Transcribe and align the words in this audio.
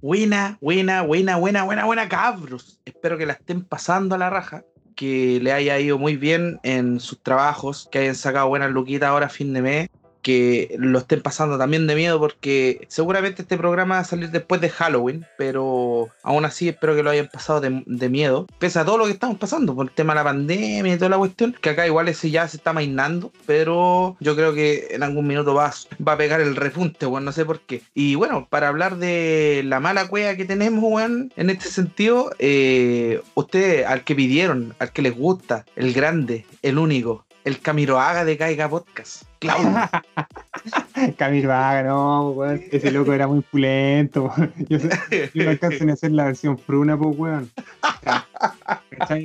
Buena, 0.00 0.58
buena, 0.60 1.02
buena, 1.02 1.36
buena, 1.36 1.64
buena, 1.64 1.84
buena, 1.84 2.08
cabros. 2.08 2.80
Espero 2.84 3.16
que 3.16 3.26
la 3.26 3.32
estén 3.32 3.64
pasando 3.64 4.14
a 4.14 4.18
la 4.18 4.30
raja, 4.30 4.64
que 4.94 5.40
le 5.40 5.52
haya 5.52 5.78
ido 5.78 5.98
muy 5.98 6.16
bien 6.16 6.58
en 6.62 7.00
sus 7.00 7.22
trabajos, 7.22 7.88
que 7.90 8.00
hayan 8.00 8.14
sacado 8.14 8.48
buenas 8.48 8.70
luquitas 8.70 9.08
ahora 9.08 9.26
a 9.26 9.30
fin 9.30 9.52
de 9.52 9.62
mes 9.62 9.88
que 10.26 10.74
lo 10.76 10.98
estén 10.98 11.22
pasando 11.22 11.56
también 11.56 11.86
de 11.86 11.94
miedo 11.94 12.18
porque 12.18 12.84
seguramente 12.88 13.42
este 13.42 13.56
programa 13.56 13.94
va 13.94 14.00
a 14.00 14.04
salir 14.04 14.32
después 14.32 14.60
de 14.60 14.70
Halloween, 14.70 15.24
pero 15.38 16.08
aún 16.24 16.44
así 16.44 16.68
espero 16.68 16.96
que 16.96 17.04
lo 17.04 17.10
hayan 17.10 17.28
pasado 17.28 17.60
de, 17.60 18.08
miedo, 18.08 18.48
pese 18.58 18.80
a 18.80 18.84
todo 18.84 18.98
lo 18.98 19.04
que 19.04 19.12
estamos 19.12 19.38
pasando 19.38 19.76
por 19.76 19.86
el 19.86 19.92
tema 19.92 20.14
de 20.14 20.16
la 20.16 20.24
pandemia 20.24 20.92
y 20.94 20.96
toda 20.96 21.10
la 21.10 21.18
cuestión, 21.18 21.54
que 21.60 21.70
acá 21.70 21.86
igual 21.86 22.08
ese 22.08 22.32
ya 22.32 22.48
se 22.48 22.56
está 22.56 22.72
mainando, 22.72 23.30
pero 23.46 24.16
yo 24.18 24.34
creo 24.34 24.52
que 24.52 24.88
en 24.90 25.04
algún 25.04 25.28
minuto 25.28 25.54
va, 25.54 25.72
va 26.06 26.12
a 26.14 26.18
pegar 26.18 26.40
el 26.40 26.56
repunte, 26.56 27.06
bueno, 27.06 27.26
no 27.26 27.32
sé 27.32 27.44
por 27.44 27.60
qué. 27.60 27.82
Y 27.94 28.16
bueno, 28.16 28.48
para 28.50 28.66
hablar 28.66 28.96
de 28.96 29.62
la 29.64 29.78
mala 29.78 30.08
cueva 30.08 30.34
que 30.34 30.44
tenemos, 30.44 30.82
weón, 30.82 31.32
en 31.36 31.50
este 31.50 31.68
sentido, 31.68 32.32
eh, 32.40 33.20
ustedes 33.34 33.86
al 33.86 34.02
que 34.02 34.16
pidieron, 34.16 34.74
al 34.80 34.90
que 34.90 35.02
les 35.02 35.16
gusta, 35.16 35.66
el 35.76 35.92
grande, 35.92 36.46
el 36.62 36.78
único, 36.78 37.25
el 37.46 37.60
Camiroaga 37.60 38.24
de 38.24 38.36
Caiga 38.36 38.68
Podcast. 38.68 39.22
Claudio. 39.38 39.70
Camiroaga, 41.16 41.84
no, 41.84 42.30
weón. 42.30 42.60
Ese 42.72 42.90
loco 42.90 43.12
era 43.12 43.28
muy 43.28 43.40
pulento. 43.40 44.32
Yo, 44.68 44.78
yo 45.32 45.44
no 45.44 45.50
alcanzo 45.50 45.88
a 45.88 45.92
hacer 45.92 46.10
la 46.10 46.24
versión 46.24 46.58
fruna, 46.58 46.98
pues, 46.98 47.16
weón. 47.16 47.50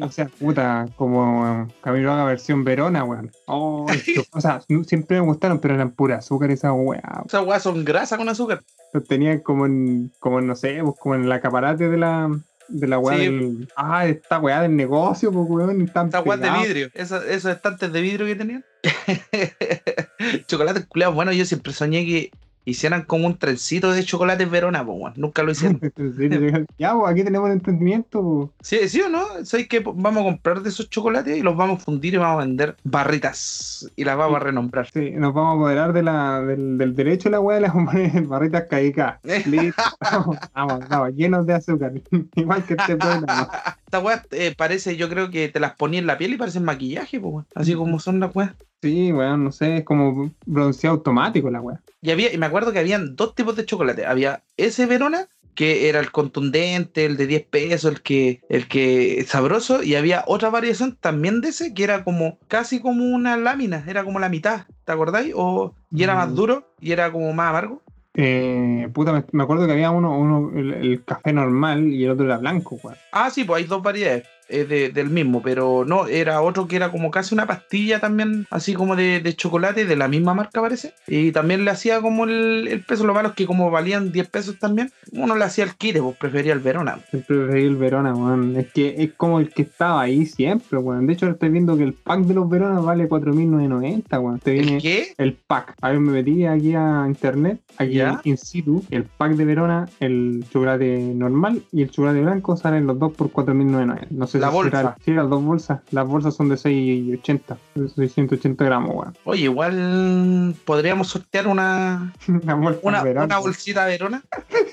O 0.03 0.11
sea, 0.11 0.27
puta, 0.27 0.85
como 0.97 1.67
Camiroaga 1.81 2.25
versión 2.25 2.63
Verona, 2.63 3.03
weón. 3.03 3.31
Oh, 3.47 3.87
o 4.33 4.39
sea, 4.41 4.61
siempre 4.85 5.19
me 5.19 5.25
gustaron, 5.25 5.59
pero 5.59 5.73
eran 5.73 5.89
pura 5.91 6.17
azúcar 6.17 6.51
esas 6.51 6.73
weá. 6.75 7.23
Esas 7.25 7.43
weas 7.43 7.63
son 7.63 7.83
grasa 7.83 8.17
con 8.17 8.29
azúcar. 8.29 8.61
Los 8.93 9.03
tenían 9.05 9.39
como 9.39 9.65
en, 9.65 10.11
como 10.19 10.41
no 10.41 10.55
sé, 10.55 10.79
pues, 10.83 10.95
como 10.99 11.15
en 11.15 11.23
el 11.23 11.31
acaparate 11.31 11.89
de 11.89 11.97
la, 11.97 12.29
de 12.67 12.87
la 12.87 12.99
weá 12.99 13.17
del. 13.17 13.67
Ah, 13.75 14.05
esta 14.07 14.39
weá 14.39 14.61
del 14.61 14.75
negocio, 14.75 15.31
pues 15.31 15.45
weón. 15.49 15.81
Esta 15.81 16.21
weá 16.21 16.37
de 16.37 16.49
vidrio, 16.51 16.89
esos, 16.93 17.23
esos 17.25 17.51
estantes 17.51 17.91
de 17.91 18.01
vidrio 18.01 18.25
que 18.25 18.35
tenían. 18.35 18.65
Chocolate 20.47 20.85
culeados, 20.85 21.15
bueno, 21.15 21.31
yo 21.31 21.45
siempre 21.45 21.73
soñé 21.73 22.05
que 22.05 22.31
hicieran 22.65 23.03
como 23.03 23.27
un 23.27 23.37
trencito 23.37 23.91
de 23.91 24.03
chocolate 24.03 24.45
Verona, 24.45 24.85
pues, 24.85 25.17
nunca 25.17 25.43
lo 25.43 25.51
hicieron. 25.51 25.79
ya, 26.77 26.95
pues 26.95 27.11
aquí 27.11 27.23
tenemos 27.23 27.49
el 27.49 27.57
emprendimiento. 27.57 28.53
Sí, 28.61 28.87
sí 28.87 29.01
o 29.01 29.09
no, 29.09 29.25
¿sabes 29.43 29.67
que 29.67 29.79
vamos 29.79 30.21
a 30.21 30.23
comprar 30.23 30.61
de 30.61 30.69
esos 30.69 30.89
chocolates 30.89 31.37
y 31.37 31.41
los 31.41 31.55
vamos 31.55 31.81
a 31.81 31.85
fundir 31.85 32.13
y 32.13 32.17
vamos 32.17 32.41
a 32.41 32.45
vender 32.45 32.75
barritas 32.83 33.89
y 33.95 34.03
las 34.03 34.17
vamos 34.17 34.37
a 34.37 34.39
renombrar. 34.39 34.89
Sí, 34.91 35.11
nos 35.11 35.33
vamos 35.33 35.53
a 35.53 35.55
apoderar 35.55 35.93
de 35.93 36.03
la, 36.03 36.41
del, 36.41 36.95
derecho 36.95 37.29
de 37.29 37.31
la 37.31 37.39
weá 37.39 37.59
y 37.59 37.61
las 37.61 37.71
a 37.75 38.21
barritas 38.27 38.65
caicas. 38.69 39.19
vamos, 40.01 40.37
vamos, 40.53 40.89
vamos, 40.89 41.15
llenos 41.15 41.45
de 41.45 41.53
azúcar. 41.53 41.93
Igual 42.35 42.63
que 42.65 42.73
este 42.73 42.95
programa. 42.95 43.49
Esta 43.85 43.99
weá 43.99 44.23
eh, 44.31 44.53
parece, 44.55 44.97
yo 44.97 45.09
creo 45.09 45.29
que 45.29 45.49
te 45.49 45.59
las 45.59 45.75
ponía 45.75 45.99
en 45.99 46.07
la 46.07 46.17
piel 46.17 46.33
y 46.33 46.37
parecen 46.37 46.63
maquillaje, 46.63 47.19
pues, 47.19 47.45
así 47.55 47.73
como 47.73 47.99
son 47.99 48.19
las 48.19 48.35
weas. 48.35 48.53
Sí, 48.81 49.11
bueno, 49.11 49.37
no 49.37 49.51
sé, 49.51 49.77
es 49.77 49.83
como 49.83 50.31
bronceado 50.45 50.95
automático 50.95 51.51
la 51.51 51.61
weá. 51.61 51.79
Y 52.01 52.09
había, 52.09 52.33
y 52.33 52.37
me 52.37 52.47
acuerdo 52.47 52.71
que 52.71 52.79
habían 52.79 53.15
dos 53.15 53.35
tipos 53.35 53.55
de 53.55 53.65
chocolate. 53.65 54.05
Había 54.07 54.41
ese 54.57 54.87
Verona, 54.87 55.27
que 55.53 55.87
era 55.87 55.99
el 55.99 56.11
contundente, 56.11 57.05
el 57.05 57.15
de 57.15 57.27
10 57.27 57.45
pesos, 57.45 57.91
el 57.91 58.01
que, 58.01 58.41
el 58.49 58.67
que 58.67 59.23
sabroso, 59.27 59.83
y 59.83 59.95
había 59.95 60.23
otra 60.25 60.49
variación 60.49 60.97
también 60.99 61.41
de 61.41 61.49
ese, 61.49 61.75
que 61.75 61.83
era 61.83 62.03
como 62.03 62.39
casi 62.47 62.79
como 62.79 63.05
una 63.05 63.37
lámina, 63.37 63.83
era 63.87 64.03
como 64.03 64.19
la 64.19 64.29
mitad, 64.29 64.65
¿te 64.83 64.91
acordáis? 64.91 65.33
O, 65.35 65.75
y 65.91 66.01
era 66.01 66.15
más 66.15 66.29
mm. 66.29 66.35
duro 66.35 66.73
y 66.79 66.91
era 66.91 67.11
como 67.11 67.31
más 67.33 67.49
amargo. 67.49 67.83
Eh, 68.13 68.89
puta, 68.93 69.23
me, 69.31 69.43
acuerdo 69.43 69.67
que 69.67 69.73
había 69.73 69.91
uno, 69.91 70.17
uno 70.17 70.51
el, 70.57 71.03
café 71.05 71.31
normal 71.31 71.87
y 71.93 72.03
el 72.03 72.11
otro 72.11 72.25
era 72.25 72.37
blanco, 72.37 72.77
weón. 72.83 72.97
Ah, 73.11 73.29
sí, 73.29 73.43
pues 73.43 73.61
hay 73.61 73.69
dos 73.69 73.81
variedades 73.81 74.27
del 74.51 75.09
mismo, 75.09 75.41
pero 75.41 75.85
no, 75.85 76.07
era 76.07 76.41
otro 76.41 76.67
que 76.67 76.75
era 76.75 76.91
como 76.91 77.11
casi 77.11 77.33
una 77.33 77.47
pastilla 77.47 77.99
también, 77.99 78.47
así 78.49 78.73
como 78.73 78.95
de, 78.95 79.33
chocolate, 79.35 79.85
de 79.85 79.95
la 79.95 80.07
misma 80.07 80.33
marca 80.33 80.61
parece. 80.61 80.93
Y 81.07 81.31
también 81.31 81.65
le 81.65 81.71
hacía 81.71 82.01
como 82.01 82.25
el, 82.25 82.83
peso, 82.87 83.05
lo 83.05 83.13
malo 83.13 83.29
es 83.29 83.35
que 83.35 83.45
como 83.45 83.71
valían 83.71 84.11
10 84.11 84.29
pesos 84.29 84.59
también, 84.59 84.91
uno 85.11 85.35
le 85.35 85.45
hacía 85.45 85.63
el 85.63 85.75
kit, 85.75 85.97
pues 85.97 86.17
prefería 86.17 86.53
el 86.53 86.59
Verona. 86.59 86.99
Prefería 87.11 87.67
el 87.67 87.75
Verona, 87.77 88.13
weón. 88.13 88.55
Es 88.57 88.71
que 88.71 88.95
es 88.97 89.13
como 89.13 89.39
el 89.39 89.49
que 89.49 89.63
estaba 89.63 90.01
ahí 90.01 90.25
siempre, 90.25 90.77
weón. 90.77 91.07
De 91.07 91.13
hecho, 91.13 91.29
estoy 91.29 91.49
viendo 91.49 91.77
que 91.77 91.83
el 91.83 91.93
pack 91.93 92.21
de 92.21 92.33
los 92.33 92.49
Verona 92.49 92.79
vale 92.79 93.07
4.990, 93.07 94.21
weón. 94.21 94.39
Te 94.39 94.51
viene 94.51 94.75
¿El 94.75 94.81
qué? 94.81 95.13
El 95.17 95.33
pack. 95.33 95.75
A 95.81 95.89
ver, 95.89 95.99
me 95.99 96.11
metí 96.11 96.45
aquí 96.45 96.75
a 96.75 97.05
internet, 97.07 97.61
aquí 97.77 98.01
in 98.23 98.37
situ, 98.37 98.83
el 98.89 99.03
pack 99.03 99.33
de 99.33 99.45
Verona, 99.45 99.87
el 99.99 100.43
chocolate 100.51 101.13
normal 101.15 101.63
y 101.71 101.83
el 101.83 101.91
chocolate 101.91 102.21
blanco 102.21 102.57
salen 102.57 102.87
los 102.87 102.99
dos 102.99 103.13
por 103.13 103.31
4.990. 103.31 104.07
No 104.11 104.27
sé 104.27 104.40
la 104.41 104.49
bolsa. 104.49 104.95
sí, 105.03 105.11
las 105.11 105.29
dos 105.29 105.43
bolsas. 105.43 105.81
Las 105.91 106.07
bolsas 106.07 106.35
son 106.35 106.49
de 106.49 106.57
680, 106.57 107.57
680 107.95 108.65
gramos, 108.65 108.95
weón. 108.95 109.17
Oye, 109.23 109.43
igual 109.43 110.55
podríamos 110.65 111.07
sortear 111.07 111.47
una, 111.47 112.13
una, 112.27 112.55
una, 112.81 113.37
bolsita 113.37 113.85
Verona 113.85 114.23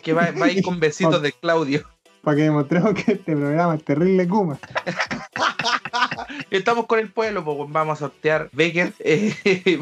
que 0.02 0.12
va, 0.12 0.30
va 0.32 0.46
a 0.46 0.50
ir 0.50 0.62
con 0.62 0.80
besitos 0.80 1.22
de 1.22 1.32
Claudio. 1.32 1.84
Para 2.22 2.36
que 2.36 2.42
demostremos 2.42 2.94
que 2.94 3.12
este 3.12 3.36
programa 3.36 3.76
es 3.76 3.84
terrible 3.84 4.26
Kuma. 4.26 4.58
Estamos 6.50 6.86
con 6.86 6.98
el 6.98 7.10
pueblo, 7.10 7.44
pues 7.44 7.58
vamos 7.70 7.98
a 7.98 8.00
sortear 8.00 8.48
Becker, 8.52 8.92
eh, 9.00 9.80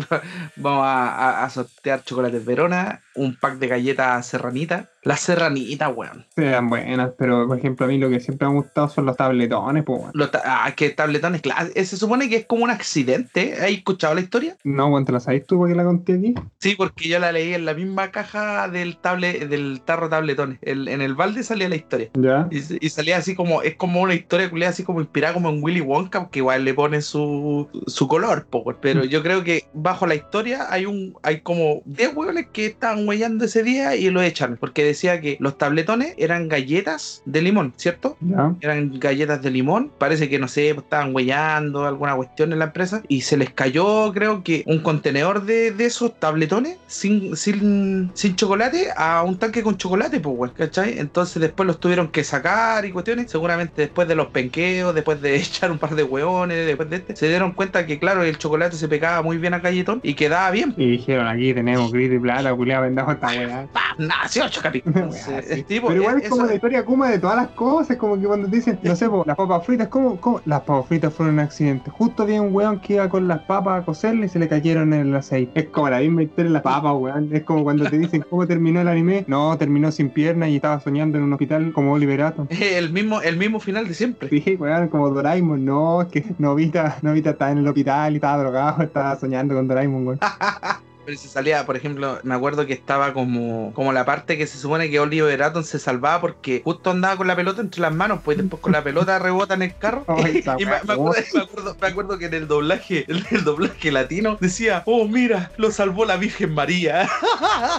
vamos 0.56 0.84
a, 0.84 1.44
a, 1.44 1.50
sortear 1.50 2.03
chocolates 2.05 2.44
Verona, 2.44 3.03
un 3.15 3.37
pack 3.37 3.59
de 3.59 3.69
galletas 3.69 4.27
serranita. 4.27 4.91
Las 5.06 5.21
serranitas, 5.21 5.93
weón. 5.95 6.27
Sean 6.34 6.69
buenas, 6.69 7.12
pero 7.16 7.47
por 7.47 7.56
ejemplo, 7.56 7.87
a 7.87 7.89
mí 7.89 7.97
lo 7.97 8.11
que 8.11 8.19
siempre 8.19 8.49
me 8.49 8.55
ha 8.55 8.56
gustado 8.56 8.89
son 8.89 9.06
los 9.06 9.16
tabletones, 9.16 9.84
pues, 9.84 10.00
weón. 10.00 10.31
ah, 10.45 10.72
que 10.75 10.91
tabletones, 10.91 11.43
claro. 11.43 11.71
Eh, 11.77 11.84
se 11.84 11.97
supone 11.97 12.28
que 12.28 12.34
es 12.34 12.47
como 12.47 12.65
un 12.65 12.71
accidente. 12.71 13.55
¿Has 13.55 13.71
escuchado 13.71 14.16
la 14.16 14.22
historia? 14.22 14.56
No, 14.65 14.89
weón, 14.89 15.05
¿te 15.05 15.12
la 15.12 15.21
sabes 15.21 15.47
tú 15.47 15.59
porque 15.59 15.77
la 15.77 15.84
conté 15.84 16.15
aquí? 16.15 16.34
Sí, 16.59 16.75
porque 16.75 17.09
yo 17.09 17.21
la 17.21 17.31
leí 17.31 17.55
en 17.55 17.65
la 17.65 17.75
misma 17.75 18.11
caja 18.11 18.69
del 18.69 18.97
table, 18.97 19.47
del 19.47 19.81
tarro 19.84 20.09
tabletones. 20.09 20.59
en 20.62 21.00
el 21.00 21.15
balde 21.15 21.45
salía 21.45 21.69
la 21.69 21.77
historia. 21.77 22.11
Ya. 22.15 22.49
Y, 22.50 22.89
salía 22.89 23.16
así 23.19 23.37
como, 23.37 23.62
es 23.62 23.77
como 23.77 24.00
una 24.00 24.15
historia 24.15 24.50
así 24.69 24.83
como 24.83 25.00
inspirada 25.00 25.34
como 25.34 25.50
en 25.50 25.62
Willy 25.62 25.83
Wonka, 25.83 25.96
que 26.31 26.39
igual 26.39 26.65
le 26.65 26.75
pone 26.75 27.01
su, 27.03 27.69
su 27.87 28.09
color, 28.09 28.47
pues, 28.51 28.77
pero 28.81 29.05
mm. 29.05 29.09
yo 29.09 29.23
creo 29.23 29.43
que 29.45 29.65
bajo 29.73 30.07
la 30.07 30.15
historia 30.15 30.67
hay 30.71 30.87
un, 30.87 31.15
hay 31.23 31.41
como 31.41 31.83
10 31.84 32.15
hueones 32.15 32.47
que 32.53 32.67
estaban 32.67 33.07
huellando 33.07 33.45
ese 33.45 33.62
día 33.62 33.97
y 33.97 34.11
lo 34.11 34.23
echan, 34.23 34.57
porque 34.59 34.84
decía 34.84 35.21
que 35.21 35.37
los 35.41 35.59
tabletones 35.59 36.15
eran 36.19 36.49
galletas 36.49 37.23
de 37.25 37.43
limón, 37.43 37.75
¿cierto? 37.77 38.17
Eran 38.61 38.99
galletas 38.99 39.43
de 39.43 39.51
limón, 39.51 39.91
parece 39.99 40.29
que 40.29 40.39
no 40.39 40.49
sé, 40.49 40.71
estaban 40.71 41.15
huellando 41.15 41.87
alguna 41.87 42.15
cuestión 42.15 42.53
en 42.53 42.59
la 42.59 42.67
empresa 42.67 43.03
y 43.09 43.23
se 43.23 43.37
les 43.37 43.51
cayó, 43.51 44.13
creo 44.13 44.43
que 44.43 44.65
un 44.67 44.81
contenedor 44.81 45.45
de, 45.45 45.71
de 45.71 45.87
esos 45.87 46.19
tabletones 46.19 46.78
sin, 46.87 47.37
sin, 47.37 48.11
sin 48.15 48.37
chocolate 48.37 48.89
a 48.97 49.23
un 49.23 49.39
tanque 49.39 49.63
con 49.63 49.77
chocolate, 49.77 50.21
pues, 50.21 50.53
¿cachai? 50.53 50.99
Entonces 50.99 51.41
después 51.41 51.67
los 51.67 51.81
tuvieron 51.81 52.09
que 52.09 52.25
sacar 52.25 52.84
y 52.84 52.93
cuestiones, 52.93 53.31
seguramente 53.31 53.83
después 53.83 54.09
de 54.09 54.15
los 54.15 54.28
penqueos, 54.28 54.95
después 54.95 55.21
de 55.21 55.37
echar 55.47 55.71
un 55.71 55.78
par 55.87 55.97
de 55.97 56.03
hueones, 56.03 56.67
después 56.67 56.91
de 56.91 56.97
este, 56.97 57.17
se 57.17 57.29
dieron 57.29 57.53
cuenta 57.53 57.87
que, 57.87 57.99
claro, 57.99 58.23
el 58.23 58.39
chocolate 58.39 58.77
se 58.77 58.89
pegaba 58.89 59.23
muy 59.23 59.39
bien 59.39 59.55
a 59.55 59.61
galletón 59.61 60.01
y 60.03 60.15
quedaba 60.15 60.51
bien. 60.51 60.75
Y 60.77 60.91
dijeron, 60.91 61.27
aquí 61.27 61.55
tenemos 61.55 61.93
gris 61.93 62.13
y 62.13 62.19
plata, 62.19 62.55
culiado, 62.55 62.83
vendamos 62.83 63.15
esta 63.15 63.29
weá. 63.29 63.69
Nació 63.99 64.49
Chocapi. 64.49 64.83
Pero 64.83 65.95
igual 65.95 66.21
es 66.21 66.29
como 66.29 66.45
la 66.45 66.55
historia 66.55 66.85
Kuma 66.85 67.11
de 67.11 67.19
todas 67.19 67.37
las 67.37 67.49
cosas, 67.49 67.97
como 67.97 68.19
que 68.21 68.27
cuando 68.27 68.49
te 68.49 68.57
dicen, 68.57 68.79
no 68.83 68.97
sé, 68.97 69.09
las 69.25 69.37
papas 69.37 69.65
fritas, 69.65 69.89
¿cómo, 69.89 70.21
¿cómo? 70.21 70.41
Las 70.45 70.61
papas 70.61 70.87
fritas 70.87 71.13
fueron 71.15 71.35
un 71.35 71.41
accidente. 71.41 71.91
Justo 71.91 72.25
había 72.25 72.43
un 72.43 72.55
weón 72.55 72.81
que 72.81 72.95
iba 72.95 73.09
con 73.09 73.29
las 73.29 73.41
papas 73.41 73.83
a 73.83 73.85
cocerle 73.85 74.27
y 74.27 74.29
se 74.29 74.39
le 74.39 74.49
cayeron 74.49 74.93
en 74.93 75.09
el 75.09 75.17
aceite. 75.17 75.59
Es 75.59 75.67
como 75.69 75.89
la 75.89 76.01
misma 76.01 76.23
historia 76.25 76.45
de 76.45 76.51
las 76.51 76.63
papas, 76.63 76.93
weón. 76.95 77.31
Es 77.33 77.43
como 77.45 77.65
cuando 77.65 77.89
te 77.89 77.99
dicen 77.99 78.25
cómo 78.29 78.47
terminó 78.47 78.81
el 78.81 78.89
anime. 78.89 79.25
No, 79.27 79.57
terminó 79.57 79.91
sin 79.91 80.11
pierna 80.11 80.49
y 80.49 80.57
estaba 80.57 80.81
soñando 80.81 81.19
en 81.19 81.25
un 81.25 81.33
hospital 81.33 81.73
como 81.73 81.93
Oliverato. 81.93 82.47
El 82.77 82.93
mismo, 82.93 83.22
el 83.22 83.37
mismo 83.37 83.60
final 83.60 83.89
de 83.89 83.95
siempre. 83.95 84.28
Sí, 84.28 84.57
weón, 84.59 84.89
como 84.89 85.09
Doraemon. 85.10 85.65
No, 85.65 85.76
es 86.03 86.09
que 86.09 86.25
Novita, 86.39 86.99
Novita 87.03 87.31
estaba 87.31 87.51
en 87.53 87.59
el 87.59 87.69
hospital 87.69 88.13
y 88.13 88.17
estaba 88.17 88.43
drogado, 88.43 88.83
estaba 88.83 89.17
soñando 89.17 89.55
con 89.55 89.69
Doraemon, 89.69 90.07
weón. 90.07 90.21
Pero 91.07 91.19
se 91.19 91.29
salía, 91.29 91.65
por 91.65 91.77
ejemplo, 91.77 92.19
me 92.25 92.35
acuerdo 92.35 92.67
que 92.67 92.73
estaba 92.73 93.13
como, 93.13 93.73
como 93.75 93.93
la 93.93 94.05
parte 94.05 94.37
que 94.37 94.49
se 94.49 94.59
supone 94.59 94.91
que 94.91 94.99
Oliver 94.99 95.41
Atom 95.41 95.63
se 95.63 95.79
salvaba 95.79 96.21
porque 96.21 96.63
justo 96.65 96.91
andaba 96.91 97.17
con 97.17 97.29
la 97.29 97.37
pelota 97.37 97.61
entre 97.61 97.81
las 97.81 97.95
manos, 97.95 98.23
pues 98.25 98.39
después 98.39 98.61
con 98.61 98.73
la 98.73 98.83
pelota 98.83 99.17
rebota 99.21 99.55
en 99.55 99.63
el 99.63 99.77
carro. 99.77 100.05
y 100.59 100.67
me, 100.67 100.75
acuerdo, 100.75 102.19
que 102.19 102.27
en 102.27 102.35
el 102.35 102.49
doblaje, 102.49 103.05
en 103.09 103.23
el 103.31 103.45
doblaje 103.45 103.93
latino 103.93 104.37
decía, 104.41 104.83
oh 104.85 105.07
mira, 105.07 105.53
lo 105.59 105.71
salvó 105.71 106.05
la 106.05 106.17
Virgen 106.17 106.55
María. 106.55 107.09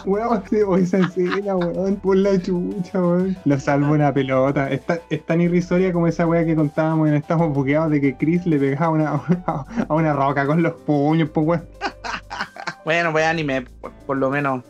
Weón, 0.05 0.41
esa 0.81 0.99
escena, 0.99 1.57
weón, 1.57 1.97
por 1.97 2.15
la 2.15 2.41
chucha, 2.41 3.01
weón. 3.01 3.37
Lo 3.43 3.59
salvó 3.59 3.91
una 3.91 4.13
pelota. 4.13 4.71
Es 4.71 4.85
tan, 4.85 5.01
es 5.09 5.25
tan 5.25 5.41
irrisoria 5.41 5.91
como 5.91 6.07
esa 6.07 6.25
weá 6.25 6.45
que 6.45 6.55
contábamos 6.55 7.09
en 7.09 7.15
Estamos 7.15 7.53
Buqueados 7.53 7.91
de 7.91 7.99
que 7.99 8.15
Chris 8.15 8.45
le 8.45 8.57
pegaba 8.57 8.91
una, 8.91 9.21
a 9.45 9.93
una 9.93 10.13
roca 10.13 10.45
con 10.45 10.63
los 10.63 10.75
puños, 10.75 11.29
pues 11.33 11.45
weón. 11.45 11.67
Bueno, 12.87 13.11
pues 13.11 13.25
anime, 13.25 13.65
por, 14.05 14.15
lo 14.15 14.29
menos 14.29 14.63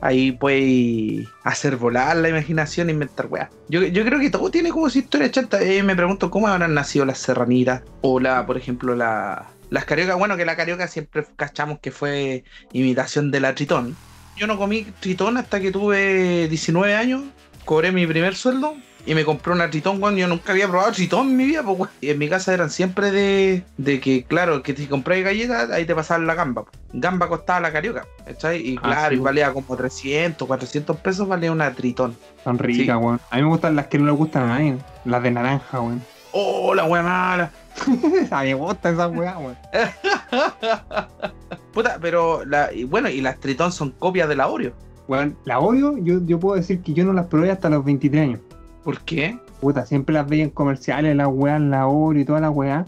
ahí 0.00 0.32
puedes 0.32 1.28
hacer 1.44 1.76
volar 1.76 2.16
la 2.16 2.28
imaginación 2.28 2.88
e 2.88 2.92
inventar 2.92 3.26
weá. 3.26 3.48
Yo, 3.68 3.84
yo 3.84 4.04
creo 4.04 4.18
que 4.18 4.28
todo 4.28 4.50
tiene 4.50 4.70
como 4.70 4.90
su 4.90 4.98
historia 4.98 5.30
chanta. 5.30 5.62
Eh, 5.62 5.84
me 5.84 5.94
pregunto 5.94 6.32
cómo 6.32 6.48
habrán 6.48 6.74
nacido 6.74 7.04
las 7.04 7.18
serranitas 7.18 7.82
o 8.00 8.18
la, 8.18 8.44
por 8.44 8.56
ejemplo, 8.56 8.96
la, 8.96 9.46
las 9.68 9.84
cariocas. 9.84 10.18
Bueno, 10.18 10.36
que 10.36 10.44
la 10.44 10.56
carioca 10.56 10.88
siempre 10.88 11.24
cachamos 11.36 11.78
que 11.78 11.92
fue 11.92 12.42
imitación 12.72 13.30
de 13.30 13.38
la 13.38 13.54
tritón. 13.54 13.94
Yo 14.36 14.48
no 14.48 14.58
comí 14.58 14.82
tritón 14.98 15.36
hasta 15.36 15.60
que 15.60 15.70
tuve 15.70 16.48
19 16.48 16.96
años, 16.96 17.22
cobré 17.64 17.92
mi 17.92 18.04
primer 18.04 18.34
sueldo 18.34 18.74
y 19.06 19.14
me 19.14 19.24
compré 19.24 19.52
una 19.52 19.70
tritón, 19.70 19.98
cuando 19.98 20.20
yo 20.20 20.28
nunca 20.28 20.52
había 20.52 20.68
probado 20.68 20.92
tritón 20.92 21.28
en 21.28 21.36
mi 21.36 21.46
vida, 21.46 21.62
pues, 21.62 21.90
Y 22.00 22.10
en 22.10 22.18
mi 22.18 22.28
casa 22.28 22.52
eran 22.52 22.70
siempre 22.70 23.10
de, 23.10 23.64
de 23.76 24.00
que, 24.00 24.24
claro, 24.24 24.62
que 24.62 24.76
si 24.76 24.86
compráis 24.86 25.24
galletas, 25.24 25.70
ahí 25.70 25.86
te 25.86 25.94
pasaban 25.94 26.26
la 26.26 26.34
gamba. 26.34 26.64
Gamba 26.92 27.28
costaba 27.28 27.60
la 27.60 27.72
carioca, 27.72 28.06
¿cachai? 28.26 28.60
Y 28.60 28.76
ah, 28.76 28.82
claro, 28.82 29.14
y 29.14 29.18
valía 29.18 29.52
como 29.52 29.76
300, 29.76 30.46
400 30.46 30.96
pesos, 30.98 31.26
valía 31.26 31.50
una 31.50 31.72
tritón. 31.72 32.16
Son 32.44 32.58
ricas, 32.58 32.98
weón. 33.00 33.20
A 33.30 33.36
mí 33.36 33.42
me 33.42 33.48
gustan 33.48 33.76
las 33.76 33.86
que 33.86 33.98
no 33.98 34.06
le 34.06 34.12
gustan 34.12 34.44
a 34.44 34.58
nadie, 34.58 34.76
las 35.04 35.22
de 35.22 35.30
naranja, 35.30 35.80
weón. 35.80 36.02
Oh, 36.32 36.74
la 36.74 36.84
weá 36.84 37.02
mala. 37.02 37.50
a 38.30 38.42
mí 38.42 38.48
me 38.48 38.54
gustan 38.54 38.94
esas 38.94 39.10
weá, 39.12 39.38
weón. 39.38 39.56
Puta, 41.72 41.98
pero, 42.00 42.44
la, 42.44 42.72
y 42.72 42.84
bueno, 42.84 43.08
y 43.08 43.20
las 43.20 43.38
tritón 43.38 43.72
son 43.72 43.92
copias 43.92 44.28
de 44.28 44.36
la 44.36 44.48
Oreo. 44.48 44.72
Bueno, 45.08 45.34
la 45.44 45.58
Oreo, 45.58 45.96
yo, 45.98 46.20
yo 46.24 46.38
puedo 46.38 46.56
decir 46.56 46.82
que 46.82 46.92
yo 46.92 47.04
no 47.04 47.12
las 47.12 47.26
probé 47.26 47.50
hasta 47.50 47.70
los 47.70 47.84
23 47.84 48.22
años. 48.22 48.40
¿Por 48.84 49.00
qué? 49.00 49.38
Puta, 49.60 49.84
siempre 49.84 50.14
las 50.14 50.28
veía 50.28 50.44
en 50.44 50.50
comerciales, 50.50 51.14
las 51.16 51.28
weas, 51.28 51.60
la 51.60 51.86
Oreo 51.86 52.22
y 52.22 52.24
toda 52.24 52.40
la 52.40 52.50
weá. 52.50 52.86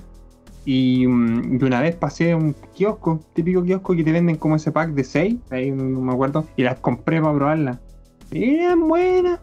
Y, 0.64 1.06
mm, 1.06 1.60
y, 1.60 1.64
una 1.64 1.80
vez 1.80 1.96
pasé 1.96 2.34
un 2.34 2.54
kiosco, 2.74 3.20
típico 3.34 3.62
kiosco 3.62 3.96
que 3.96 4.04
te 4.04 4.12
venden 4.12 4.36
como 4.36 4.56
ese 4.56 4.70
pack 4.70 4.90
de 4.90 5.04
6, 5.04 5.36
ahí 5.50 5.70
no, 5.70 6.00
me 6.00 6.12
acuerdo, 6.12 6.46
y 6.56 6.62
las 6.62 6.78
compré 6.78 7.20
para 7.20 7.34
probarlas. 7.34 7.78
Eran 8.30 8.88
buenas, 8.88 9.40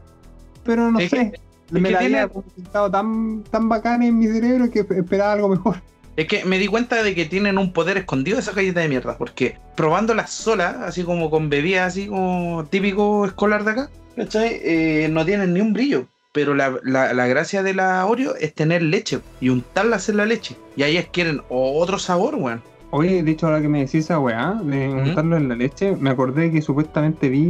pero 0.64 0.90
no 0.92 1.00
sé. 1.00 1.34
me 1.72 1.92
la 1.92 2.00
había 2.00 2.30
estado 2.58 2.90
tan, 2.90 3.44
tan 3.52 3.70
bacana 3.70 4.08
en 4.08 4.18
mi 4.18 4.28
cerebro 4.28 4.72
que 4.72 4.80
esperaba 4.80 5.34
algo 5.34 5.50
mejor. 5.50 5.82
Es 6.16 6.28
que 6.28 6.44
me 6.44 6.58
di 6.58 6.68
cuenta 6.68 7.02
de 7.04 7.16
que 7.16 7.26
tienen 7.26 7.58
un 7.58 7.72
poder 7.72 7.98
escondido 7.98 8.40
esas 8.40 8.56
galletas 8.56 8.84
de 8.84 8.90
mierda, 8.90 9.18
porque 9.18 9.58
probándolas 9.76 10.32
solas, 10.32 10.76
así 10.78 11.04
como 11.04 11.30
con 11.30 11.50
bebidas, 11.50 11.88
así 11.88 12.08
como 12.08 12.66
típico 12.66 13.26
escolar 13.26 13.64
de 13.64 13.72
acá, 13.72 13.90
¿cachai? 14.16 14.60
Eh, 14.64 15.08
no 15.10 15.26
tienen 15.26 15.54
ni 15.54 15.62
un 15.62 15.74
brillo. 15.74 16.08
Pero 16.32 16.54
la, 16.54 16.80
la, 16.84 17.28
gracia 17.28 17.64
de 17.64 17.74
la 17.74 18.06
Oreo 18.06 18.36
es 18.36 18.54
tener 18.54 18.84
leche 18.84 19.20
y 19.42 19.50
untarlas 19.50 20.10
en 20.10 20.18
la 20.18 20.26
leche. 20.26 20.56
Y 20.76 20.84
ahí 20.84 21.04
quieren 21.12 21.42
otro 21.50 21.98
sabor, 21.98 22.36
weón. 22.36 22.62
Oye, 22.92 23.24
de 23.24 23.32
hecho, 23.32 23.48
ahora 23.48 23.62
que 23.62 23.68
me 23.68 23.80
decís 23.80 24.06
esa 24.06 24.20
weá, 24.20 24.60
de 24.64 24.90
untarlo 24.90 25.38
en 25.38 25.50
la 25.50 25.56
leche, 25.56 25.96
me 25.96 26.10
acordé 26.10 26.52
que 26.52 26.62
supuestamente 26.62 27.30
vi 27.30 27.50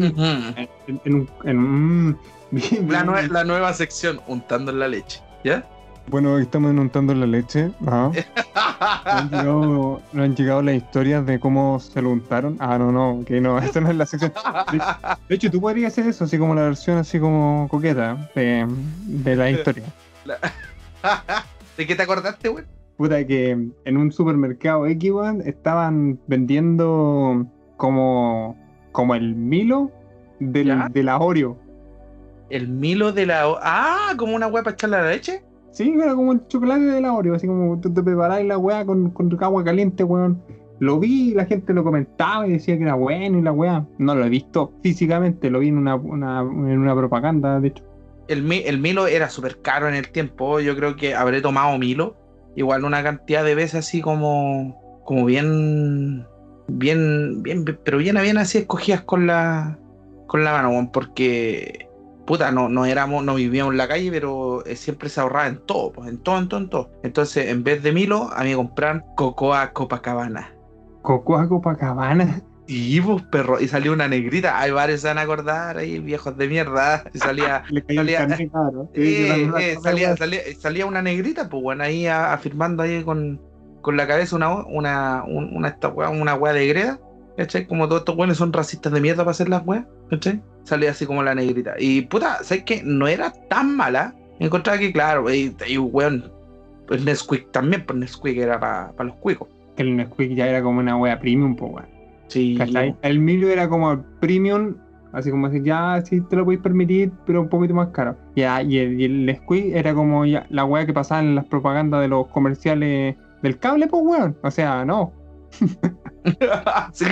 en, 1.06 1.14
un. 1.14 1.28
En, 1.44 2.18
la, 2.90 3.04
la 3.04 3.44
nueva 3.44 3.74
sección, 3.74 4.22
untando 4.28 4.72
en 4.72 4.80
la 4.80 4.88
leche. 4.88 5.22
¿Ya? 5.44 5.66
Bueno, 6.09 6.39
estamos 6.39 6.71
untando 6.71 7.13
la 7.13 7.27
leche. 7.27 7.69
Ajá. 7.85 8.11
¿No 9.44 10.01
han, 10.15 10.35
llegado, 10.35 10.61
las 10.63 10.75
historias 10.75 11.23
de 11.25 11.39
cómo 11.39 11.79
se 11.79 12.01
lo 12.01 12.09
untaron? 12.09 12.57
Ah, 12.59 12.79
no, 12.79 12.91
no, 12.91 13.23
que 13.25 13.39
no, 13.39 13.59
esta 13.63 13.79
no 13.79 13.91
es 13.91 13.95
la 13.95 14.07
sección. 14.07 14.33
De, 15.27 15.35
hecho, 15.35 15.51
tú 15.51 15.61
podrías 15.61 15.94
hacer 15.94 16.07
eso, 16.07 16.23
así 16.23 16.39
como 16.39 16.56
la 16.56 16.63
versión 16.63 16.97
así 16.97 17.19
como 17.19 17.67
coqueta 17.69 18.29
de, 18.33 19.35
la 19.35 19.51
historia. 19.51 19.83
¿De 21.77 21.85
qué 21.85 21.95
te 21.95 22.01
acordaste, 22.01 22.50
güey? 22.50 22.65
Puta, 22.97 23.23
que 23.25 23.51
en 23.51 23.97
un 23.97 24.11
supermercado 24.11 24.88
X, 24.88 25.11
estaban 25.45 26.19
vendiendo 26.25 27.45
como, 27.77 28.57
como 28.91 29.13
el 29.13 29.35
Milo 29.35 29.91
del, 30.39 30.89
de 30.89 31.03
la 31.03 31.19
Oreo. 31.19 31.56
¿El 32.50 32.67
Milo 32.67 33.11
de 33.11 33.27
la 33.27 33.44
Ah, 33.61 34.13
como 34.17 34.35
una 34.35 34.47
hueá 34.47 34.63
para 34.63 34.73
echarle 34.73 34.97
a 34.97 35.01
la 35.03 35.09
leche? 35.11 35.44
Sí, 35.71 35.94
era 36.01 36.16
como 36.16 36.33
el 36.33 36.48
chocolate 36.48 36.81
de 36.81 37.01
la 37.01 37.13
Oreo, 37.13 37.36
así 37.36 37.48
como 37.48 37.80
tú 37.80 37.94
te 37.94 38.01
la 38.04 38.57
weá 38.57 38.86
con, 38.86 39.12
con 39.12 39.44
agua 39.44 39.63
caliente, 39.63 40.04
weón. 40.04 40.42
Lo 40.80 40.98
vi, 40.98 41.33
la 41.33 41.45
gente 41.45 41.74
lo 41.74 41.83
comentaba 41.83 42.48
y 42.48 42.51
decía 42.51 42.77
que 42.77 42.83
era 42.83 42.95
bueno 42.95 43.38
y 43.38 43.42
la 43.42 43.51
weá. 43.51 43.86
No 43.98 44.16
lo 44.16 44.25
he 44.25 44.30
visto 44.30 44.74
físicamente, 44.81 45.50
lo 45.50 45.60
vi 45.60 45.68
en 45.68 45.77
una, 45.77 45.95
en 45.95 46.80
una 46.80 46.95
propaganda, 46.95 47.60
de 47.60 47.68
hecho. 47.68 47.83
El, 48.30 48.44
Milo 48.44 49.07
era 49.07 49.30
súper 49.30 49.60
caro 49.62 49.89
en 49.89 49.95
el 49.95 50.12
tiempo, 50.12 50.60
yo 50.60 50.75
creo 50.75 50.95
que 50.95 51.16
habré 51.16 51.42
tomado 51.42 51.77
Milo, 51.80 52.16
igual 52.56 52.86
una 52.86 53.01
cantidad 53.01 53.44
de 53.44 53.56
veces 53.56 53.88
así 53.88 54.01
como, 54.01 55.01
como 55.04 55.25
bien, 55.25 56.25
bien, 56.68 57.42
bien, 57.42 57.66
pero 57.83 57.98
bien, 57.98 58.18
bien 58.21 58.38
así 58.38 58.60
escogidas 58.60 59.01
con 59.01 59.25
la, 59.25 59.80
con 60.27 60.44
la 60.44 60.51
mano, 60.51 60.92
porque 60.94 61.88
puta, 62.30 62.52
no, 62.52 62.70
no 62.70 62.86
éramos, 62.86 63.24
no 63.26 63.34
vivíamos 63.34 63.74
en 63.74 63.80
la 63.80 63.88
calle, 63.88 64.12
pero 64.12 64.64
eh, 64.68 64.76
siempre 64.76 65.10
se 65.10 65.20
ahorraba 65.20 65.48
en 65.48 65.58
todo, 65.66 65.92
pues, 65.92 66.10
en 66.10 66.20
todo, 66.20 66.38
en 66.38 66.48
todo, 66.48 66.60
en 66.60 66.70
todo. 66.70 66.92
Entonces, 67.02 67.48
en 67.48 67.64
vez 67.64 67.81
de 67.81 67.92
Milo, 67.92 68.30
a 68.31 68.44
mí 68.44 68.52
me 68.52 68.56
compraron 68.56 69.04
Cocoa 69.16 69.74
Copacabana. 69.74 70.54
¿Cocoa 71.02 71.50
Copacabana? 71.50 72.44
Y 72.68 73.00
vos, 73.00 73.24
pues, 73.24 73.31
perro, 73.31 73.60
y 73.60 73.68
salió 73.68 73.94
una 73.94 74.08
negrita. 74.08 74.60
Hay 74.60 74.70
varios 74.70 75.02
se 75.02 75.08
van 75.08 75.18
a 75.18 75.22
acordar 75.22 75.80
ahí, 75.80 75.98
viejos 75.98 76.38
de 76.38 76.48
mierda. 76.48 77.04
Y 77.16 77.18
salía. 77.18 77.64
salía, 77.96 78.24
eh, 78.94 79.52
eh, 79.60 79.78
salía, 79.81 80.16
salía, 80.16 80.86
una 80.86 81.02
negrita, 81.02 81.50
pues 81.50 81.64
bueno, 81.64 81.84
ahí 81.84 82.06
afirmando 82.06 82.84
ahí 82.84 83.04
con, 83.04 83.42
con 83.81 83.98
la 83.98 84.06
cabeza 84.06 84.36
una, 84.36 84.54
una, 84.54 85.24
una, 85.26 85.80
una, 85.96 86.12
una 86.12 86.54
de 86.54 86.68
greda. 86.68 87.00
¿Cachai? 87.39 87.65
Como 87.68 87.88
todos 87.88 88.01
estos 88.01 88.18
buenos 88.18 88.36
son 88.36 88.51
racistas 88.51 88.91
de 88.91 89.00
mierda 89.00 89.24
para 89.24 89.31
hacer 89.31 89.47
las 89.47 89.65
weas. 89.65 89.86
¿Cachai? 90.09 90.41
salía 90.65 90.91
así 90.91 91.06
como 91.06 91.24
la 91.24 91.33
negrita. 91.33 91.75
Y 91.80 92.01
puta, 92.01 92.44
¿sabes 92.44 92.63
que 92.65 92.83
No 92.83 93.07
era 93.07 93.31
tan 93.50 93.77
mala. 93.77 94.13
Encontraba 94.39 94.77
que, 94.77 94.91
claro, 94.91 95.33
y, 95.33 95.56
y 95.65 95.77
weón, 95.77 96.30
pues 96.86 97.03
Nesquik 97.06 97.50
también, 97.51 97.86
pues 97.86 97.97
Nesquik 97.97 98.38
era 98.38 98.59
para 98.59 98.94
los 99.06 99.15
cuicos. 99.15 99.47
El 99.77 99.95
Nesquik 99.95 100.36
ya 100.36 100.47
era 100.47 100.62
como 100.62 100.81
una 100.81 100.97
wea 100.97 101.18
premium, 101.18 101.56
pues 101.56 101.71
weón. 101.71 101.88
Sí. 102.27 102.57
El 103.03 103.19
Milio 103.19 103.47
era 103.47 103.69
como 103.69 104.03
premium, 104.19 104.75
así 105.13 105.31
como 105.31 105.47
decir, 105.47 105.63
ya 105.63 106.01
sí 106.06 106.19
te 106.19 106.35
lo 106.35 106.44
podéis 106.44 106.62
permitir, 106.62 107.12
pero 107.25 107.42
un 107.42 107.50
poquito 107.50 107.74
más 107.74 107.88
caro. 107.89 108.18
Ya, 108.35 108.62
y 108.62 108.80
el, 108.80 109.00
y 109.00 109.06
el 109.06 109.25
Nesquik 109.25 109.75
era 109.75 109.94
como 109.94 110.25
ya, 110.25 110.45
la 110.50 110.65
wea 110.65 110.85
que 110.85 110.94
pasaba 110.94 111.21
en 111.21 111.35
las 111.35 111.45
propagandas 111.45 112.01
de 112.01 112.09
los 112.09 112.27
comerciales 112.27 113.15
del 113.42 113.57
cable, 113.59 113.88
pues 113.88 114.03
weón. 114.06 114.38
O 114.44 114.51
sea, 114.51 114.83
no. 114.83 115.13
sí, 116.94 117.06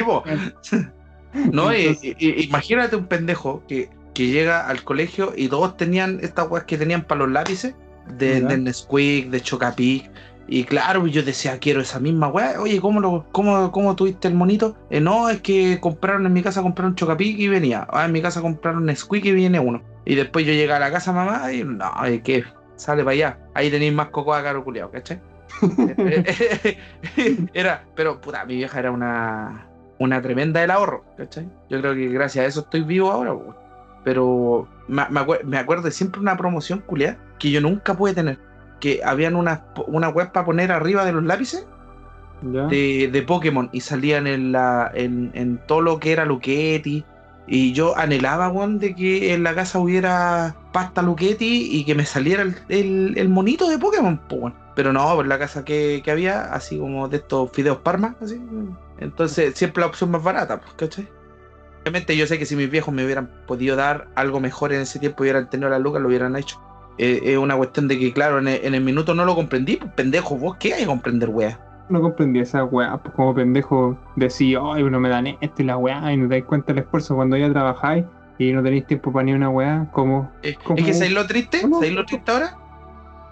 no, 1.52 1.70
imagínate 1.74 2.96
un 2.96 3.06
pendejo 3.06 3.64
que, 3.68 3.90
llega 4.16 4.68
al 4.68 4.84
colegio 4.84 5.34
y 5.38 5.48
todos 5.48 5.78
tenían 5.78 6.18
estas 6.24 6.50
weas 6.50 6.66
que 6.66 6.76
tenían 6.76 7.04
para 7.04 7.20
los 7.20 7.30
lápices 7.30 7.76
de, 8.18 8.42
de 8.42 8.58
Nesquik, 8.58 9.30
de 9.30 9.40
Chocapic. 9.42 10.10
Y 10.48 10.64
claro, 10.64 11.06
yo 11.06 11.22
decía, 11.22 11.60
quiero 11.60 11.82
esa 11.82 12.00
misma 12.00 12.30
wea. 12.30 12.60
Oye, 12.60 12.82
¿cómo, 12.82 13.00
lo, 13.00 13.28
cómo, 13.32 13.72
cómo 13.72 13.96
tuviste 13.96 14.28
el 14.28 14.34
monito? 14.34 14.76
Eh, 14.90 15.02
no, 15.02 15.30
es 15.30 15.42
que 15.42 15.80
compraron 15.80 16.26
en 16.26 16.34
mi 16.34 16.42
casa, 16.42 16.64
compraron 16.64 16.96
Chocapic 16.96 17.38
y 17.38 17.48
venía. 17.48 17.86
Ah, 17.92 18.06
en 18.06 18.12
mi 18.12 18.22
casa 18.22 18.42
compraron 18.42 18.86
Nesquik 18.86 19.24
y 19.26 19.34
viene 19.34 19.60
uno. 19.60 19.84
Y 20.06 20.16
después 20.16 20.48
yo 20.48 20.54
llegué 20.54 20.74
a 20.74 20.80
la 20.80 20.92
casa 20.92 21.12
mamá 21.12 21.52
y 21.54 21.64
no, 21.64 21.92
¿qué? 22.24 22.44
Sale 22.76 23.04
para 23.04 23.14
allá. 23.14 23.40
Ahí 23.54 23.70
tenéis 23.70 23.94
más 23.94 24.08
cocoa 24.08 24.42
caro 24.42 24.64
culiado, 24.64 24.90
¿cachai? 24.90 25.22
era, 27.54 27.84
pero 27.96 28.20
puta, 28.22 28.46
mi 28.46 28.56
vieja 28.56 28.80
era 28.80 28.92
una 28.92 29.68
una 30.00 30.22
tremenda 30.22 30.62
del 30.62 30.72
ahorro, 30.72 31.04
¿cachai? 31.18 31.50
Yo 31.70 31.80
creo 31.80 31.94
que 31.96 32.08
gracias 32.10 32.46
a 32.46 32.48
eso 32.48 32.60
estoy 32.62 32.82
vivo 32.82 33.12
ahora, 33.12 33.36
pero 34.04 34.68
me, 34.88 35.04
me, 35.44 35.58
acuerdo 35.58 35.84
de 35.84 35.92
siempre 35.92 36.22
una 36.22 36.38
promoción 36.38 36.84
culiada 36.86 37.18
que 37.40 37.52
yo 37.52 37.62
nunca 37.62 37.96
pude 37.96 38.14
tener, 38.14 38.40
que 38.80 39.02
habían 39.04 39.36
una, 39.36 39.66
una 39.88 40.10
web 40.10 40.32
para 40.32 40.46
poner 40.46 40.72
arriba 40.72 41.04
de 41.06 41.14
los 41.14 41.24
lápices 41.24 41.68
de, 42.42 43.10
de, 43.12 43.22
Pokémon 43.24 43.70
y 43.74 43.82
salían 43.82 44.28
en, 44.28 44.52
la, 44.52 44.92
en, 44.94 45.32
en, 45.34 45.60
todo 45.68 45.82
lo 45.82 46.00
que 46.00 46.12
era 46.12 46.26
Luquetti. 46.26 47.04
Y 47.50 47.72
yo 47.72 47.98
anhelaba, 47.98 48.50
weón, 48.50 48.78
de 48.78 48.94
que 48.94 49.34
en 49.34 49.44
la 49.44 49.56
casa 49.56 49.80
hubiera 49.80 50.56
pasta 50.74 51.02
Luquetti 51.02 51.70
y 51.72 51.86
que 51.86 51.96
me 51.96 52.06
saliera 52.06 52.44
el, 52.44 53.14
el, 53.18 53.30
monito 53.30 53.70
de 53.70 53.80
Pokémon, 53.80 54.20
pues, 54.28 54.54
Pero 54.78 54.94
no, 54.94 55.16
por 55.16 55.26
la 55.26 55.40
casa 55.40 55.66
que, 55.66 56.02
que 56.06 56.12
había, 56.12 56.54
así 56.54 56.78
como 56.78 57.08
de 57.08 57.18
estos 57.18 57.50
fideos 57.52 57.80
Parma, 57.80 58.16
así, 58.22 58.40
entonces, 59.00 59.56
siempre 59.56 59.82
la 59.82 59.88
opción 59.88 60.12
más 60.12 60.24
barata, 60.24 60.62
pues, 60.62 60.72
¿cachai? 60.76 61.08
Obviamente 61.82 62.16
yo 62.16 62.28
sé 62.28 62.38
que 62.38 62.46
si 62.46 62.56
mis 62.56 62.70
viejos 62.70 62.94
me 62.94 63.04
hubieran 63.04 63.28
podido 63.48 63.76
dar 63.76 64.08
algo 64.14 64.40
mejor 64.40 64.74
en 64.74 64.82
ese 64.82 65.00
tiempo, 65.00 65.24
hubieran 65.24 65.50
tenido 65.50 65.72
la 65.72 65.80
lucas, 65.80 66.00
lo 66.00 66.10
hubieran 66.10 66.36
hecho. 66.36 66.62
Eh, 67.00 67.22
es 67.24 67.38
una 67.40 67.58
cuestión 67.58 67.88
de 67.88 67.98
que, 67.98 68.14
claro, 68.14 68.38
en 68.38 68.48
el, 68.48 68.84
minuto 68.84 69.16
no 69.16 69.26
lo 69.26 69.34
comprendí, 69.34 69.78
pues 69.78 69.92
pendejo, 69.94 70.36
vos 70.38 70.58
qué 70.60 70.76
hay 70.76 70.82
que 70.82 70.86
comprender, 70.86 71.30
weá. 71.30 71.60
No 71.90 72.00
comprendí 72.00 72.42
esa 72.42 72.64
weá, 72.64 72.98
pues 72.98 73.16
como 73.16 73.34
pendejo 73.34 73.98
decía, 74.16 74.60
ay, 74.62 74.84
no 74.84 75.00
me 75.00 75.10
dan 75.10 75.26
esto 75.26 75.64
y 75.64 75.66
la 75.66 75.78
weá, 75.78 76.14
y 76.14 76.18
no 76.18 76.28
te 76.28 76.36
dais 76.36 76.46
cuenta 76.46 76.72
del 76.72 76.84
esfuerzo 76.84 77.16
cuando 77.16 77.36
ya 77.36 77.52
trabajáis 77.52 78.06
y 78.38 78.54
no 78.54 78.62
tenéis 78.62 78.86
tiempo 78.86 79.12
para 79.12 79.24
ni 79.24 79.34
una 79.34 79.50
weá, 79.50 79.90
como... 79.92 80.32
es 80.44 80.56
que 80.60 80.94
¿sabéis 80.94 81.14
lo 81.14 81.26
triste? 81.26 81.62
¿Sabéis 81.62 81.94
lo 81.94 82.06
triste 82.06 82.32
ahora? 82.32 82.67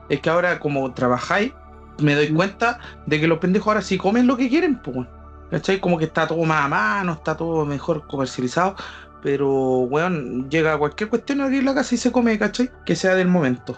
Es 0.10 0.22
que 0.22 0.30
ahora 0.30 0.60
como 0.60 0.94
trabajáis, 0.94 1.54
me 2.00 2.16
doy 2.16 2.30
cuenta 2.30 2.80
de 3.06 3.20
que 3.20 3.28
los 3.28 3.40
pendejos 3.40 3.68
ahora 3.68 3.82
sí 3.82 3.98
comen 3.98 4.28
lo 4.28 4.38
que 4.38 4.50
quieren, 4.50 4.82
pues 4.82 5.08
¿Cachai? 5.52 5.80
Como 5.80 5.98
que 5.98 6.06
está 6.06 6.28
todo 6.28 6.44
más 6.44 6.66
a 6.66 6.68
mano, 6.68 7.14
está 7.14 7.38
todo 7.38 7.66
mejor 7.66 8.08
comercializado. 8.08 8.76
pero, 9.22 9.80
weón, 9.80 10.50
llega 10.50 10.78
cualquier 10.78 11.10
cuestión 11.10 11.42
aquí 11.42 11.58
en 11.58 11.66
la 11.66 11.74
casa 11.74 11.96
y 11.96 11.98
se 11.98 12.12
come, 12.12 12.38
¿cachai? 12.38 12.70
Que 12.86 12.96
sea 12.96 13.16
del 13.16 13.28
momento. 13.28 13.76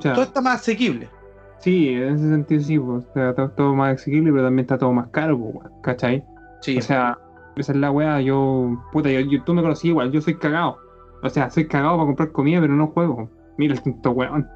todo 0.00 0.22
está 0.22 0.40
más 0.40 0.60
asequible. 0.60 1.08
Sí, 1.58 1.88
en 1.88 2.14
ese 2.14 2.28
sentido 2.28 2.62
sí, 2.62 2.78
pues, 2.78 3.04
está 3.14 3.48
todo, 3.50 3.74
más 3.74 3.96
asequible, 3.96 4.30
pero 4.30 4.44
también 4.44 4.64
está 4.64 4.78
todo 4.78 4.92
más 4.92 5.08
caro, 5.08 5.38
pues, 5.38 5.72
¿cachai? 5.82 6.24
Sí. 6.60 6.78
O 6.78 6.82
sea, 6.82 7.18
esa 7.56 7.72
es 7.72 7.78
la 7.78 7.90
weá, 7.90 8.20
yo, 8.20 8.80
puta, 8.92 9.10
yo, 9.10 9.42
tú 9.42 9.54
me 9.54 9.62
conocí 9.62 9.88
igual, 9.88 10.12
yo 10.12 10.20
soy 10.20 10.38
cagado. 10.38 10.78
O 11.22 11.28
sea, 11.28 11.50
soy 11.50 11.66
cagado 11.66 11.96
para 11.96 12.06
comprar 12.06 12.32
comida, 12.32 12.60
pero 12.60 12.74
no 12.74 12.86
juego. 12.88 13.28
Mira 13.56 13.74
el 13.74 13.82
tonto 13.82 14.12
weón. 14.12 14.48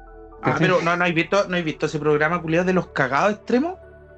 Ah, 0.45 0.55
pero 0.59 0.81
no, 0.81 0.95
no, 0.97 1.05
visto, 1.13 1.47
¿no 1.47 1.55
has 1.55 1.63
visto 1.63 1.85
ese 1.85 1.99
programa 1.99 2.41
culiado 2.41 2.65
de 2.65 2.73
los 2.73 2.87
cagados 2.87 3.33
extremos? 3.33 3.75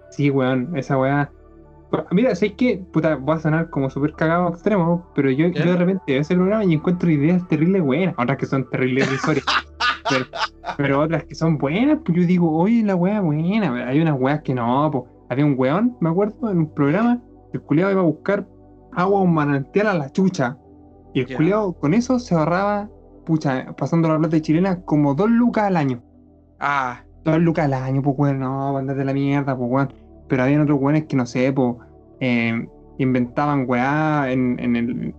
Sí, 0.10 0.29
weón, 0.29 0.75
esa 0.75 0.98
weá. 0.98 1.32
Mira, 2.12 2.36
sé 2.36 2.53
que, 2.53 2.84
puta, 2.91 3.15
voy 3.15 3.36
a 3.36 3.39
sonar 3.39 3.70
como 3.70 3.89
súper 3.89 4.13
cagado 4.13 4.50
extremo, 4.50 5.10
pero 5.13 5.29
yo, 5.29 5.48
yo 5.48 5.63
de 5.63 5.77
repente 5.77 6.03
veo 6.08 6.22
ese 6.22 6.36
programa 6.36 6.65
y 6.65 6.74
encuentro 6.74 7.10
ideas 7.10 7.48
terribles 7.48 7.82
buenas. 7.82 8.15
Otras 8.17 8.38
que 8.38 8.46
son 8.46 8.70
terribles 8.70 9.12
historias. 9.12 9.46
pero, 10.77 11.01
otras 11.01 11.24
que 11.25 11.36
son 11.36 11.58
buenas, 11.58 12.00
pues 12.03 12.17
yo 12.17 12.25
digo, 12.25 12.51
oye, 12.58 12.84
la 12.84 12.96
weá 12.96 13.22
buena. 13.22 13.88
Hay 13.88 14.01
unas 14.01 14.20
weas 14.20 14.41
que 14.41 14.53
no, 14.53 14.89
pues. 14.91 15.03
Había 15.29 15.46
un 15.46 15.55
weón, 15.58 15.98
me 16.01 16.10
acuerdo, 16.10 16.51
en 16.51 16.60
un 16.60 16.74
programa, 16.74 17.20
el 17.53 17.62
culiado 17.62 17.91
iba 17.91 18.01
a 18.01 18.05
buscar 18.05 18.48
agua 18.94 19.22
un 19.22 19.34
manantial 19.34 19.88
a 19.88 19.94
la 19.94 20.12
chucha. 20.12 20.58
Y 21.13 21.22
el 21.22 21.36
culiado 21.36 21.74
con 21.74 21.94
eso 21.94 22.20
se 22.20 22.36
ahorraba, 22.36 22.89
pucha, 23.25 23.74
pasando 23.75 24.08
la 24.08 24.20
plata 24.20 24.39
chilena, 24.39 24.82
como 24.82 25.15
dos 25.15 25.29
lucas 25.29 25.65
al 25.65 25.77
año. 25.77 26.03
Ah. 26.59 27.01
Dos 27.24 27.39
lucas 27.39 27.65
al 27.65 27.74
año, 27.74 28.03
pues 28.03 28.15
weón, 28.19 28.39
no, 28.39 28.77
andate 28.77 29.03
la 29.03 29.13
mierda, 29.13 29.57
pues 29.57 29.69
weón. 29.69 29.93
Pero 30.27 30.43
había 30.43 30.62
otros 30.62 30.79
weones 30.79 31.05
que 31.05 31.15
no 31.15 31.25
sé, 31.25 31.51
pues, 31.51 31.75
inventaban 32.97 33.65
weá 33.67 34.31
en, 34.31 34.59
en 34.59 34.75
el, 34.75 35.15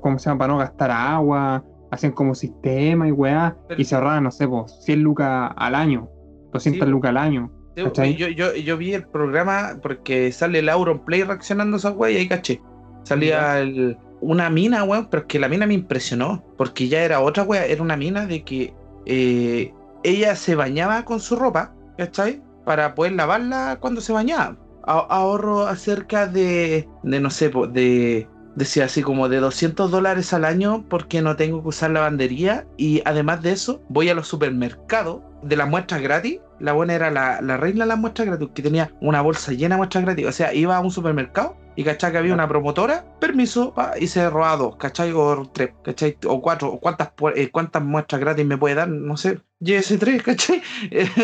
¿cómo 0.00 0.18
se 0.18 0.28
llama? 0.28 0.38
Para 0.38 0.52
no 0.52 0.58
gastar 0.58 0.90
agua, 0.90 1.64
hacían 1.90 2.12
como 2.12 2.34
sistema 2.34 3.08
y 3.08 3.12
weá, 3.12 3.56
y 3.76 3.84
se 3.84 3.94
ahorraban, 3.94 4.24
no 4.24 4.30
sé, 4.30 4.46
pues, 4.46 4.72
100 4.84 5.02
lucas 5.02 5.50
al 5.56 5.74
año, 5.74 6.08
200 6.52 6.88
lucas 6.88 7.10
al 7.10 7.16
año. 7.16 7.50
yo, 7.74 8.28
yo, 8.28 8.54
yo, 8.54 8.76
vi 8.76 8.94
el 8.94 9.06
programa 9.06 9.78
porque 9.82 10.32
sale 10.32 10.58
el 10.58 10.68
Auronplay 10.68 11.22
reaccionando 11.22 11.76
a 11.76 11.78
esa 11.78 11.90
weá 11.92 12.10
y 12.10 12.16
ahí 12.16 12.28
caché. 12.28 12.60
Salía 13.04 13.60
el, 13.60 13.96
una 14.20 14.50
mina, 14.50 14.84
weón, 14.84 15.08
pero 15.10 15.22
es 15.22 15.26
que 15.26 15.38
la 15.38 15.48
mina 15.48 15.66
me 15.66 15.74
impresionó, 15.74 16.44
porque 16.56 16.88
ya 16.88 17.02
era 17.02 17.20
otra 17.20 17.44
weá, 17.44 17.64
era 17.64 17.82
una 17.82 17.96
mina 17.96 18.26
de 18.26 18.42
que 18.42 18.74
eh, 19.06 19.72
ella 20.06 20.36
se 20.36 20.54
bañaba 20.54 21.04
con 21.04 21.20
su 21.20 21.36
ropa, 21.36 21.74
¿cachai? 21.98 22.42
Para 22.64 22.94
poder 22.94 23.12
lavarla 23.12 23.78
cuando 23.80 24.00
se 24.00 24.12
bañaba. 24.12 24.56
ahorro 24.84 25.66
acerca 25.66 26.28
de, 26.28 26.88
no 27.02 27.30
sé, 27.30 27.50
de, 27.72 28.28
decía 28.54 28.84
así 28.84 29.02
como 29.02 29.28
de 29.28 29.38
200 29.38 29.90
dólares 29.90 30.32
al 30.32 30.44
año 30.44 30.84
porque 30.88 31.22
no 31.22 31.34
tengo 31.34 31.60
que 31.60 31.68
usar 31.68 31.90
lavandería 31.90 32.66
y 32.76 33.02
además 33.04 33.42
de 33.42 33.52
eso 33.52 33.82
voy 33.88 34.08
a 34.08 34.14
los 34.14 34.28
supermercados 34.28 35.22
de 35.42 35.56
las 35.56 35.68
muestras 35.68 36.02
gratis. 36.02 36.40
La 36.60 36.72
buena 36.72 36.94
era 36.94 37.10
la, 37.10 37.40
la 37.42 37.56
reina 37.56 37.84
de 37.84 37.88
las 37.88 37.98
muestras 37.98 38.28
gratis 38.28 38.48
que 38.54 38.62
tenía 38.62 38.92
una 39.00 39.20
bolsa 39.22 39.52
llena 39.52 39.74
de 39.74 39.78
muestras 39.78 40.04
gratis. 40.04 40.26
O 40.26 40.32
sea, 40.32 40.54
iba 40.54 40.76
a 40.76 40.80
un 40.80 40.92
supermercado 40.92 41.56
y 41.76 41.84
cachai 41.84 42.10
que 42.10 42.18
había 42.18 42.34
una 42.34 42.48
promotora, 42.48 43.04
permiso, 43.20 43.74
y 44.00 44.06
se 44.06 44.28
roba 44.30 44.56
dos, 44.56 44.76
cachai, 44.76 45.12
o 45.12 45.48
tres, 45.52 45.70
cachai, 45.84 46.16
o 46.26 46.40
cuatro, 46.40 46.68
o 46.68 46.80
cuántas, 46.80 47.10
eh, 47.36 47.50
cuántas 47.50 47.82
muestras 47.84 48.20
gratis 48.20 48.46
me 48.46 48.56
puede 48.56 48.74
dar, 48.74 48.88
no 48.88 49.16
sé, 49.18 49.40
ese 49.60 49.98
tres, 49.98 50.22
cachai, 50.24 50.62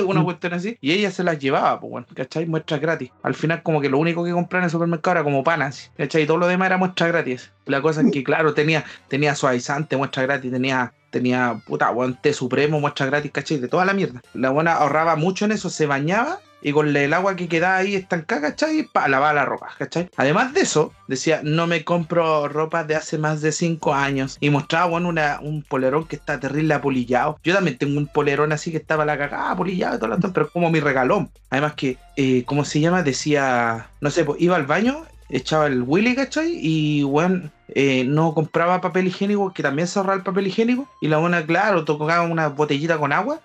una 0.07 0.21
mm. 0.21 0.25
cuestión 0.25 0.53
así, 0.53 0.77
y 0.81 0.93
ella 0.93 1.11
se 1.11 1.25
las 1.25 1.39
llevaba, 1.39 1.81
pues 1.81 1.91
bueno, 1.91 2.07
cachai, 2.15 2.47
muestras 2.47 2.81
gratis. 2.81 3.11
Al 3.23 3.35
final, 3.35 3.63
como 3.63 3.81
que 3.81 3.89
lo 3.89 3.99
único 3.99 4.23
que 4.25 4.33
compraba 4.33 4.63
en 4.63 4.65
el 4.67 4.71
supermercado 4.71 5.17
era 5.17 5.25
como 5.25 5.43
panas, 5.43 5.91
cachai, 5.97 6.23
y 6.23 6.27
todo 6.27 6.37
lo 6.37 6.47
demás 6.47 6.67
era 6.67 6.77
muestras 6.77 7.09
gratis. 7.09 7.53
La 7.65 7.81
cosa 7.81 8.03
es 8.03 8.13
que, 8.13 8.23
claro, 8.25 8.53
tenía, 8.53 8.85
tenía 9.09 9.35
suavizante, 9.35 9.97
muestra 9.97 10.23
gratis, 10.25 10.53
tenía 10.53 10.93
tenía 11.11 11.61
puta, 11.67 11.93
té 12.23 12.33
supremo, 12.33 12.81
muestra 12.81 13.05
gratis, 13.07 13.31
cachai, 13.33 13.59
de 13.59 13.69
toda 13.69 13.85
la 13.85 13.93
mierda. 13.93 14.23
La 14.33 14.49
buena 14.49 14.73
ahorraba 14.73 15.15
mucho 15.15 15.45
en 15.45 15.53
eso, 15.53 15.69
se 15.69 15.87
bañaba 15.87 16.41
y 16.63 16.73
con 16.73 16.95
el 16.95 17.13
agua 17.13 17.37
que 17.37 17.49
quedaba 17.49 17.77
ahí 17.77 17.95
estancada, 17.95 18.51
¿cachai? 18.51 18.85
Para 18.85 19.09
lavar 19.09 19.35
la 19.35 19.45
ropa, 19.45 19.71
¿cachai? 19.79 20.09
Además 20.17 20.55
de 20.55 20.61
eso, 20.61 20.93
decía, 21.09 21.41
no 21.43 21.67
me 21.67 21.85
compro 21.85 22.49
ropa 22.49 22.85
de 22.85 22.95
hace 22.95 23.19
más 23.19 23.41
de 23.43 23.53
5 23.53 23.95
años. 23.95 24.37
Y 24.41 24.51
mostraba, 24.51 24.87
bueno, 24.87 25.13
un 25.43 25.63
polerón 25.63 26.07
que 26.07 26.17
está 26.17 26.39
terrible 26.39 26.75
apolillado. 26.75 27.39
Yo 27.43 27.55
también 27.55 27.79
tengo 27.79 27.99
un 27.99 28.07
polerón 28.07 28.53
así 28.53 28.71
que 28.71 28.77
estaba 28.77 29.05
la 29.05 29.19
cagada, 29.19 29.51
apolillado 29.51 29.97
y 29.97 29.99
todo 29.99 30.09
lo 30.09 30.33
pero 30.33 30.51
como 30.51 30.71
mi 30.71 30.81
regalón. 30.81 31.31
Además 31.51 31.75
que, 31.75 31.99
eh, 32.17 32.45
¿cómo 32.47 32.65
se 32.65 32.81
llama? 32.81 33.03
Decía, 33.03 33.89
no 34.01 34.11
sé, 34.11 34.25
pues 34.25 34.41
iba 34.41 34.57
al 34.57 34.67
baño, 34.67 35.05
echaba 35.29 35.67
el 35.67 35.83
Willy, 35.83 36.15
¿cachai? 36.15 36.59
Y, 36.61 37.03
bueno, 37.03 37.51
eh, 37.75 38.05
no 38.05 38.35
compraba 38.35 38.81
papel 38.81 39.09
higiénico, 39.09 39.53
que 39.53 39.63
también 39.63 39.89
se 39.89 39.99
ahorraba 39.99 40.19
el 40.19 40.25
papel 40.25 40.47
higiénico. 40.47 40.87
Y 41.01 41.09
la 41.09 41.19
buena, 41.19 41.45
claro, 41.45 41.85
tocaba 41.85 42.23
una 42.23 42.49
botellita 42.49 42.99
con 42.99 43.13
agua 43.13 43.41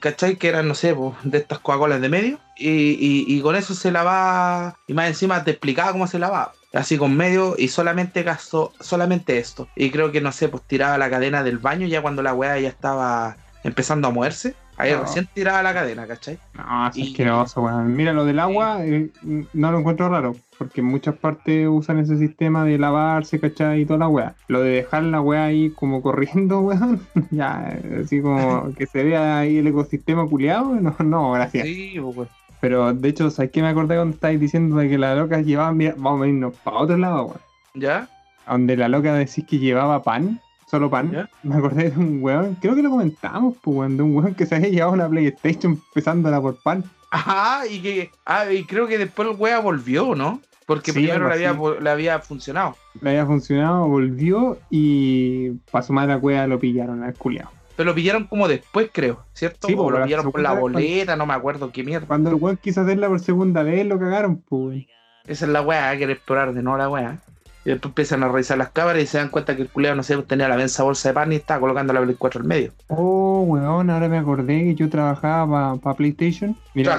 ¿cachai? 0.00 0.36
Que 0.36 0.48
eran, 0.48 0.68
no 0.68 0.74
sé, 0.74 0.94
de 1.24 1.38
estas 1.38 1.58
Coca-Colas 1.58 2.00
de 2.00 2.08
medio. 2.08 2.38
Y, 2.56 3.40
con 3.40 3.56
eso 3.56 3.74
se 3.74 3.90
lavaba, 3.90 4.76
y 4.86 4.94
más 4.94 5.08
encima 5.08 5.44
te 5.44 5.52
explicaba 5.52 5.92
cómo 5.92 6.06
se 6.06 6.18
lavaba. 6.18 6.52
Así 6.72 6.98
con 6.98 7.16
medio 7.16 7.54
y 7.56 7.68
solamente 7.68 8.22
gastó 8.22 8.72
solamente 8.80 9.38
esto. 9.38 9.68
Y 9.76 9.90
creo 9.90 10.12
que, 10.12 10.20
no 10.20 10.32
sé, 10.32 10.48
pues 10.48 10.62
tiraba 10.66 10.98
la 10.98 11.10
cadena 11.10 11.42
del 11.42 11.58
baño 11.58 11.86
ya 11.86 12.02
cuando 12.02 12.22
la 12.22 12.34
weá 12.34 12.58
ya 12.58 12.68
estaba 12.68 13.36
empezando 13.64 14.08
a 14.08 14.10
moverse. 14.10 14.54
Ahí 14.78 14.94
recién 14.94 15.26
tiraba 15.32 15.62
la 15.62 15.72
cadena, 15.72 16.06
¿cachai? 16.06 16.38
No, 16.54 16.88
es 16.88 16.98
asqueroso, 16.98 17.62
weón. 17.62 17.96
Mira, 17.96 18.12
lo 18.12 18.26
del 18.26 18.38
agua 18.38 18.84
eh, 18.84 19.10
no 19.22 19.72
lo 19.72 19.78
encuentro 19.78 20.10
raro, 20.10 20.36
porque 20.58 20.82
en 20.82 20.86
muchas 20.86 21.16
partes 21.16 21.66
usan 21.66 21.98
ese 21.98 22.18
sistema 22.18 22.62
de 22.64 22.76
lavarse, 22.76 23.40
¿cachai? 23.40 23.80
Y 23.80 23.86
toda 23.86 24.00
la 24.00 24.08
weá. 24.08 24.34
Lo 24.48 24.60
de 24.60 24.70
dejar 24.72 25.04
la 25.04 25.22
weá 25.22 25.44
ahí 25.44 25.70
como 25.70 26.02
corriendo, 26.02 26.60
weón, 26.60 27.00
ya, 27.30 27.78
así 28.02 28.20
como 28.20 28.74
que 28.74 28.86
se 28.86 29.02
vea 29.02 29.38
ahí 29.38 29.58
el 29.58 29.66
ecosistema 29.66 30.28
culiado, 30.28 30.74
no, 30.74 30.94
no, 30.98 31.32
gracias. 31.32 31.66
Sí, 31.66 31.98
pues. 32.14 32.28
Pero 32.60 32.92
de 32.92 33.08
hecho, 33.08 33.30
¿sabes 33.30 33.50
qué 33.52 33.62
me 33.62 33.68
acordé 33.68 33.96
cuando 33.96 34.14
estáis 34.14 34.38
diciendo 34.38 34.76
de 34.76 34.90
que 34.90 34.98
la 34.98 35.14
loca 35.14 35.40
llevaba, 35.40 35.72
mira, 35.72 35.94
vamos 35.96 36.22
a 36.22 36.28
irnos 36.28 36.54
para 36.62 36.76
otro 36.78 36.98
lado, 36.98 37.24
weón? 37.26 37.40
¿Ya? 37.74 38.08
Donde 38.46 38.76
la 38.76 38.88
loca 38.88 39.14
decís 39.14 39.44
que 39.46 39.58
llevaba 39.58 40.02
pan 40.02 40.40
solo 40.66 40.90
pan. 40.90 41.28
Me 41.42 41.56
acordé 41.56 41.90
de 41.90 41.98
un 41.98 42.22
weón, 42.22 42.56
creo 42.60 42.74
que 42.74 42.82
lo 42.82 42.90
comentamos, 42.90 43.56
pues, 43.62 43.76
weón, 43.76 43.96
de 43.96 44.02
un 44.02 44.16
weón 44.16 44.34
que 44.34 44.46
se 44.46 44.56
había 44.56 44.68
llevado 44.68 44.92
una 44.92 45.08
PlayStation 45.08 45.72
empezándola 45.72 46.40
por 46.40 46.60
pan. 46.62 46.84
Ajá, 47.10 47.66
y 47.66 47.80
que, 47.80 48.10
ah, 48.26 48.50
y 48.50 48.64
creo 48.64 48.86
que 48.86 48.98
después 48.98 49.28
el 49.28 49.36
weón 49.36 49.64
volvió, 49.64 50.14
¿no? 50.14 50.40
Porque 50.66 50.92
primero 50.92 51.28
le 51.28 51.34
había, 51.34 51.56
le 51.80 51.90
había, 51.90 52.18
funcionado. 52.18 52.76
Le 53.00 53.10
había 53.10 53.24
funcionado, 53.24 53.86
volvió 53.86 54.58
y 54.68 55.50
para 55.70 55.84
su 55.84 55.92
madre 55.92 56.14
la 56.14 56.18
weá 56.18 56.46
lo 56.48 56.58
pillaron 56.58 57.04
al 57.04 57.14
culiado. 57.14 57.50
Pero 57.76 57.90
lo 57.90 57.94
pillaron 57.94 58.24
como 58.24 58.48
después, 58.48 58.90
creo, 58.92 59.24
¿cierto? 59.32 59.68
Sí, 59.68 59.74
o 59.78 59.90
lo 59.90 60.02
pillaron 60.02 60.32
por 60.32 60.40
la 60.40 60.54
boleta, 60.54 61.14
no 61.14 61.24
me 61.24 61.34
acuerdo 61.34 61.70
qué 61.70 61.84
mierda. 61.84 62.06
Cuando 62.08 62.30
el 62.30 62.36
weón 62.36 62.56
quiso 62.56 62.80
hacerla 62.80 63.06
por 63.06 63.20
segunda 63.20 63.62
vez, 63.62 63.86
lo 63.86 63.98
cagaron, 63.98 64.38
pues. 64.38 64.86
Esa 65.26 65.44
es 65.44 65.52
la 65.52 65.62
weá, 65.62 65.96
que 65.96 66.04
explorar 66.04 66.52
de 66.52 66.62
no 66.62 66.76
la 66.76 66.88
weá. 66.88 67.20
Y 67.66 67.70
después 67.70 67.90
empiezan 67.90 68.22
a 68.22 68.28
revisar 68.28 68.56
las 68.58 68.70
cámaras 68.70 69.02
y 69.02 69.06
se 69.08 69.18
dan 69.18 69.28
cuenta 69.28 69.56
que 69.56 69.62
el 69.62 69.68
culeado, 69.68 69.96
no 69.96 70.04
sé, 70.04 70.16
tenía 70.18 70.48
la 70.48 70.56
mensa 70.56 70.84
bolsa 70.84 71.08
de 71.08 71.14
pan 71.14 71.32
y 71.32 71.34
estaba 71.34 71.58
colocando 71.58 71.92
la 71.92 72.00
Play 72.00 72.14
4 72.16 72.42
al 72.42 72.46
medio. 72.46 72.72
Oh, 72.86 73.40
weón, 73.40 73.90
ahora 73.90 74.08
me 74.08 74.18
acordé 74.18 74.62
que 74.62 74.74
yo 74.76 74.88
trabajaba 74.88 75.74
para 75.74 75.96
PlayStation. 75.96 76.56
Mira, 76.74 76.96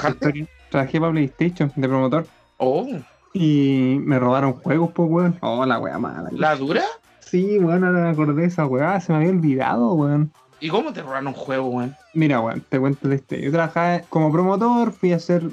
trabajé 0.70 1.00
para 1.00 1.12
PlayStation 1.14 1.72
de 1.74 1.88
promotor. 1.88 2.28
Oh. 2.58 2.86
Y 3.32 3.98
me 4.02 4.20
robaron 4.20 4.56
juegos, 4.56 4.92
pues, 4.94 5.10
weón. 5.10 5.38
Oh, 5.40 5.66
la 5.66 5.80
weá 5.80 5.98
mala. 6.00 6.28
¿La 6.34 6.58
dura? 6.58 6.84
Sí, 7.22 7.60
weón, 7.60 7.86
ahora 7.86 8.02
me 8.02 8.10
acordé 8.10 8.42
de 8.42 8.48
esa 8.50 8.66
weá, 8.66 9.00
se 9.00 9.14
me 9.14 9.20
había 9.20 9.30
olvidado, 9.30 9.94
weón. 9.94 10.34
¿Y 10.60 10.68
cómo 10.68 10.92
te 10.92 11.02
robaron 11.02 11.28
un 11.28 11.34
juego, 11.34 11.68
weón? 11.70 11.96
Mira, 12.14 12.42
weón, 12.42 12.62
te 12.68 12.78
cuento 12.78 13.10
este. 13.10 13.42
Yo 13.42 13.54
trabajaba 13.54 14.02
como 14.10 14.34
promotor, 14.34 14.92
fui 14.92 15.14
a 15.14 15.16
hacer. 15.16 15.44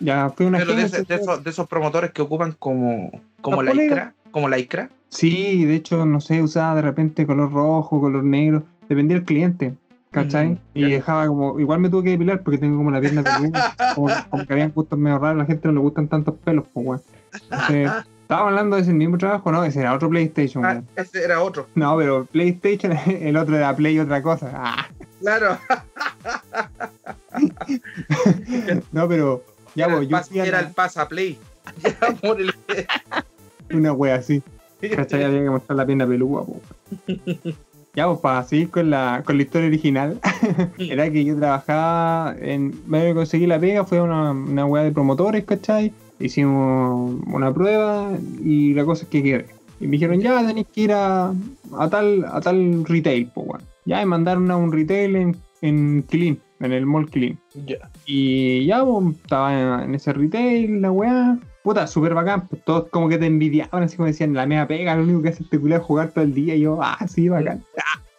Ya 0.00 0.30
fui 0.30 0.46
a 0.46 0.48
una 0.48 0.58
Pero 0.60 0.74
de, 0.74 0.84
esos, 0.84 1.44
de, 1.44 1.50
esos, 1.50 1.68
promotores 1.68 2.12
que 2.12 2.22
ocupan 2.22 2.52
como, 2.58 3.10
como 3.42 3.62
la 3.62 3.74
ICRA 3.74 4.14
como 4.32 4.48
la 4.48 4.58
ICRA. 4.58 4.90
Sí, 5.08 5.64
de 5.64 5.76
hecho, 5.76 6.04
no 6.04 6.20
sé, 6.20 6.42
usaba 6.42 6.74
de 6.74 6.82
repente 6.82 7.26
color 7.26 7.52
rojo, 7.52 8.00
color 8.00 8.24
negro, 8.24 8.64
dependía 8.88 9.18
del 9.18 9.26
cliente, 9.26 9.74
¿cachai? 10.10 10.50
Mm, 10.50 10.58
y 10.74 10.90
dejaba 10.90 11.28
como, 11.28 11.60
igual 11.60 11.78
me 11.78 11.88
tuve 11.88 12.04
que 12.04 12.10
depilar 12.10 12.42
porque 12.42 12.58
tengo 12.58 12.78
como 12.78 12.90
la 12.90 13.00
pierna 13.00 13.22
peluda, 13.22 13.74
como, 13.94 14.08
como, 14.30 14.46
que 14.46 14.52
habían 14.52 14.72
gustos 14.72 14.98
medio 14.98 15.18
raros, 15.18 15.36
a 15.36 15.38
la 15.38 15.46
gente 15.46 15.68
no 15.68 15.74
le 15.74 15.80
gustan 15.80 16.08
tantos 16.08 16.34
pelos, 16.44 16.64
pues, 16.72 16.86
weón. 16.86 17.02
Entonces, 17.50 17.92
Estaba 18.32 18.48
hablando 18.48 18.76
de 18.76 18.82
ese 18.82 18.94
mismo 18.94 19.18
trabajo, 19.18 19.52
¿no? 19.52 19.62
Ese 19.62 19.80
era 19.80 19.92
otro 19.92 20.08
PlayStation, 20.08 20.64
ah, 20.64 20.82
Ese 20.96 21.22
era 21.22 21.42
otro. 21.42 21.66
No, 21.74 21.98
pero 21.98 22.24
PlayStation, 22.24 22.92
el 23.06 23.36
otro 23.36 23.58
era 23.58 23.76
Play 23.76 23.98
otra 23.98 24.22
cosa. 24.22 24.50
Ah. 24.54 24.88
Claro. 25.20 25.58
no, 28.90 29.06
pero 29.06 29.44
ya 29.74 29.86
voy. 29.88 30.06
Yo 30.06 30.18
era 30.42 30.60
el 30.60 30.70
pasa 30.70 31.06
Play. 31.08 31.38
Una 33.72 33.92
wea 33.92 34.16
así. 34.16 34.42
¿Cachai? 34.94 35.24
Había 35.24 35.42
que 35.44 35.50
mostrar 35.50 35.76
la 35.76 35.86
pierna 35.86 36.06
peluda, 36.06 36.44
Ya, 37.94 38.06
pues 38.06 38.20
para 38.20 38.42
seguir 38.44 38.70
con 38.70 38.88
la, 38.88 39.22
con 39.24 39.36
la 39.36 39.42
historia 39.42 39.68
original, 39.68 40.18
era 40.78 41.10
que 41.12 41.24
yo 41.26 41.36
trabajaba 41.36 42.34
en. 42.40 42.74
Me 42.86 43.12
conseguí 43.12 43.46
la 43.46 43.60
pega, 43.60 43.84
fue 43.84 44.00
una, 44.00 44.30
una 44.30 44.82
de 44.82 44.92
promotores, 44.92 45.44
¿cachai? 45.44 45.92
Hicimos 46.18 47.20
una 47.26 47.52
prueba 47.52 48.12
y 48.42 48.72
la 48.72 48.86
cosa 48.86 49.04
es 49.04 49.10
que 49.10 49.22
quedé. 49.22 49.46
Y 49.78 49.86
me 49.86 49.92
dijeron, 49.92 50.20
ya 50.20 50.46
tenéis 50.46 50.68
que 50.72 50.82
ir 50.82 50.92
a, 50.92 51.34
a, 51.76 51.90
tal, 51.90 52.24
a 52.24 52.40
tal 52.40 52.84
retail, 52.86 53.30
pues. 53.34 53.62
Ya, 53.84 53.98
me 53.98 54.06
mandaron 54.06 54.50
a 54.50 54.56
un 54.56 54.72
retail 54.72 55.16
en, 55.16 55.36
en 55.60 56.02
Kilin, 56.04 56.40
en 56.60 56.72
el 56.72 56.86
mall 56.86 57.10
Kilin. 57.10 57.38
Ya. 57.66 57.90
Y 58.06 58.64
ya, 58.64 58.84
pues, 58.84 59.16
estaba 59.16 59.84
en 59.84 59.94
ese 59.94 60.12
retail, 60.14 60.80
la 60.80 60.92
weá. 60.92 61.38
Puta, 61.62 61.86
súper 61.86 62.14
bacán, 62.14 62.48
pues 62.48 62.64
todos 62.64 62.88
como 62.88 63.08
que 63.08 63.18
te 63.18 63.26
envidiaban, 63.26 63.84
así 63.84 63.96
como 63.96 64.08
decían, 64.08 64.34
la 64.34 64.46
mea 64.46 64.66
pega, 64.66 64.96
lo 64.96 65.04
único 65.04 65.22
que 65.22 65.28
hace 65.28 65.44
este 65.44 65.58
culiao 65.58 65.80
es 65.80 65.86
jugar 65.86 66.10
todo 66.10 66.24
el 66.24 66.34
día. 66.34 66.54
Y 66.56 66.60
yo, 66.60 66.80
ah, 66.82 66.98
sí, 67.06 67.28
bacán. 67.28 67.62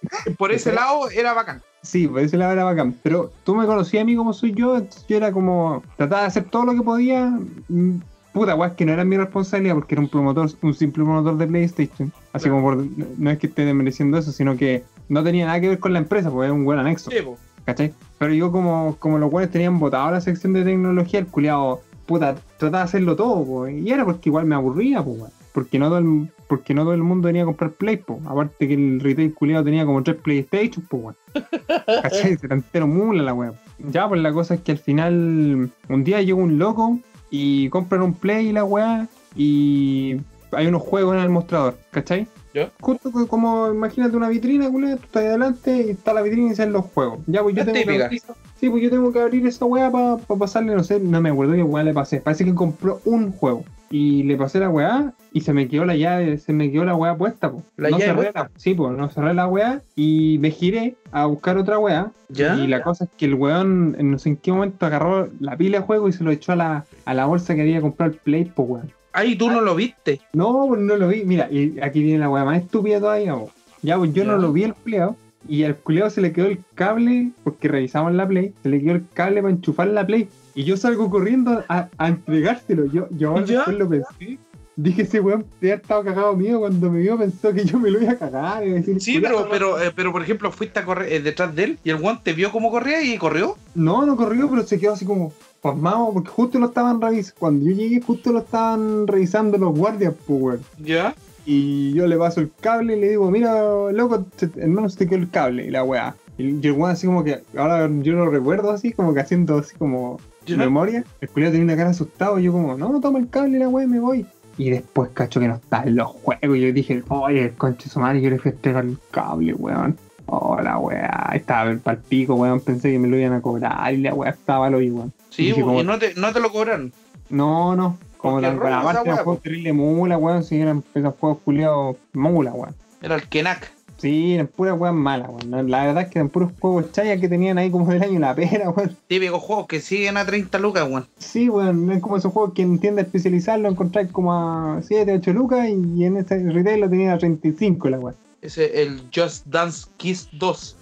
Por 0.38 0.52
ese 0.52 0.74
lado 0.74 1.10
era 1.10 1.34
bacán. 1.34 1.62
Sí, 1.82 2.08
por 2.08 2.22
ese 2.22 2.38
lado 2.38 2.54
era 2.54 2.64
bacán. 2.64 2.96
Pero 3.04 3.32
tú 3.44 3.56
me 3.56 3.66
conocías 3.66 4.04
a 4.04 4.06
mí 4.06 4.16
como 4.16 4.32
soy 4.34 4.54
yo, 4.54 4.78
entonces 4.78 5.06
yo 5.08 5.18
era 5.18 5.32
como, 5.34 5.84
trataba 5.98 6.22
de 6.22 6.28
hacer 6.28 6.44
todo 6.46 6.66
lo 6.66 6.74
que 6.74 6.82
podía. 6.82 7.38
mm, 7.68 8.00
Puta, 8.34 8.56
es 8.66 8.72
que 8.74 8.86
no 8.86 8.94
era 8.94 9.04
mi 9.06 9.16
responsabilidad 9.16 9.76
porque 9.76 9.94
era 9.94 10.02
un 10.02 10.10
promotor, 10.10 10.50
un 10.62 10.74
simple 10.74 11.04
promotor 11.04 11.38
de 11.38 11.46
PlayStation. 11.46 12.12
Así 12.32 12.50
Claro. 12.50 12.62
como 12.64 12.76
por, 12.76 12.86
no 13.20 13.30
es 13.30 13.38
que 13.38 13.46
esté 13.48 13.64
desmereciendo 13.64 14.18
eso, 14.18 14.32
sino 14.32 14.58
que 14.58 14.84
no 15.08 15.24
tenía 15.24 15.46
nada 15.46 15.62
que 15.62 15.70
ver 15.70 15.80
con 15.80 15.94
la 15.94 16.00
empresa, 16.00 16.32
porque 16.32 16.46
era 16.46 16.54
un 16.54 16.66
buen 16.66 16.80
anexo. 16.80 17.12
Sí. 17.12 17.18
¿Cachai? 17.66 17.94
Pero 18.18 18.34
yo 18.34 18.52
como, 18.52 18.96
como 18.98 19.20
los 19.20 19.30
cuales 19.30 19.52
tenían 19.52 19.78
votado 19.78 20.10
la 20.12 20.20
sección 20.20 20.54
de 20.54 20.64
tecnología, 20.64 21.20
el 21.20 21.28
culiado, 21.28 21.82
puta, 22.06 22.36
trataba 22.58 22.80
de 22.80 22.84
hacerlo 22.86 23.16
todo, 23.16 23.46
po, 23.46 23.68
y 23.68 23.90
era 23.92 24.06
porque 24.06 24.30
igual 24.30 24.46
me 24.46 24.56
aburría, 24.56 25.04
pues, 25.04 25.22
porque 25.54 25.80
no 25.80 25.88
todo 25.88 26.00
el, 26.00 26.32
porque 26.48 26.74
no 26.74 26.84
todo 26.84 26.94
el 26.94 27.04
mundo 27.04 27.28
venía 27.28 27.44
a 27.44 27.46
comprar 27.46 27.72
Play, 27.72 27.98
po. 27.98 28.20
aparte 28.26 28.68
que 28.68 28.74
el 28.74 29.00
retail 29.00 29.34
culiado 29.34 29.64
tenía 29.64 29.86
como 29.86 30.04
tres 30.04 30.18
PlayStation, 30.18 30.86
pues. 30.90 31.16
¿Cachai? 32.02 32.38
Se 32.38 32.48
entero 32.48 32.88
mula 32.88 33.24
la 33.24 33.34
weá. 33.34 33.54
Ya, 33.80 34.08
pues 34.08 34.22
la 34.22 34.32
cosa 34.32 34.56
es 34.56 34.62
que 34.62 34.74
al 34.74 34.78
final, 34.78 35.70
un 35.90 36.04
día 36.04 36.22
llegó 36.22 36.42
un 36.42 36.58
loco 36.58 37.00
y 37.30 37.70
compran 37.70 38.02
un 38.02 38.14
Play 38.14 38.50
y 38.50 38.54
la 38.54 38.64
weá, 38.64 39.08
y 39.36 40.18
hay 40.52 40.68
unos 40.68 40.82
juegos 40.82 41.16
en 41.16 41.22
el 41.24 41.30
mostrador, 41.30 41.78
¿cachai? 41.92 42.28
¿Ya? 42.54 42.72
Justo 42.82 43.12
co- 43.12 43.28
como, 43.28 43.70
imagínate 43.72 44.16
una 44.16 44.30
vitrina, 44.30 44.70
culiao, 44.70 44.98
tú 44.98 45.04
estás 45.06 45.24
adelante 45.24 45.86
y 45.88 45.90
está 45.92 46.14
la 46.14 46.22
vitrina 46.22 46.52
y 46.52 46.56
salen 46.56 46.74
los 46.74 46.86
juegos. 46.86 47.20
Ya, 47.28 47.42
pues 47.42 47.56
yo 47.56 47.64
La 47.64 47.72
tengo 47.72 47.86
que 47.86 48.04
abrir, 48.06 48.22
sí, 48.60 48.70
pues 48.70 48.84
yo 48.84 48.90
tengo 48.90 49.12
que 49.12 49.20
abrir 49.22 49.48
esa 49.48 49.66
weá 49.66 49.92
para 49.92 50.18
pasarle, 50.40 50.76
no 50.76 50.84
sé, 50.84 51.00
no 51.00 51.20
me 51.22 51.30
acuerdo 51.30 51.54
qué 51.54 51.64
weá 51.64 51.84
le 51.84 51.94
pasé. 51.94 52.22
Parece 52.22 52.46
que 52.46 52.54
compró 52.54 53.02
un 53.06 53.32
juego. 53.32 53.64
Y 53.90 54.24
le 54.24 54.36
pasé 54.38 54.60
la 54.60 54.70
weá 54.70 55.14
y 55.32 55.42
se 55.42 55.54
me 55.54 55.68
quedó 55.68 55.86
la 55.86 55.96
llave, 55.96 56.40
se 56.40 56.52
me 56.52 56.72
quedó 56.72 56.84
la 56.84 56.96
weá 56.96 57.16
puesta, 57.16 57.52
pues. 57.52 57.64
La 57.78 57.90
no 57.92 57.98
llave 58.00 58.12
cerré 58.12 58.16
puesta. 58.32 58.40
la- 58.44 58.52
sí, 58.56 58.74
pues, 58.74 58.92
no 58.98 59.10
cerré 59.10 59.34
la 59.36 59.48
weá 59.48 59.82
y 59.96 60.38
me 60.40 60.50
giré 60.50 60.96
a 61.12 61.26
buscar 61.28 61.58
otra 61.58 61.78
weá. 61.78 62.12
¿Ya? 62.30 62.56
Y 62.56 62.66
la 62.68 62.82
cosa 62.82 63.04
es 63.04 63.12
que 63.16 63.26
el 63.26 63.36
weón, 63.36 63.96
en 64.00 64.10
no 64.12 64.18
sé 64.18 64.30
en 64.30 64.38
qué 64.38 64.52
momento, 64.52 64.86
agarró 64.88 65.30
la 65.40 65.56
pila 65.58 65.80
de 65.80 65.86
juego 65.86 66.08
y 66.10 66.14
se 66.14 66.24
lo 66.24 66.32
echó 66.32 66.54
a 66.54 66.56
la, 66.56 66.86
a 67.06 67.14
la 67.14 67.26
bolsa 67.28 67.54
que 67.54 67.62
había 67.62 67.82
comprado 67.82 68.12
el 68.14 68.18
Play, 68.18 68.46
pues 68.46 68.68
weón. 68.68 68.92
Ay, 69.14 69.36
tú 69.36 69.50
no 69.50 69.62
lo 69.62 69.76
viste. 69.76 70.20
No, 70.34 70.66
pues 70.68 70.82
no 70.82 70.96
lo 70.98 71.08
vi. 71.08 71.24
Mira, 71.24 71.48
y 71.52 71.80
aquí 71.82 72.02
viene 72.02 72.20
la 72.20 72.30
weá 72.30 72.44
más 72.44 72.62
estúpida 72.62 73.00
todavía. 73.00 73.36
Ya, 73.82 73.98
pues 73.98 74.14
yo 74.14 74.26
no 74.26 74.38
lo 74.38 74.52
vi 74.52 74.64
el 74.64 74.74
culeado. 74.74 75.16
Y 75.48 75.64
al 75.64 75.76
culeado 75.76 76.10
se 76.10 76.22
le 76.22 76.32
quedó 76.32 76.48
el 76.48 76.60
cable, 76.74 77.32
porque 77.44 77.68
revisamos 77.68 78.14
la 78.14 78.26
Play, 78.28 78.54
se 78.64 78.70
le 78.70 78.82
quedó 78.82 78.94
el 78.96 79.06
cable 79.14 79.42
para 79.42 79.54
enchufar 79.54 79.88
la 79.88 80.08
Play. 80.08 80.30
Y 80.56 80.64
yo 80.64 80.78
salgo 80.78 81.10
corriendo 81.10 81.64
a, 81.68 81.90
a 81.98 82.08
entregárselo. 82.08 82.86
Yo, 82.86 83.08
yo 83.12 83.36
¿Ya? 83.46 83.58
después 83.58 83.78
lo 83.78 83.90
pensé. 83.90 84.40
Dije, 84.76 85.04
ese 85.04 85.20
weón 85.20 85.46
debe 85.62 85.74
haber 85.74 85.82
estado 85.84 86.04
cagado 86.04 86.36
mío 86.36 86.60
cuando 86.62 86.90
me 86.90 87.02
vio, 87.02 87.16
pensó 87.18 87.54
que 87.54 87.64
yo 87.66 87.78
me 87.78 87.92
lo 87.92 88.02
iba 88.02 88.14
a 88.14 88.18
cagar. 88.18 88.66
iba 88.66 88.78
a 88.78 88.80
decir, 88.80 89.00
Sí, 89.02 89.16
"Culeado, 89.16 89.48
pero, 89.52 89.76
pero, 89.76 89.84
eh, 89.84 89.92
pero 89.96 90.12
por 90.12 90.24
ejemplo, 90.24 90.50
fuiste 90.52 90.80
a 90.80 90.86
correr 90.86 91.12
eh, 91.14 91.20
detrás 91.20 91.54
de 91.54 91.64
él 91.66 91.80
y 91.84 91.90
el 91.92 91.98
guante 91.98 92.34
vio 92.34 92.52
cómo 92.52 92.72
corría 92.72 93.04
y 93.04 93.18
corrió. 93.20 93.56
No, 93.76 94.06
no 94.06 94.16
corrió, 94.16 94.50
pero 94.50 94.64
se 94.64 94.80
quedó 94.80 94.94
así 94.94 95.06
como 95.06 95.32
pasmado, 95.64 96.12
porque 96.14 96.30
justo 96.30 96.60
lo 96.60 96.68
estaban 96.68 97.02
revisando. 97.02 97.40
Cuando 97.40 97.66
yo 97.66 97.72
llegué, 97.72 98.02
justo 98.02 98.32
lo 98.32 98.40
estaban 98.40 99.08
revisando 99.08 99.58
los 99.58 99.76
guardias, 99.76 100.14
pues. 100.28 100.60
¿Ya? 100.78 101.16
Y 101.46 101.94
yo 101.94 102.06
le 102.06 102.18
paso 102.18 102.42
el 102.42 102.52
cable 102.62 102.96
y 102.96 103.00
le 103.00 103.10
digo, 103.10 103.32
mira, 103.32 103.92
loco, 103.92 104.26
hermano, 104.58 104.90
se 104.90 104.98
te 105.00 105.08
quedó 105.08 105.20
el 105.20 105.30
cable 105.30 105.66
y 105.66 105.72
la 105.72 105.84
weá. 105.84 106.16
Y 106.38 106.66
el 106.66 106.72
weón 106.74 106.92
así 106.92 107.08
como 107.08 107.24
que, 107.24 107.42
ahora 107.58 107.90
yo 108.02 108.14
lo 108.14 108.30
recuerdo 108.30 108.72
así, 108.72 108.92
como 108.92 109.14
que 109.14 109.22
haciendo 109.22 109.58
así 109.58 109.76
como 109.76 110.20
¿Ya? 110.46 110.58
memoria. 110.58 111.04
El 111.22 111.30
culiao 111.30 111.52
tenía 111.52 111.66
una 111.66 111.78
cara 111.78 111.92
asustado 111.92 112.40
y 112.40 112.44
yo 112.44 112.52
como, 112.52 112.78
no, 112.78 113.00
toma 113.00 113.20
el 113.20 113.30
cable 113.30 113.58
y 113.58 113.60
la 113.60 113.70
weá 113.70 113.88
me 113.88 114.00
voy. 114.00 114.26
Y 114.58 114.70
después 114.70 115.10
cacho 115.14 115.40
que 115.40 115.48
no 115.48 115.56
está 115.56 115.84
en 115.84 115.96
los 115.96 116.08
juegos. 116.08 116.58
Y 116.58 116.62
yo 116.62 116.74
dije, 116.74 117.04
oye, 117.10 117.46
el 117.46 117.54
conche 117.54 117.90
su 117.90 118.00
madre, 118.00 118.22
yo 118.22 118.30
le 118.30 118.40
fui 118.40 118.52
a 118.52 118.54
entregar 118.54 118.86
el 118.86 118.98
cable, 119.12 119.54
weón. 119.54 119.98
Oh, 120.26 120.58
la 120.62 120.78
weá, 120.78 121.32
estaba 121.34 121.76
pal 121.78 121.98
pico, 121.98 122.36
weón. 122.36 122.60
Pensé 122.62 122.92
que 122.92 123.00
me 123.00 123.08
lo 123.08 123.18
iban 123.18 123.34
a 123.34 123.42
cobrar 123.42 123.94
y 123.94 123.98
la 123.98 124.14
weá 124.14 124.32
estaba 124.32 124.70
lo 124.70 124.82
igual. 124.82 125.12
Sí, 125.30 125.52
bo, 125.52 125.62
como- 125.66 125.82
y 125.82 125.84
no 125.84 126.00
te, 126.00 126.14
no 126.16 126.32
te 126.32 126.40
lo 126.40 126.52
cobraron. 126.52 126.94
No, 127.30 127.76
no. 127.76 127.98
Como 128.18 128.38
aparte 128.38 128.58
weá, 128.58 128.92
eran 128.92 129.16
juegos 129.18 129.42
terrible 129.42 129.74
mula, 129.74 130.18
weón. 130.18 130.44
Si 130.44 130.60
eran 130.60 130.84
esos 130.94 131.14
juegos 131.20 131.40
culiados 131.44 131.98
mula, 132.14 132.52
weón. 132.54 132.74
Era 133.02 133.16
el 133.16 133.28
Kenak. 133.28 133.72
Sí, 133.98 134.34
eran 134.34 134.48
puras 134.48 134.78
weas 134.78 134.94
malas, 134.94 135.30
weón. 135.30 135.70
La 135.70 135.86
verdad 135.86 136.04
es 136.04 136.10
que 136.10 136.20
eran 136.20 136.30
puros 136.30 136.52
juegos 136.60 136.92
chayas 136.94 137.20
que 137.20 137.28
tenían 137.30 137.58
ahí 137.58 137.70
como 137.70 137.86
del 137.92 138.02
año 138.04 138.20
la 138.20 138.34
pera, 138.36 138.70
weón. 138.70 138.96
Típicos 139.08 139.42
juegos 139.42 139.68
que 139.68 139.82
siguen 139.82 140.16
a 140.18 140.26
30 140.26 140.58
lucas, 140.60 140.88
weón. 140.90 141.06
Sí, 141.18 141.50
weón, 141.50 141.92
es 141.92 142.02
como 142.02 142.16
esos 142.18 142.32
juegos 142.32 142.54
que 142.54 142.62
en 142.62 142.80
tienda 142.80 143.02
especializada 143.02 143.58
lo 143.58 143.70
encontráis 143.70 144.10
como 144.12 144.34
a 144.34 144.80
7, 144.82 145.16
8 145.16 145.34
lucas 145.34 145.68
y 145.70 146.06
en 146.06 146.18
este 146.18 146.38
retail 146.52 146.80
lo 146.82 146.90
tenía 146.90 147.14
a 147.14 147.18
35 147.18 147.90
la 147.90 148.00
weón. 148.00 148.16
Ese 148.44 148.84
el 148.84 149.02
Just 149.16 149.48
Dance 149.48 149.88
Kiss 149.96 150.28
2. 150.34 150.76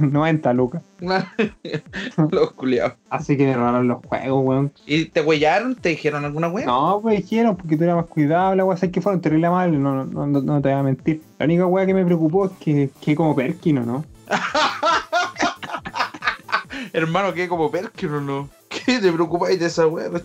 90 0.00 0.52
lucas. 0.52 0.82
Los 2.30 2.52
culiados. 2.52 2.94
Así 3.10 3.36
que 3.36 3.46
me 3.46 3.54
robaron 3.54 3.86
los 3.88 4.04
juegos, 4.04 4.44
weón. 4.44 4.72
¿Y 4.86 5.06
te 5.06 5.22
huellaron? 5.22 5.74
¿Te 5.76 5.88
dijeron 5.90 6.24
alguna 6.24 6.48
wea? 6.48 6.66
No, 6.66 6.98
pues 7.00 7.18
dijeron 7.18 7.56
porque 7.56 7.76
tú 7.76 7.84
eras 7.84 7.94
más 7.96 8.06
cuidado, 8.06 8.56
la 8.56 8.64
weá, 8.64 8.76
sabes 8.76 8.92
que 8.92 9.00
fueron 9.00 9.20
terrible 9.20 9.46
amables, 9.46 9.78
no, 9.80 10.04
no, 10.04 10.26
no, 10.26 10.42
no 10.42 10.60
te 10.60 10.68
voy 10.68 10.78
a 10.78 10.82
mentir. 10.82 11.22
La 11.38 11.44
única 11.46 11.64
weá 11.64 11.86
que 11.86 11.94
me 11.94 12.04
preocupó 12.04 12.46
es 12.46 12.52
que, 12.58 12.90
que 13.00 13.14
como 13.14 13.36
Perkino, 13.36 13.86
¿no? 13.86 14.04
Hermano, 16.92 17.32
que 17.32 17.48
como 17.48 17.70
Perkin 17.70 18.10
o 18.10 18.20
no. 18.20 18.48
¿Qué 18.68 18.98
te 18.98 19.12
preocupáis 19.12 19.60
de 19.60 19.66
esa 19.66 19.86
madre? 19.88 20.20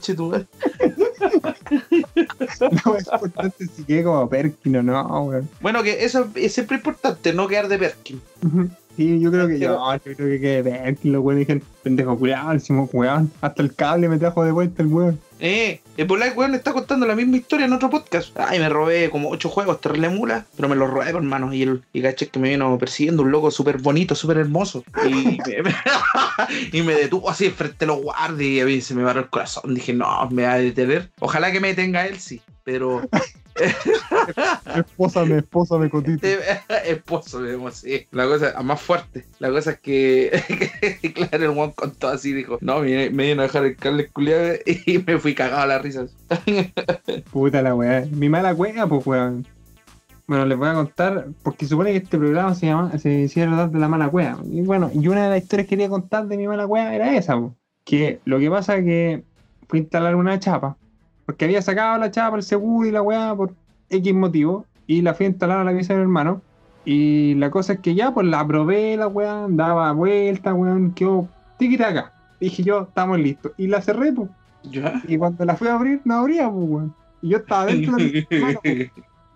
No 2.86 2.96
es 2.96 3.08
importante 3.12 3.68
si 3.68 3.84
quede 3.84 4.04
como 4.04 4.30
Perkino, 4.30 4.82
no, 4.84 5.24
weón. 5.24 5.50
Bueno, 5.62 5.84
que 5.84 6.04
eso 6.04 6.30
es 6.36 6.54
siempre 6.54 6.78
importante, 6.78 7.34
no 7.34 7.48
quedar 7.48 7.68
de 7.68 7.78
Perkin. 7.78 8.22
Sí, 8.98 9.20
yo 9.20 9.32
creo 9.32 9.48
que 9.48 9.60
yo, 9.60 9.78
yo 9.94 10.16
creo 10.16 10.16
que 10.16 10.40
quede 10.40 10.64
Perkino, 10.64 11.14
los 11.14 11.24
weones 11.24 11.48
dijeron, 11.48 11.64
pendejo 11.84 12.18
culiado, 12.18 12.52
decimos 12.52 12.90
weón, 12.94 13.32
hasta 13.42 13.64
el 13.64 13.74
cable 13.74 14.10
me 14.10 14.18
trajo 14.18 14.44
de 14.44 14.52
vuelta 14.52 14.84
el 14.84 14.90
weón. 14.90 15.20
Eh, 15.44 15.82
el 15.98 16.06
Polite 16.06 16.34
weón 16.36 16.54
está 16.54 16.72
contando 16.72 17.08
la 17.08 17.16
misma 17.16 17.38
historia 17.38 17.66
en 17.66 17.74
otro 17.74 17.90
podcast. 17.90 18.38
Ay, 18.40 18.60
me 18.60 18.70
robé 18.70 19.10
como 19.10 19.30
ocho 19.30 19.50
juegos, 19.50 19.82
terrible 19.82 20.10
mula, 20.10 20.46
pero 20.56 20.70
me 20.70 20.76
los 20.76 20.88
robé, 20.88 21.10
hermano. 21.10 21.52
Y 21.52 21.64
el 21.64 21.84
y 21.94 22.04
caché 22.04 22.28
que 22.28 22.38
me 22.38 22.50
vino 22.50 22.78
persiguiendo 22.78 23.24
un 23.24 23.32
loco 23.32 23.50
súper 23.50 23.80
bonito, 23.80 24.14
súper 24.14 24.38
hermoso. 24.38 24.84
Y 25.04 25.40
me, 25.64 25.76
y 26.72 26.82
me 26.84 26.94
detuvo 26.94 27.30
así 27.32 27.50
frente 27.50 27.86
a 27.86 27.88
los 27.88 28.04
guardias 28.04 28.52
y 28.52 28.60
a 28.60 28.66
mí 28.66 28.82
se 28.82 28.94
me 28.94 29.04
paró 29.04 29.22
el 29.22 29.30
corazón. 29.30 29.74
Dije, 29.74 29.94
no, 29.94 30.30
me 30.30 30.44
va 30.44 30.54
a 30.54 30.60
detener. 30.60 31.10
Ojalá 31.20 31.52
que 31.52 31.60
me 31.60 31.70
detenga 31.70 32.06
él, 32.06 32.20
sí. 32.20 32.40
Pero 32.64 33.02
Esposa, 34.76 35.26
mi 35.26 35.34
esposa 35.34 35.78
me 35.78 35.90
cotito. 35.90 36.26
este 36.26 37.02
digamos, 37.46 37.76
sí. 37.76 38.08
La 38.12 38.26
cosa 38.26 38.62
más 38.64 38.82
fuerte. 38.82 39.26
La 39.40 39.50
cosa 39.50 39.72
es 39.72 39.80
que, 39.80 40.98
que, 41.02 41.14
claro, 41.14 41.44
el 41.46 41.50
weón 41.50 41.72
contó 41.72 42.08
así, 42.08 42.34
dijo, 42.34 42.58
no, 42.62 42.80
me, 42.80 43.10
me 43.10 43.28
vino 43.28 43.42
a 43.42 43.46
dejar 43.46 43.66
el 43.66 43.76
cable 43.76 44.08
culiado 44.08 44.56
y 44.66 44.98
me 45.00 45.18
fui 45.18 45.36
cagado 45.36 45.62
a 45.62 45.68
la 45.68 45.80
risa. 45.80 46.06
Puta 47.32 47.62
la 47.62 47.76
weá. 47.76 48.06
Mi 48.12 48.30
mala 48.30 48.56
cueva, 48.56 48.88
pues 48.88 49.06
weón. 49.06 49.46
Bueno, 50.28 50.46
les 50.46 50.58
voy 50.58 50.70
a 50.70 50.74
contar, 50.76 51.28
porque 51.44 51.66
supone 51.66 51.92
que 51.92 51.98
este 51.98 52.18
programa 52.18 52.56
se 52.56 52.68
llama, 52.68 52.98
se 52.98 53.28
tratar 53.28 53.70
de 53.70 53.80
la 53.80 53.90
mala 53.90 54.10
cueva. 54.10 54.40
Y 54.50 54.62
bueno, 54.62 54.90
y 54.94 55.08
una 55.10 55.26
de 55.26 55.30
las 55.30 55.44
historias 55.44 55.66
que 55.66 55.72
quería 55.72 55.90
contar 55.90 56.26
de 56.28 56.38
mi 56.38 56.48
mala 56.48 56.66
cueva 56.68 56.96
era 56.96 57.18
esa, 57.18 57.38
pues. 57.38 57.52
Que 57.84 58.22
lo 58.26 58.40
que 58.40 58.50
pasa 58.50 58.78
es 58.78 58.86
que 58.86 59.24
fui 59.68 59.80
a 59.80 59.82
instalar 59.82 60.16
una 60.16 60.40
chapa, 60.40 60.78
porque 61.26 61.46
había 61.46 61.62
sacado 61.62 61.98
la 61.98 62.12
chapa, 62.12 62.38
el 62.38 62.44
seguro 62.44 62.88
y 62.88 62.92
la 62.92 63.02
weá 63.02 63.36
por 63.36 63.54
X 63.90 64.14
motivo, 64.14 64.66
y 64.88 65.02
la 65.02 65.14
fui 65.14 65.26
a 65.26 65.30
instalar 65.30 65.60
a 65.60 65.64
la 65.64 65.72
pieza 65.72 65.94
de 65.94 66.00
mi 66.00 66.04
hermano. 66.04 66.42
Y 66.84 67.36
la 67.36 67.52
cosa 67.52 67.74
es 67.74 67.80
que 67.80 67.94
ya, 67.94 68.14
pues 68.14 68.28
la 68.28 68.46
probé 68.46 68.98
la 68.98 69.08
weá, 69.08 69.46
daba 69.50 69.92
vuelta, 69.92 70.54
weón, 70.54 70.92
quedó 70.94 71.28
tiquitaca. 71.58 72.12
Dije 72.40 72.64
yo, 72.64 72.82
estamos 72.82 73.20
listos. 73.20 73.52
Y 73.58 73.68
la 73.68 73.82
cerré, 73.82 74.12
pues. 74.12 74.30
¿Ya? 74.64 75.02
Y 75.08 75.18
cuando 75.18 75.46
la 75.46 75.56
fui 75.56 75.68
a 75.68 75.76
abrir, 75.76 76.02
no 76.06 76.16
abría, 76.16 76.50
pues, 76.50 76.66
weón. 76.68 76.96
Y 77.22 77.30
yo 77.30 77.38
estaba 77.38 77.68
dentro 77.68 77.98
de 77.98 78.26
pues. 78.62 78.92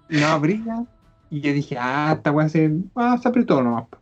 No 0.09 0.27
abría. 0.27 0.85
Y 1.29 1.41
yo 1.41 1.53
dije, 1.53 1.77
ah, 1.79 2.13
esta 2.17 2.31
weá 2.31 2.49
se, 2.49 2.71
ah, 2.95 3.17
se 3.21 3.27
apretó 3.27 3.61
nomás. 3.61 3.87
po. 3.87 3.97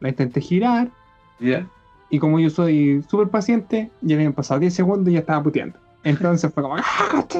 La 0.00 0.08
intenté 0.08 0.40
girar. 0.40 0.90
¿Ya? 1.38 1.66
Y 2.08 2.18
como 2.18 2.38
yo 2.38 2.50
soy 2.50 3.04
súper 3.08 3.28
paciente, 3.28 3.90
ya 4.00 4.16
habían 4.16 4.32
pasado 4.32 4.60
10 4.60 4.72
segundos 4.72 5.08
y 5.08 5.14
ya 5.14 5.20
estaba 5.20 5.42
puteando. 5.42 5.78
Entonces 6.06 6.52
fue 6.54 6.62
como, 6.62 6.76
¡ah, 6.76 7.24
qué 7.28 7.38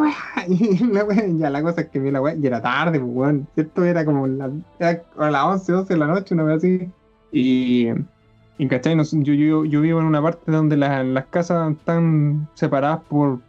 weá! 0.00 0.14
Y 0.48 0.78
la 0.86 1.04
weá, 1.04 1.26
ya 1.26 1.50
la 1.50 1.62
cosa 1.62 1.80
es 1.80 1.88
que 1.88 1.98
vi 1.98 2.12
la 2.12 2.20
weá, 2.20 2.36
y 2.36 2.46
era 2.46 2.62
tarde, 2.62 3.00
pues 3.00 3.12
weón. 3.12 3.48
Esto 3.56 3.82
era 3.84 4.04
como 4.04 4.28
la, 4.28 4.50
era 4.78 5.02
a 5.18 5.30
las 5.32 5.44
11, 5.44 5.72
12 5.72 5.94
de 5.94 5.98
la 5.98 6.06
noche, 6.06 6.32
una 6.34 6.44
vez 6.44 6.58
así. 6.58 6.88
Y, 7.32 7.88
y 8.56 8.68
¿cachai? 8.68 8.94
No 8.94 9.04
sé, 9.04 9.18
yo, 9.20 9.34
yo, 9.34 9.64
yo 9.64 9.80
vivo 9.80 9.98
en 9.98 10.06
una 10.06 10.22
parte 10.22 10.52
donde 10.52 10.76
la- 10.76 11.02
las 11.02 11.26
casas 11.26 11.72
están 11.72 12.48
separadas 12.54 13.00
por 13.08 13.40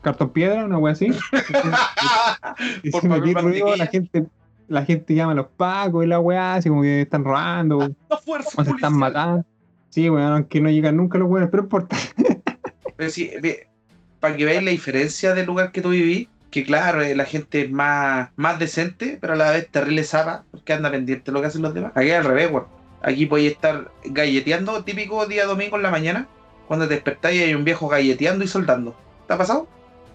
cartón 0.00 0.30
piedra, 0.30 0.64
una 0.64 0.78
wea 0.78 0.94
así. 0.94 1.08
y 2.82 2.90
si 2.90 3.08
metí 3.08 3.34
ruido, 3.34 3.76
la 3.76 3.86
gente, 3.88 4.26
la 4.68 4.86
gente 4.86 5.14
llama 5.14 5.32
a 5.32 5.34
los 5.34 5.48
pacos 5.48 6.02
y 6.02 6.08
la 6.08 6.18
weá, 6.18 6.54
así 6.54 6.70
como 6.70 6.80
que 6.80 7.02
están 7.02 7.24
robando, 7.24 7.90
o 8.08 8.64
se 8.64 8.70
están 8.70 8.96
matando. 8.96 9.44
Sí, 9.90 10.08
weón, 10.08 10.32
aunque 10.32 10.62
no 10.62 10.70
llegan 10.70 10.96
nunca 10.96 11.18
los 11.18 11.28
weones, 11.28 11.50
pero 11.50 11.64
importa. 11.64 11.94
pero 12.96 13.10
sí, 13.10 13.30
para 14.20 14.36
que 14.36 14.44
veáis 14.44 14.62
la 14.62 14.70
diferencia 14.70 15.34
del 15.34 15.46
lugar 15.46 15.72
que 15.72 15.80
tú 15.80 15.90
vivís, 15.90 16.28
que 16.50 16.64
claro, 16.64 17.02
eh, 17.02 17.14
la 17.14 17.24
gente 17.24 17.62
es 17.62 17.70
más, 17.70 18.30
más 18.36 18.58
decente, 18.58 19.18
pero 19.20 19.34
a 19.34 19.36
la 19.36 19.50
vez 19.50 19.68
terrible 19.70 20.04
zapa, 20.04 20.44
porque 20.50 20.72
anda 20.72 20.90
pendiente 20.90 21.26
de 21.26 21.32
lo 21.32 21.40
que 21.40 21.48
hacen 21.48 21.62
los 21.62 21.74
demás. 21.74 21.92
Aquí 21.94 22.10
al 22.10 22.24
revés, 22.24 22.50
weón. 22.50 22.66
Aquí 23.02 23.26
podéis 23.26 23.52
estar 23.52 23.92
galleteando, 24.04 24.82
típico 24.82 25.24
día 25.26 25.46
domingo 25.46 25.76
en 25.76 25.82
la 25.82 25.90
mañana, 25.90 26.26
cuando 26.66 26.88
te 26.88 26.94
despertáis 26.94 27.40
y 27.40 27.44
hay 27.44 27.54
un 27.54 27.64
viejo 27.64 27.88
galleteando 27.88 28.44
y 28.44 28.48
soltando. 28.48 28.96
¿Te 29.26 29.34
ha 29.34 29.38
pasado? 29.38 29.68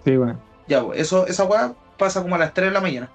Sí, 0.04 0.18
weón. 0.18 0.40
Ya, 0.68 0.84
weón. 0.84 0.98
Eso, 0.98 1.28
esa 1.28 1.46
weá 1.46 1.74
pasa 1.98 2.22
como 2.22 2.36
a 2.36 2.40
las 2.40 2.54
3 2.54 2.68
de 2.68 2.74
la 2.74 2.82
mañana. 2.82 3.10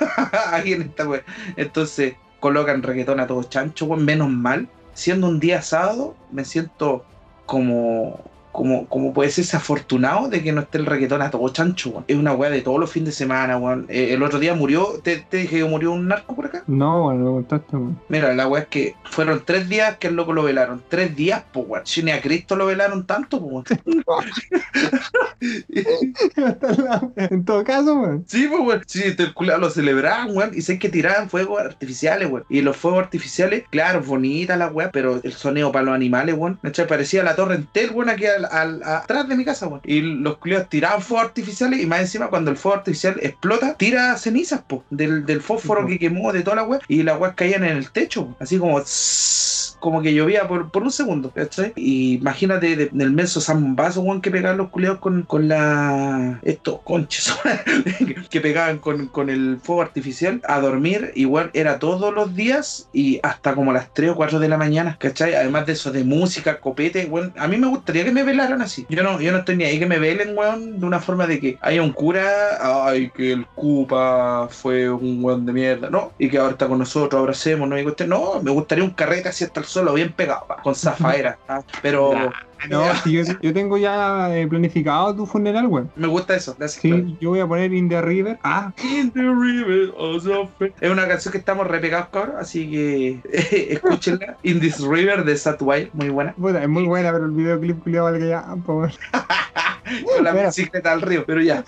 Aquí 0.52 0.72
en 0.72 0.82
esta 0.82 1.06
weá. 1.06 1.22
Entonces, 1.56 2.14
colocan 2.40 2.82
reggaetón 2.82 3.20
a 3.20 3.26
todos 3.26 3.48
chancho, 3.48 3.84
weón. 3.84 4.04
Menos 4.04 4.30
mal. 4.30 4.68
Siendo 4.94 5.28
un 5.28 5.40
día 5.40 5.62
sábado, 5.62 6.16
me 6.30 6.44
siento 6.44 7.04
como 7.46 8.31
como, 8.52 8.86
como 8.86 9.12
puede 9.12 9.30
ser 9.30 9.56
afortunado 9.56 10.28
de 10.28 10.42
que 10.42 10.52
no 10.52 10.60
esté 10.60 10.78
el 10.78 10.86
reggaetón 10.86 11.22
a 11.22 11.30
todo 11.30 11.48
chancho, 11.48 11.90
weón. 11.90 12.04
Es 12.06 12.16
una 12.16 12.34
weá 12.34 12.50
de 12.50 12.60
todos 12.60 12.78
los 12.78 12.90
fines 12.90 13.06
de 13.06 13.12
semana, 13.12 13.56
weón. 13.56 13.86
Eh, 13.88 14.12
el 14.12 14.22
otro 14.22 14.38
día 14.38 14.54
murió, 14.54 15.00
¿te, 15.02 15.26
dije 15.30 15.58
que 15.58 15.64
murió 15.64 15.92
un 15.92 16.06
narco 16.06 16.36
por 16.36 16.46
acá? 16.46 16.62
No, 16.66 17.06
weón, 17.06 17.24
lo 17.24 17.32
contaste, 17.32 17.76
weón. 17.76 17.98
Mira, 18.08 18.34
la 18.34 18.46
weá 18.46 18.62
es 18.62 18.68
que 18.68 18.94
fueron 19.04 19.42
tres 19.44 19.68
días 19.68 19.96
que 19.96 20.08
el 20.08 20.16
loco 20.16 20.34
lo 20.34 20.42
velaron. 20.42 20.82
Tres 20.88 21.16
días, 21.16 21.42
pues, 21.52 21.66
weón. 21.66 21.86
Si 21.86 22.02
ni 22.02 22.10
a 22.10 22.20
Cristo 22.20 22.54
lo 22.54 22.66
velaron 22.66 23.06
tanto, 23.06 23.40
pues, 23.40 23.52
weón. 23.52 24.26
en 27.16 27.44
todo 27.44 27.64
caso, 27.64 27.94
weón. 27.94 28.24
Sí, 28.28 28.46
pues, 28.48 28.60
weón. 28.60 28.82
Sí, 28.86 29.02
el 29.16 29.34
culo 29.34 29.56
lo 29.56 29.70
celebraban, 29.70 30.36
weón. 30.36 30.50
Y 30.54 30.60
sé 30.60 30.78
que 30.78 30.90
tiraban 30.90 31.30
fuegos 31.30 31.60
artificiales, 31.60 32.30
weón. 32.30 32.44
Y 32.50 32.60
los 32.60 32.76
fuegos 32.76 33.02
artificiales, 33.02 33.64
claro, 33.70 34.02
bonita 34.02 34.56
la 34.56 34.68
weá, 34.68 34.90
pero 34.90 35.20
el 35.22 35.32
sonido 35.32 35.72
para 35.72 35.86
los 35.86 35.94
animales, 35.94 36.34
weón. 36.36 36.60
Parecía 36.88 37.22
la 37.22 37.34
torre 37.34 37.54
entera, 37.54 37.92
weón, 37.92 38.10
aquí 38.10 38.26
al, 38.50 38.82
al, 38.82 38.82
atrás 38.82 39.28
de 39.28 39.36
mi 39.36 39.44
casa, 39.44 39.66
weón. 39.66 39.80
Y 39.84 40.00
los 40.00 40.38
culiados 40.38 40.68
tiraban 40.68 41.02
fuegos 41.02 41.26
artificiales 41.26 41.80
y 41.80 41.86
más 41.86 42.00
encima 42.00 42.28
cuando 42.28 42.50
el 42.50 42.56
fuego 42.56 42.78
artificial 42.78 43.16
explota, 43.22 43.74
tira 43.74 44.16
cenizas, 44.16 44.62
po, 44.62 44.84
del, 44.90 45.26
del 45.26 45.40
fósforo 45.40 45.86
que 45.86 45.98
quemó 45.98 46.32
de 46.32 46.42
toda 46.42 46.56
la 46.56 46.64
weá. 46.64 46.80
Y 46.88 47.02
las 47.02 47.18
weas 47.20 47.34
caían 47.34 47.64
en 47.64 47.76
el 47.76 47.90
techo, 47.90 48.34
así 48.38 48.58
como 48.58 48.80
como 49.82 50.00
que 50.00 50.14
llovía 50.14 50.46
por, 50.46 50.70
por 50.70 50.84
un 50.84 50.92
segundo, 50.92 51.32
¿cachai? 51.32 51.72
Y 51.74 52.14
imagínate 52.14 52.76
de, 52.76 52.88
del 52.92 53.10
menso 53.10 53.40
zambazo, 53.40 54.00
weón, 54.00 54.22
que 54.22 54.30
pegaban 54.30 54.58
los 54.58 54.70
culiados 54.70 55.00
con, 55.00 55.22
con 55.24 55.48
la. 55.48 56.38
estos 56.42 56.80
conches, 56.84 57.34
que 58.30 58.40
pegaban 58.40 58.78
con, 58.78 59.08
con, 59.08 59.28
el 59.28 59.58
fuego 59.60 59.82
artificial 59.82 60.40
a 60.46 60.60
dormir. 60.60 61.10
Igual 61.16 61.50
era 61.52 61.80
todos 61.80 62.14
los 62.14 62.34
días 62.36 62.88
y 62.92 63.18
hasta 63.24 63.54
como 63.56 63.72
las 63.72 63.92
3 63.92 64.12
o 64.12 64.14
4 64.14 64.38
de 64.38 64.48
la 64.48 64.56
mañana, 64.56 64.96
¿cachai? 65.00 65.34
Además 65.34 65.66
de 65.66 65.72
eso, 65.72 65.90
de 65.90 66.04
música, 66.04 66.60
copete, 66.60 67.06
weón. 67.06 67.32
A 67.36 67.48
mí 67.48 67.56
me 67.56 67.66
gustaría 67.66 68.04
que 68.04 68.12
me 68.12 68.22
velaran 68.22 68.62
así. 68.62 68.86
Yo 68.88 69.02
no, 69.02 69.20
yo 69.20 69.32
no 69.32 69.38
estoy 69.38 69.56
ni 69.56 69.64
ahí 69.64 69.80
que 69.80 69.86
me 69.86 69.98
velen, 69.98 70.38
weón, 70.38 70.78
de 70.78 70.86
una 70.86 71.00
forma 71.00 71.26
de 71.26 71.40
que 71.40 71.58
haya 71.60 71.82
un 71.82 71.92
cura, 71.92 72.86
ay, 72.86 73.10
que 73.10 73.32
el 73.32 73.46
Cupa 73.46 74.46
fue 74.48 74.88
un 74.88 75.24
weón 75.24 75.44
de 75.44 75.52
mierda, 75.52 75.90
¿no? 75.90 76.12
Y 76.20 76.30
que 76.30 76.38
ahora 76.38 76.52
está 76.52 76.68
con 76.68 76.78
nosotros, 76.78 77.18
abracemos, 77.18 77.68
¿no? 77.68 77.74
Usted, 77.82 78.06
no, 78.06 78.40
me 78.40 78.52
gustaría 78.52 78.84
un 78.84 78.90
carrete 78.90 79.28
así 79.28 79.42
hasta 79.42 79.58
el 79.58 79.66
solo 79.72 79.94
bien 79.94 80.12
pegado, 80.12 80.46
con 80.62 80.74
zafaera. 80.74 81.38
¿ah? 81.48 81.62
Pero. 81.80 82.30
No, 82.70 82.92
yo, 83.04 83.22
yo, 83.40 83.52
tengo 83.52 83.76
ya 83.76 84.28
eh, 84.36 84.46
planificado 84.46 85.14
tu 85.14 85.26
funeral, 85.26 85.68
güey. 85.68 85.84
Me 85.96 86.06
gusta 86.06 86.36
eso. 86.36 86.56
Sí, 86.66 87.16
yo 87.20 87.30
voy 87.30 87.40
a 87.40 87.46
poner 87.46 87.72
In 87.72 87.88
the 87.88 88.00
River. 88.00 88.38
Ah. 88.42 88.72
In 88.82 89.10
the 89.10 89.20
River. 89.20 89.92
Es 90.80 90.90
una 90.90 91.08
canción 91.08 91.32
que 91.32 91.38
estamos 91.38 91.66
repegados, 91.66 92.08
cabrón. 92.08 92.36
Así 92.38 92.70
que 92.70 93.20
escúchenla. 93.72 94.36
In 94.42 94.60
this 94.60 94.80
River 94.80 95.24
de 95.24 95.36
Sat 95.36 95.60
Wild. 95.60 95.90
Muy 95.92 96.10
buena. 96.10 96.34
Bueno, 96.36 96.58
es 96.58 96.68
muy 96.68 96.84
buena, 96.84 97.12
pero 97.12 97.26
el 97.26 97.32
videoclip 97.32 97.82
culiado 97.82 98.04
vale 98.04 98.18
que 98.18 98.28
ya. 98.28 98.44
Por... 98.64 98.90
con 100.14 100.24
la 100.24 100.32
bicicleta 100.32 100.92
al 100.92 101.02
río, 101.02 101.24
pero 101.26 101.40
ya. 101.40 101.64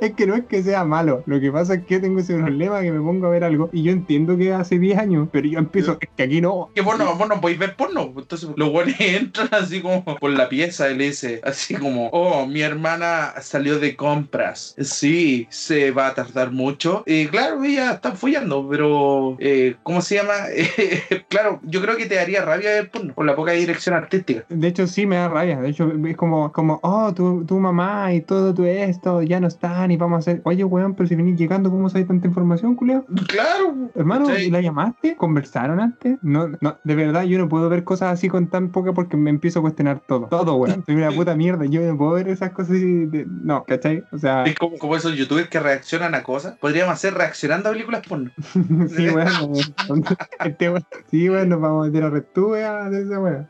es 0.00 0.12
que 0.14 0.26
no 0.26 0.34
es 0.34 0.44
que 0.46 0.62
sea 0.62 0.84
malo. 0.84 1.22
Lo 1.26 1.40
que 1.40 1.50
pasa 1.50 1.74
es 1.74 1.84
que 1.84 1.98
tengo 2.00 2.20
ese 2.20 2.36
problema 2.36 2.80
que 2.82 2.92
me 2.92 3.00
pongo 3.00 3.26
a 3.26 3.30
ver 3.30 3.44
algo 3.44 3.70
y 3.72 3.82
yo 3.82 3.92
entiendo 3.92 4.36
que 4.36 4.52
hace 4.52 4.78
10 4.78 4.98
años, 4.98 5.28
pero 5.32 5.46
yo 5.46 5.58
empiezo, 5.58 5.98
es 6.00 6.08
que 6.16 6.22
aquí 6.22 6.40
no. 6.40 6.70
Que 6.74 6.82
vos 6.82 6.98
no, 6.98 7.14
vos 7.14 7.28
no 7.28 7.40
podéis 7.40 7.58
ver 7.58 7.76
porno. 7.76 8.12
Entonces 8.16 8.48
los 8.56 8.70
buenos 8.70 8.94
entran 8.98 9.48
así 9.52 9.80
como 9.86 10.16
por 10.16 10.30
la 10.30 10.48
pieza 10.48 10.90
y 10.90 10.96
le 10.96 11.04
dice, 11.04 11.40
así 11.44 11.74
como, 11.74 12.08
oh, 12.08 12.46
mi 12.46 12.62
hermana 12.62 13.34
salió 13.40 13.78
de 13.78 13.96
compras. 13.96 14.74
Sí, 14.78 15.46
se 15.50 15.90
va 15.90 16.08
a 16.08 16.14
tardar 16.14 16.52
mucho. 16.52 17.02
Y 17.06 17.26
claro, 17.26 17.62
ella 17.64 17.92
está 17.92 18.12
follando, 18.12 18.66
pero 18.68 19.36
eh, 19.40 19.76
¿cómo 19.82 20.00
se 20.00 20.16
llama? 20.16 20.34
claro, 21.28 21.60
yo 21.64 21.80
creo 21.80 21.96
que 21.96 22.06
te 22.06 22.16
daría 22.16 22.44
rabia 22.44 22.70
ver 22.70 22.90
porno 22.90 23.14
por 23.14 23.26
la 23.26 23.36
poca 23.36 23.52
dirección 23.52 23.94
artística. 23.94 24.44
De 24.48 24.68
hecho, 24.68 24.86
sí 24.86 25.06
me 25.06 25.16
da 25.16 25.28
rabia. 25.28 25.60
De 25.60 25.70
hecho, 25.70 25.90
es 26.06 26.16
como, 26.16 26.52
como 26.52 26.80
oh, 26.82 27.12
tu, 27.14 27.44
tu 27.44 27.58
mamá 27.58 28.12
y 28.12 28.20
todo 28.20 28.54
tu 28.54 28.64
esto 28.64 29.22
ya 29.22 29.40
no 29.40 29.48
están 29.48 29.90
y 29.90 29.96
vamos 29.96 30.16
a 30.16 30.18
hacer. 30.18 30.40
Oye, 30.44 30.64
weón, 30.64 30.94
pero 30.94 31.08
si 31.08 31.14
venís 31.14 31.38
llegando, 31.38 31.70
¿cómo 31.70 31.88
sabes 31.88 32.06
tanta 32.06 32.26
información, 32.26 32.74
culeo? 32.74 33.04
Claro. 33.28 33.90
Hermano, 33.94 34.36
¿y 34.36 34.50
la 34.50 34.60
llamaste? 34.60 35.16
¿Conversaron 35.16 35.80
antes? 35.80 36.18
No, 36.22 36.48
no, 36.60 36.78
de 36.84 36.94
verdad, 36.94 37.24
yo 37.24 37.38
no 37.38 37.48
puedo 37.48 37.68
ver 37.68 37.84
cosas 37.84 38.12
así 38.12 38.28
con 38.28 38.48
tan 38.48 38.70
poca 38.70 38.92
porque 38.92 39.16
me 39.16 39.30
empiezo 39.30 39.60
a 39.60 39.62
cuestionar 39.62 39.75
todo. 40.06 40.26
Todo, 40.28 40.56
weón. 40.56 40.84
Soy 40.86 40.94
una 40.94 41.10
puta 41.10 41.34
mierda. 41.34 41.64
Yo 41.66 41.80
no 41.82 41.96
puedo 41.96 42.12
ver 42.12 42.28
esas 42.28 42.50
cosas 42.52 42.72
así. 42.72 43.06
De... 43.06 43.26
No, 43.26 43.64
¿cachai? 43.64 44.02
O 44.12 44.18
sea. 44.18 44.44
Es 44.44 44.56
como, 44.56 44.78
como 44.78 44.96
esos 44.96 45.14
youtubers 45.14 45.48
que 45.48 45.60
reaccionan 45.60 46.14
a 46.14 46.22
cosas. 46.22 46.56
Podríamos 46.58 46.94
hacer 46.94 47.14
reaccionando 47.14 47.68
a 47.68 47.72
películas 47.72 48.06
porno. 48.06 48.30
sí, 48.96 49.08
weón. 49.08 49.52
este, 50.44 50.74
sí, 51.10 51.30
weón, 51.30 51.48
nos 51.48 51.60
vamos 51.60 51.84
a 51.84 51.90
meter 51.90 52.04
a 52.04 52.10
retube 52.10 52.64
a 52.64 52.88
esa 52.88 53.20
weón. 53.20 53.48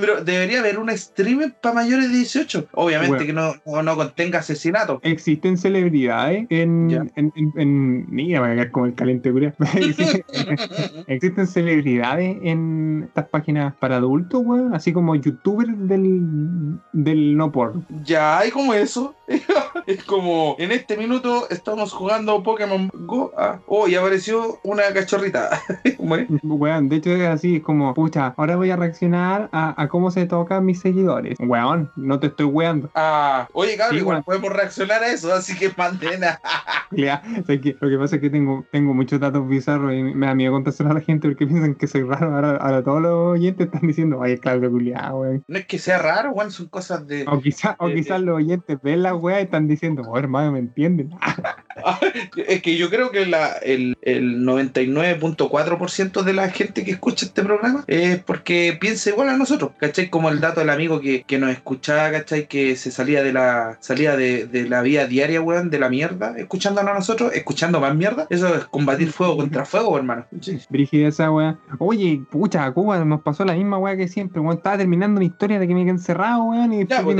Pero 0.00 0.24
debería 0.24 0.60
haber 0.60 0.78
un 0.78 0.90
streamer 0.96 1.54
para 1.60 1.76
mayores 1.76 2.10
de 2.10 2.16
18. 2.16 2.68
Obviamente 2.72 3.26
que 3.26 3.32
no, 3.32 3.54
no, 3.64 3.96
contenga 3.96 4.40
asesinato. 4.40 5.00
Existen 5.02 5.56
celebridades 5.56 6.46
en. 6.50 7.10
en, 7.16 7.32
en, 7.56 8.10
mira, 8.10 8.40
voy 8.40 8.50
a 8.50 8.54
quedar 8.54 8.70
como 8.70 8.86
el 8.86 8.94
caliente 8.94 9.30
curia. 9.30 9.54
Existen 11.06 11.46
celebridades 11.46 12.36
en 12.42 13.04
estas 13.08 13.28
páginas 13.28 13.74
para 13.76 13.96
adultos, 13.96 14.42
weón. 14.44 14.74
Así 14.74 14.92
como 14.92 15.14
youtubers 15.14 15.72
del, 15.88 16.78
del 16.92 17.36
no 17.36 17.52
porno. 17.52 17.84
Ya 18.04 18.38
hay 18.38 18.50
como 18.50 18.74
eso. 18.74 19.14
es 19.86 20.04
como 20.04 20.56
en 20.58 20.72
este 20.72 20.96
minuto 20.96 21.48
estamos 21.50 21.92
jugando 21.92 22.42
Pokémon 22.42 22.90
Go. 22.92 23.32
Ah, 23.36 23.58
oh, 23.66 23.88
y 23.88 23.94
apareció 23.94 24.58
una 24.62 24.82
cachorrita. 24.92 25.60
Weón, 25.98 26.88
de 26.88 26.96
hecho 26.96 27.10
es 27.10 27.28
así, 27.28 27.56
es 27.56 27.62
como, 27.62 27.92
pucha, 27.94 28.34
ahora 28.36 28.56
voy 28.56 28.70
a 28.70 28.76
reaccionar 28.76 29.48
a, 29.52 29.80
a 29.80 29.88
cómo 29.88 30.10
se 30.10 30.26
tocan 30.26 30.64
mis 30.64 30.80
seguidores. 30.80 31.36
Weón, 31.40 31.90
no 31.96 32.18
te 32.18 32.28
estoy 32.28 32.46
weando. 32.46 32.90
Ah, 32.94 33.48
oye, 33.52 33.76
cabrón, 33.76 34.22
podemos 34.24 34.52
reaccionar 34.52 35.02
a 35.02 35.08
eso, 35.08 35.32
así 35.32 35.56
que 35.56 35.70
mantena. 35.76 36.40
lo 36.90 37.60
que 37.60 37.98
pasa 37.98 38.16
es 38.16 38.20
que 38.20 38.30
tengo, 38.30 38.64
tengo 38.72 38.94
muchos 38.94 39.20
datos 39.20 39.46
bizarros 39.48 39.92
y 39.92 40.02
me 40.02 40.26
da 40.26 40.34
miedo 40.34 40.52
contárselo 40.52 40.90
a 40.90 40.94
la 40.94 41.00
gente 41.00 41.28
porque 41.28 41.46
piensan 41.46 41.74
que 41.74 41.86
soy 41.86 42.02
raro. 42.02 42.34
Ahora, 42.60 42.82
todos 42.82 43.02
los 43.02 43.12
oyentes 43.34 43.66
están 43.66 43.86
diciendo, 43.86 44.18
oye, 44.18 44.38
claro, 44.38 44.70
culiado, 44.70 45.20
weón. 45.20 45.44
No 45.46 45.58
es 45.58 45.66
que 45.66 45.78
sea 45.78 45.98
raro, 45.98 46.32
weón, 46.32 46.50
son 46.50 46.66
cosas 46.68 47.06
de. 47.06 47.24
O, 47.28 47.40
quizá, 47.40 47.76
o 47.78 47.88
quizás 47.88 48.20
los 48.20 48.36
oyentes 48.36 48.78
ven 48.82 49.02
la 49.02 49.14
weá 49.14 49.40
y 49.40 49.44
están 49.44 49.68
diciendo, 49.70 50.02
oh, 50.06 50.18
hermano, 50.18 50.52
¿me 50.52 50.58
entienden? 50.58 51.10
es 52.48 52.62
que 52.62 52.76
yo 52.76 52.90
creo 52.90 53.10
que 53.10 53.26
la, 53.26 53.52
el, 53.62 53.96
el 54.02 54.40
99.4% 54.40 56.22
de 56.22 56.32
la 56.32 56.50
gente 56.50 56.84
que 56.84 56.92
escucha 56.92 57.26
este 57.26 57.42
programa 57.42 57.84
es 57.86 58.18
porque 58.22 58.76
piensa 58.80 59.10
igual 59.10 59.28
a 59.28 59.36
nosotros, 59.36 59.72
¿cachai? 59.78 60.10
Como 60.10 60.28
el 60.28 60.40
dato 60.40 60.60
del 60.60 60.70
amigo 60.70 61.00
que, 61.00 61.24
que 61.24 61.38
nos 61.38 61.50
escuchaba, 61.50 62.10
¿cachai? 62.10 62.46
Que 62.46 62.76
se 62.76 62.90
salía 62.90 63.22
de 63.22 63.32
la 63.32 63.78
salía 63.80 64.16
de, 64.16 64.46
de, 64.46 64.68
la 64.68 64.82
vida 64.82 65.06
diaria, 65.06 65.40
weón, 65.40 65.70
de 65.70 65.78
la 65.78 65.88
mierda, 65.88 66.34
escuchándonos 66.36 66.92
a 66.92 66.94
nosotros, 66.94 67.32
escuchando 67.34 67.80
más 67.80 67.94
mierda. 67.94 68.26
Eso 68.30 68.54
es 68.54 68.64
combatir 68.66 69.10
fuego 69.12 69.36
contra 69.36 69.64
fuego, 69.64 69.96
hermano. 69.96 70.26
Sí. 70.40 70.60
esa 70.92 71.30
weá. 71.30 71.58
Oye, 71.78 72.22
pucha, 72.30 72.70
Cuba 72.72 73.04
nos 73.04 73.22
pasó 73.22 73.44
la 73.44 73.54
misma 73.54 73.78
weá 73.78 73.96
que 73.96 74.08
siempre, 74.08 74.40
weón. 74.40 74.56
Estaba 74.56 74.78
terminando 74.78 75.20
mi 75.20 75.26
historia 75.26 75.58
de 75.58 75.66
que 75.66 75.74
me 75.74 75.80
quedé 75.82 75.90
encerrado, 75.90 76.44
weón, 76.44 76.72
y 76.72 76.84
después, 76.84 77.16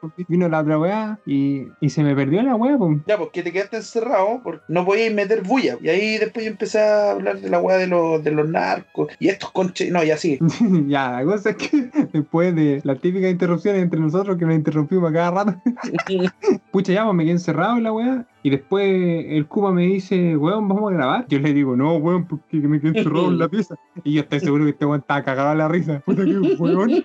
pues, 0.00 0.28
vino, 0.28 0.48
la 0.48 0.60
otra 0.60 0.78
weá 0.78 1.18
y, 1.26 1.68
y 1.80 1.90
se 1.90 2.02
me 2.02 2.14
perdió 2.14 2.42
la 2.42 2.54
weá, 2.54 2.76
pues. 2.78 2.98
Ya, 3.06 3.18
porque 3.18 3.42
te 3.42 3.52
quedaste 3.56 3.76
encerrado, 3.78 4.40
porque 4.42 4.62
no 4.68 4.84
podías 4.84 5.12
meter 5.14 5.42
bulla. 5.42 5.78
Y 5.80 5.88
ahí 5.88 6.18
después 6.18 6.44
yo 6.44 6.50
empecé 6.50 6.78
a 6.78 7.12
hablar 7.12 7.40
de 7.40 7.48
la 7.48 7.58
weá 7.58 7.78
de 7.78 7.86
los, 7.86 8.22
de 8.22 8.30
los 8.30 8.46
narcos 8.48 9.08
y 9.18 9.28
estos 9.28 9.50
conches. 9.50 9.90
No, 9.90 10.04
ya 10.04 10.18
sí. 10.18 10.38
ya, 10.86 11.10
la 11.10 11.24
cosa 11.24 11.50
es 11.50 11.56
que 11.56 11.90
después 12.12 12.54
de 12.54 12.82
la 12.84 12.96
típica 12.96 13.30
interrupción 13.30 13.76
entre 13.76 13.98
nosotros 13.98 14.36
que 14.36 14.44
nos 14.44 14.54
interrumpimos 14.54 15.10
a 15.10 15.14
cada 15.14 15.30
rato, 15.30 15.62
pucha, 16.70 16.92
ya, 16.92 17.04
pues 17.04 17.16
me 17.16 17.24
quedé 17.24 17.32
encerrado 17.32 17.78
en 17.78 17.84
la 17.84 17.92
weá. 17.92 18.26
Y 18.42 18.50
después 18.50 18.86
el 19.28 19.46
Cuba 19.46 19.72
me 19.72 19.86
dice, 19.86 20.36
weón, 20.36 20.68
vamos 20.68 20.92
a 20.92 20.94
grabar. 20.94 21.26
Yo 21.28 21.40
le 21.40 21.52
digo, 21.52 21.76
no, 21.76 21.96
weón, 21.96 22.26
porque 22.26 22.58
me 22.58 22.78
quedé 22.78 22.98
encerrado 22.98 23.28
en 23.28 23.38
la 23.38 23.48
pieza. 23.48 23.74
Y 24.04 24.12
yo 24.12 24.20
estoy 24.20 24.38
seguro 24.38 24.64
que 24.64 24.70
este 24.70 24.86
weón 24.86 25.00
estaba 25.00 25.24
cagado 25.24 25.48
a 25.48 25.54
la 25.56 25.66
risa. 25.66 26.00
Puta 26.06 26.24
que 26.24 26.38
weón. 26.38 27.04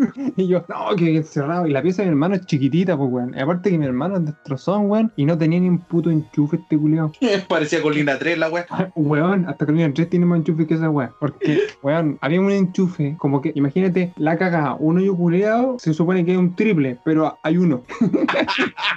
y 0.36 0.46
yo, 0.48 0.64
no, 0.68 0.96
que 0.96 1.16
encerrado. 1.16 1.66
Y 1.66 1.70
la 1.72 1.82
pieza 1.82 2.02
de 2.02 2.06
mi 2.08 2.12
hermano 2.12 2.34
es 2.34 2.46
chiquitita, 2.46 2.96
pues, 2.96 3.10
weón. 3.10 3.34
Y 3.36 3.40
aparte 3.40 3.70
que 3.70 3.78
mi 3.78 3.86
hermano 3.86 4.16
es 4.16 4.26
destrozón, 4.26 4.90
weón. 4.90 5.12
Y 5.16 5.24
no 5.24 5.36
tenía 5.38 5.60
ni 5.60 5.68
un 5.68 5.78
puto 5.78 6.10
enchufe 6.10 6.56
este 6.56 6.78
culiao. 6.78 7.12
Parecía 7.48 7.82
Colina 7.82 8.18
3 8.18 8.38
la 8.38 8.50
weón. 8.50 8.66
weón, 8.96 9.46
hasta 9.48 9.66
Colina 9.66 9.92
3 9.92 10.08
tiene 10.10 10.26
más 10.26 10.38
enchufe 10.38 10.66
que 10.66 10.74
esa 10.74 10.90
weón. 10.90 11.10
Porque, 11.20 11.58
weón, 11.82 12.18
había 12.20 12.40
un 12.40 12.50
enchufe, 12.50 13.16
como 13.18 13.40
que, 13.40 13.52
imagínate, 13.54 14.12
la 14.16 14.36
cagada, 14.38 14.76
uno 14.78 15.00
y 15.00 15.08
culiao, 15.08 15.78
se 15.78 15.92
supone 15.94 16.24
que 16.24 16.32
es 16.32 16.38
un 16.38 16.54
triple, 16.56 16.98
pero 17.04 17.38
hay 17.42 17.56
uno. 17.58 17.82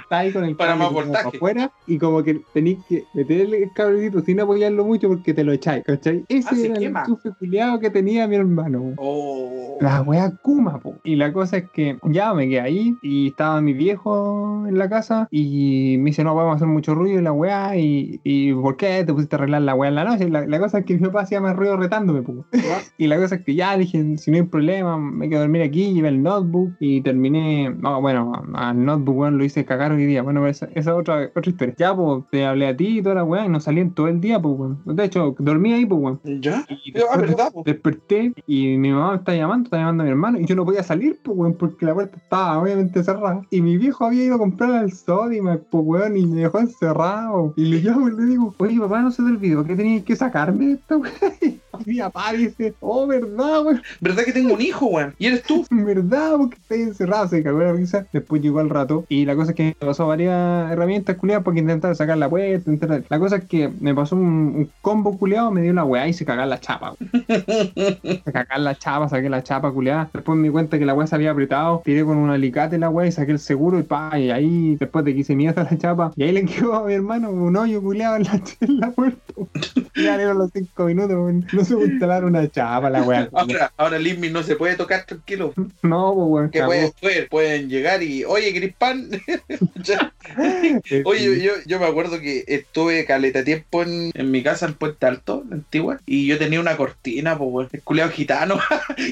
Está 0.02 0.18
ahí 0.18 0.32
con 0.32 0.44
el 0.44 0.56
Para 0.56 0.76
más 0.76 0.92
voltaje. 0.92 1.28
afuera 1.36 1.70
y 1.86 1.98
como 1.98 2.22
que 2.22 2.40
tenéis 2.52 2.78
que 2.88 3.04
meterle 3.14 3.64
el 3.64 3.72
cablecito 3.72 4.20
sin 4.20 4.40
apoyarlo 4.40 4.84
mucho 4.84 5.08
porque 5.08 5.34
te 5.34 5.44
lo 5.44 5.52
echáis, 5.52 5.84
¿cachai? 5.84 6.24
Ese 6.28 6.48
Ah, 6.50 6.54
se 6.54 6.66
era 6.66 6.76
el 6.76 6.84
enchufe 6.84 7.30
culiao 7.38 7.78
que 7.80 7.90
tenía 7.90 8.26
mi 8.26 8.36
hermano, 8.36 8.80
weón. 8.80 8.94
Oh. 8.98 9.78
La 9.80 10.02
wea 10.02 10.30
Kuma, 10.42 10.78
po. 10.78 10.93
Y 11.04 11.16
la 11.16 11.32
cosa 11.32 11.58
es 11.58 11.70
que 11.70 11.98
ya 12.04 12.32
me 12.34 12.48
quedé 12.48 12.60
ahí 12.60 12.96
y 13.02 13.28
estaba 13.28 13.60
mi 13.60 13.72
viejo 13.72 14.64
en 14.68 14.78
la 14.78 14.88
casa 14.88 15.28
y 15.30 15.96
me 15.98 16.06
dice, 16.10 16.24
no, 16.24 16.34
vamos 16.34 16.52
a 16.52 16.56
hacer 16.56 16.68
mucho 16.68 16.94
ruido 16.94 17.20
y 17.20 17.22
la 17.22 17.32
wea 17.32 17.76
y, 17.76 18.20
y 18.24 18.52
¿por 18.54 18.76
qué 18.76 19.04
te 19.04 19.12
pusiste 19.12 19.36
a 19.36 19.38
arreglar 19.38 19.62
la 19.62 19.74
wea 19.74 19.88
en 19.88 19.94
la 19.96 20.04
noche? 20.04 20.28
La, 20.28 20.46
la 20.46 20.58
cosa 20.58 20.78
es 20.78 20.84
que 20.84 20.94
mi 20.94 21.00
papá 21.06 21.22
hacía 21.22 21.40
más 21.40 21.56
ruido 21.56 21.76
retándome, 21.76 22.22
po. 22.22 22.44
Y 22.98 23.06
la 23.08 23.16
cosa 23.18 23.36
es 23.36 23.42
que 23.44 23.54
ya 23.54 23.76
dije, 23.76 24.16
si 24.18 24.30
no 24.30 24.36
hay 24.36 24.42
problema, 24.44 24.96
me 24.98 25.28
quedo 25.28 25.38
a 25.38 25.42
dormir 25.42 25.62
aquí, 25.62 25.92
llevé 25.92 26.08
el 26.08 26.22
notebook 26.22 26.72
y 26.78 27.00
terminé, 27.02 27.70
no, 27.70 28.00
bueno, 28.00 28.32
al 28.54 28.84
notebook, 28.84 29.16
weón, 29.16 29.38
lo 29.38 29.44
hice 29.44 29.64
cagar 29.64 29.92
hoy 29.92 30.06
día. 30.06 30.22
Bueno, 30.22 30.40
pero 30.40 30.50
esa 30.50 30.68
es 30.74 30.86
otra, 30.86 31.30
otra 31.34 31.50
historia. 31.50 31.74
Ya, 31.78 31.94
pues, 31.94 32.24
te 32.30 32.44
hablé 32.44 32.68
a 32.68 32.76
ti 32.76 32.98
y 32.98 33.02
toda 33.02 33.16
la 33.16 33.24
weá 33.24 33.44
y 33.46 33.48
no 33.48 33.58
salí 33.60 33.80
en 33.80 33.92
todo 33.92 34.08
el 34.08 34.20
día, 34.20 34.40
pues, 34.40 34.54
weón. 34.56 34.80
De 34.84 35.04
hecho, 35.04 35.34
dormí 35.38 35.72
ahí, 35.72 35.84
pues, 35.86 36.00
weón. 36.00 36.20
¿Ya? 36.40 36.64
Y 36.68 36.92
Ah, 36.94 37.16
después 37.16 37.20
¿verdad, 37.30 37.52
po? 37.52 37.62
desperté 37.64 38.32
y 38.46 38.76
mi 38.78 38.90
mamá 38.92 39.10
me 39.12 39.16
está 39.18 39.34
llamando, 39.34 39.64
está 39.64 39.78
llamando 39.78 40.02
a 40.02 40.04
mi 40.04 40.10
hermano 40.10 40.38
y 40.40 40.46
yo 40.46 40.54
no 40.54 40.64
podía 40.64 40.82
salir, 40.84 41.18
pues, 41.22 41.36
weón, 41.36 41.54
porque 41.54 41.86
la 41.86 41.94
puerta 41.94 42.16
estaba 42.16 42.58
obviamente 42.60 43.02
cerrada. 43.02 43.42
Y 43.50 43.60
mi 43.60 43.76
viejo 43.76 44.04
había 44.04 44.24
ido 44.24 44.36
a 44.36 44.38
comprar 44.38 44.72
al 44.72 44.92
Sodimac, 44.92 45.62
pues, 45.70 45.84
weón, 45.86 46.16
y 46.16 46.26
me 46.26 46.42
dejó 46.42 46.60
encerrado. 46.60 47.52
Y 47.56 47.64
le 47.66 47.78
llamo 47.80 48.08
y 48.08 48.12
le 48.16 48.24
digo, 48.26 48.54
oye, 48.58 48.78
papá, 48.80 49.00
no 49.02 49.10
se 49.10 49.22
te 49.22 49.28
olvidó 49.28 49.64
que 49.64 49.76
tenías 49.76 50.04
que 50.04 50.16
sacarme 50.16 50.66
de 50.66 50.72
esta 50.74 50.96
weón. 50.96 51.12
Y 51.86 51.90
mi 51.90 51.98
papá 51.98 52.32
dice, 52.32 52.72
oh, 52.78 53.04
verdad, 53.04 53.64
weón, 53.66 53.82
¿Verdad 54.00 54.22
que 54.22 54.32
tengo 54.32 54.54
un 54.54 54.60
hijo, 54.60 54.86
weón? 54.86 55.12
¿Y 55.18 55.26
eres 55.26 55.42
tú? 55.42 55.64
verdad, 55.70 56.36
porque 56.38 56.56
estoy 56.56 56.82
encerrado. 56.82 57.26
Se 57.26 57.42
cagó 57.42 57.58
la 57.58 57.72
risa. 57.72 58.06
Después 58.12 58.40
llegó 58.42 58.60
al 58.60 58.70
rato 58.70 59.04
y 59.08 59.24
la 59.24 59.34
cosa 59.34 59.50
es 59.50 59.56
que 59.56 59.64
me 59.80 59.86
pasó 59.86 60.06
varias 60.06 60.70
herramientas 60.70 61.16
culiadas 61.16 61.42
porque 61.42 61.58
intentar 61.60 61.96
sacar 61.96 62.16
la 62.18 62.28
puerta. 62.28 62.70
intentar- 62.70 63.02
La 63.08 63.18
cosa 63.18 63.36
es 63.36 63.44
que 63.46 63.72
me 63.80 63.92
pasó 63.92 64.14
un, 64.14 64.22
un 64.22 64.70
combo 64.82 65.18
culiado, 65.18 65.50
me 65.50 65.62
dio 65.62 65.72
la 65.72 65.84
weá 65.84 66.06
y 66.06 66.12
se 66.12 66.24
cagó 66.24 66.44
la 66.44 66.60
chapa, 66.60 66.92
weón. 66.92 67.24
Se 68.24 68.32
cagó 68.32 68.58
la 68.58 68.74
chapa, 68.76 69.08
saqué 69.08 69.28
la 69.28 69.42
chapa 69.42 69.72
culiada. 69.72 70.10
Después 70.12 70.38
me 70.38 70.44
di 70.48 70.52
cuenta 70.52 70.73
que 70.78 70.86
la 70.86 70.94
weá 70.94 71.06
se 71.06 71.14
había 71.14 71.30
apretado. 71.30 71.82
Tiré 71.84 72.04
con 72.04 72.16
un 72.16 72.30
alicate 72.30 72.78
la 72.78 72.88
weá 72.88 73.06
y 73.06 73.12
saqué 73.12 73.32
el 73.32 73.38
seguro 73.38 73.78
y 73.78 73.82
pa, 73.82 74.18
y 74.18 74.30
ahí 74.30 74.76
después 74.76 75.04
de 75.04 75.14
que 75.14 75.20
hice 75.20 75.36
mierda 75.36 75.66
la 75.70 75.78
chapa. 75.78 76.12
Y 76.16 76.24
ahí 76.24 76.32
le 76.32 76.44
quedó 76.46 76.74
a 76.74 76.86
mi 76.86 76.94
hermano 76.94 77.30
un 77.30 77.56
hoyo 77.56 77.82
culiado 77.82 78.16
en 78.16 78.24
la, 78.24 78.40
en 78.60 78.80
la 78.80 78.90
puerta. 78.90 79.20
Ya 79.96 80.16
dieron 80.16 80.38
los 80.38 80.50
cinco 80.52 80.86
minutos, 80.86 81.16
weón. 81.16 81.46
No 81.52 81.64
se 81.64 81.74
puede 81.74 81.90
instalar 81.90 82.24
una 82.24 82.48
chapa 82.50 82.90
la 82.90 83.02
weá. 83.04 83.28
Ahora, 83.32 83.72
ahora 83.76 83.98
Lismi 83.98 84.28
no 84.28 84.42
se 84.42 84.56
puede 84.56 84.74
tocar 84.74 85.04
tranquilo. 85.06 85.54
No, 85.82 86.14
pues 86.14 86.28
weón. 86.28 86.50
Que 86.50 86.62
pueden, 86.64 86.92
pueden, 87.00 87.28
pueden 87.28 87.68
llegar 87.68 88.02
y, 88.02 88.24
oye, 88.24 88.52
¿querés 88.52 88.74
pan? 88.74 89.08
Oye, 91.04 91.42
yo, 91.42 91.52
yo, 91.64 91.78
me 91.78 91.86
acuerdo 91.86 92.20
que 92.20 92.44
estuve 92.48 93.04
caleta 93.04 93.44
tiempo 93.44 93.82
en, 93.82 94.10
en 94.14 94.30
mi 94.32 94.42
casa 94.42 94.66
en 94.66 94.74
Puente 94.74 95.06
Alto, 95.06 95.44
antigua, 95.50 96.00
y 96.06 96.26
yo 96.26 96.38
tenía 96.38 96.60
una 96.60 96.76
cortina, 96.76 97.38
pues, 97.38 97.50
weón, 97.52 97.68
el 97.72 97.82
culeado 97.82 98.10
gitano, 98.10 98.58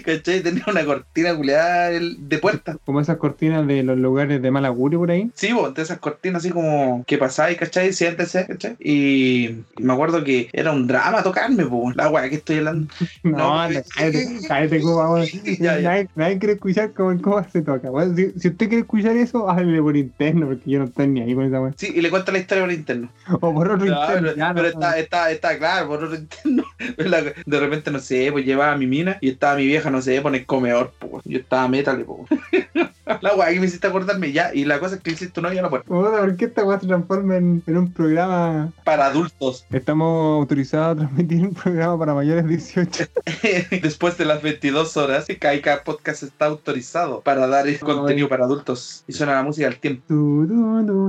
¿cachai? 0.04 0.42
Tenía 0.42 0.64
una 0.66 0.84
cortina 0.84 1.36
culeada 1.36 1.51
el- 1.52 2.28
de 2.28 2.38
puerta. 2.38 2.76
como 2.84 3.00
esas 3.00 3.16
cortinas 3.16 3.66
de 3.66 3.82
los 3.82 3.98
lugares 3.98 4.40
de 4.42 4.50
mal 4.50 4.64
augurio 4.64 4.98
por 4.98 5.10
ahí. 5.10 5.30
Sí, 5.34 5.50
pues, 5.54 5.74
de 5.74 5.82
esas 5.82 5.98
cortinas 5.98 6.42
así 6.42 6.50
como 6.52 7.04
que 7.06 7.18
pasáis, 7.18 7.58
¿cachai? 7.58 7.92
Siéntese, 7.92 8.46
¿cachai? 8.46 8.76
Y 8.80 9.56
me 9.78 9.92
acuerdo 9.92 10.22
que 10.24 10.48
era 10.52 10.72
un 10.72 10.86
drama 10.86 11.22
tocarme, 11.22 11.64
pues, 11.66 11.96
la 11.96 12.08
weá 12.10 12.28
que 12.28 12.36
estoy 12.36 12.58
hablando. 12.58 12.88
No, 13.22 13.54
cállate, 13.94 14.28
cállate, 14.48 14.80
Cuba, 14.80 15.10
weón. 15.14 15.26
Ya, 15.58 15.78
ya. 15.78 15.90
Nadie, 15.90 16.08
nadie 16.14 16.38
quiere 16.38 16.54
escuchar 16.54 16.92
cómo, 16.92 17.20
cómo 17.22 17.44
se 17.48 17.62
toca. 17.62 17.88
Si, 18.16 18.32
si 18.38 18.48
usted 18.48 18.68
quiere 18.68 18.80
escuchar 18.80 19.16
eso, 19.16 19.48
háblele 19.48 19.80
por 19.82 19.96
interno, 19.96 20.46
porque 20.48 20.70
yo 20.70 20.78
no 20.80 20.86
estoy 20.86 21.06
ni 21.08 21.20
ahí 21.22 21.34
con 21.34 21.44
esa 21.44 21.60
weón. 21.60 21.74
Sí, 21.76 21.92
y 21.94 22.00
le 22.00 22.10
cuento 22.10 22.32
la 22.32 22.38
historia 22.38 22.64
por 22.64 22.72
interno. 22.72 23.10
O 23.40 23.54
por 23.54 23.68
otro 23.70 23.84
No, 23.86 24.00
interno. 24.00 24.20
pero, 24.22 24.36
ya, 24.36 24.48
no, 24.48 24.54
pero 24.54 24.62
no. 24.68 24.72
está, 24.74 24.98
está, 24.98 25.30
está 25.30 25.58
claro, 25.58 25.88
por 25.88 26.04
otro 26.04 26.16
interno. 26.18 26.61
De 27.46 27.60
repente, 27.60 27.90
no 27.90 27.98
sé, 27.98 28.30
pues 28.32 28.44
llevaba 28.44 28.72
a 28.72 28.76
mi 28.76 28.86
mina 28.86 29.18
y 29.20 29.30
estaba 29.30 29.56
mi 29.56 29.66
vieja, 29.66 29.90
no 29.90 30.02
sé, 30.02 30.20
por 30.20 30.34
el 30.34 30.46
comedor, 30.46 30.92
pues. 30.98 31.22
Yo 31.24 31.38
estaba 31.38 31.68
metal, 31.68 32.04
pues. 32.04 32.40
La 33.20 33.34
weá 33.34 33.50
que 33.52 33.60
me 33.60 33.66
hiciste 33.66 33.86
acordarme 33.86 34.32
ya. 34.32 34.54
Y 34.54 34.64
la 34.64 34.78
cosa 34.80 34.96
es 34.96 35.00
que 35.02 35.10
hiciste 35.12 35.40
un 35.40 35.46
hoyo 35.46 35.60
a 35.60 35.62
la 35.62 35.70
puerta. 35.70 35.88
Puta, 35.88 36.10
¿Por 36.20 36.36
qué 36.36 36.44
esta 36.46 36.64
weá 36.64 36.80
se 36.80 36.86
transforma 36.86 37.36
en, 37.36 37.62
en 37.66 37.76
un 37.76 37.92
programa? 37.92 38.72
Para 38.84 39.06
adultos. 39.06 39.66
Estamos 39.70 40.40
autorizados 40.40 40.96
a 40.96 41.00
transmitir 41.00 41.42
un 41.46 41.54
programa 41.54 41.98
para 41.98 42.14
mayores 42.14 42.44
de 42.44 42.50
18. 42.50 43.04
Después 43.82 44.16
de 44.18 44.24
las 44.24 44.42
22 44.42 44.96
horas, 44.96 45.26
Kaika 45.38 45.82
Podcast 45.84 46.22
está 46.22 46.46
autorizado 46.46 47.20
para 47.20 47.46
dar 47.46 47.66
Ay. 47.66 47.76
contenido 47.78 48.28
para 48.28 48.44
adultos. 48.44 49.04
Y 49.06 49.12
suena 49.12 49.34
la 49.34 49.42
música 49.42 49.66
al 49.66 49.76
tiempo. 49.76 50.02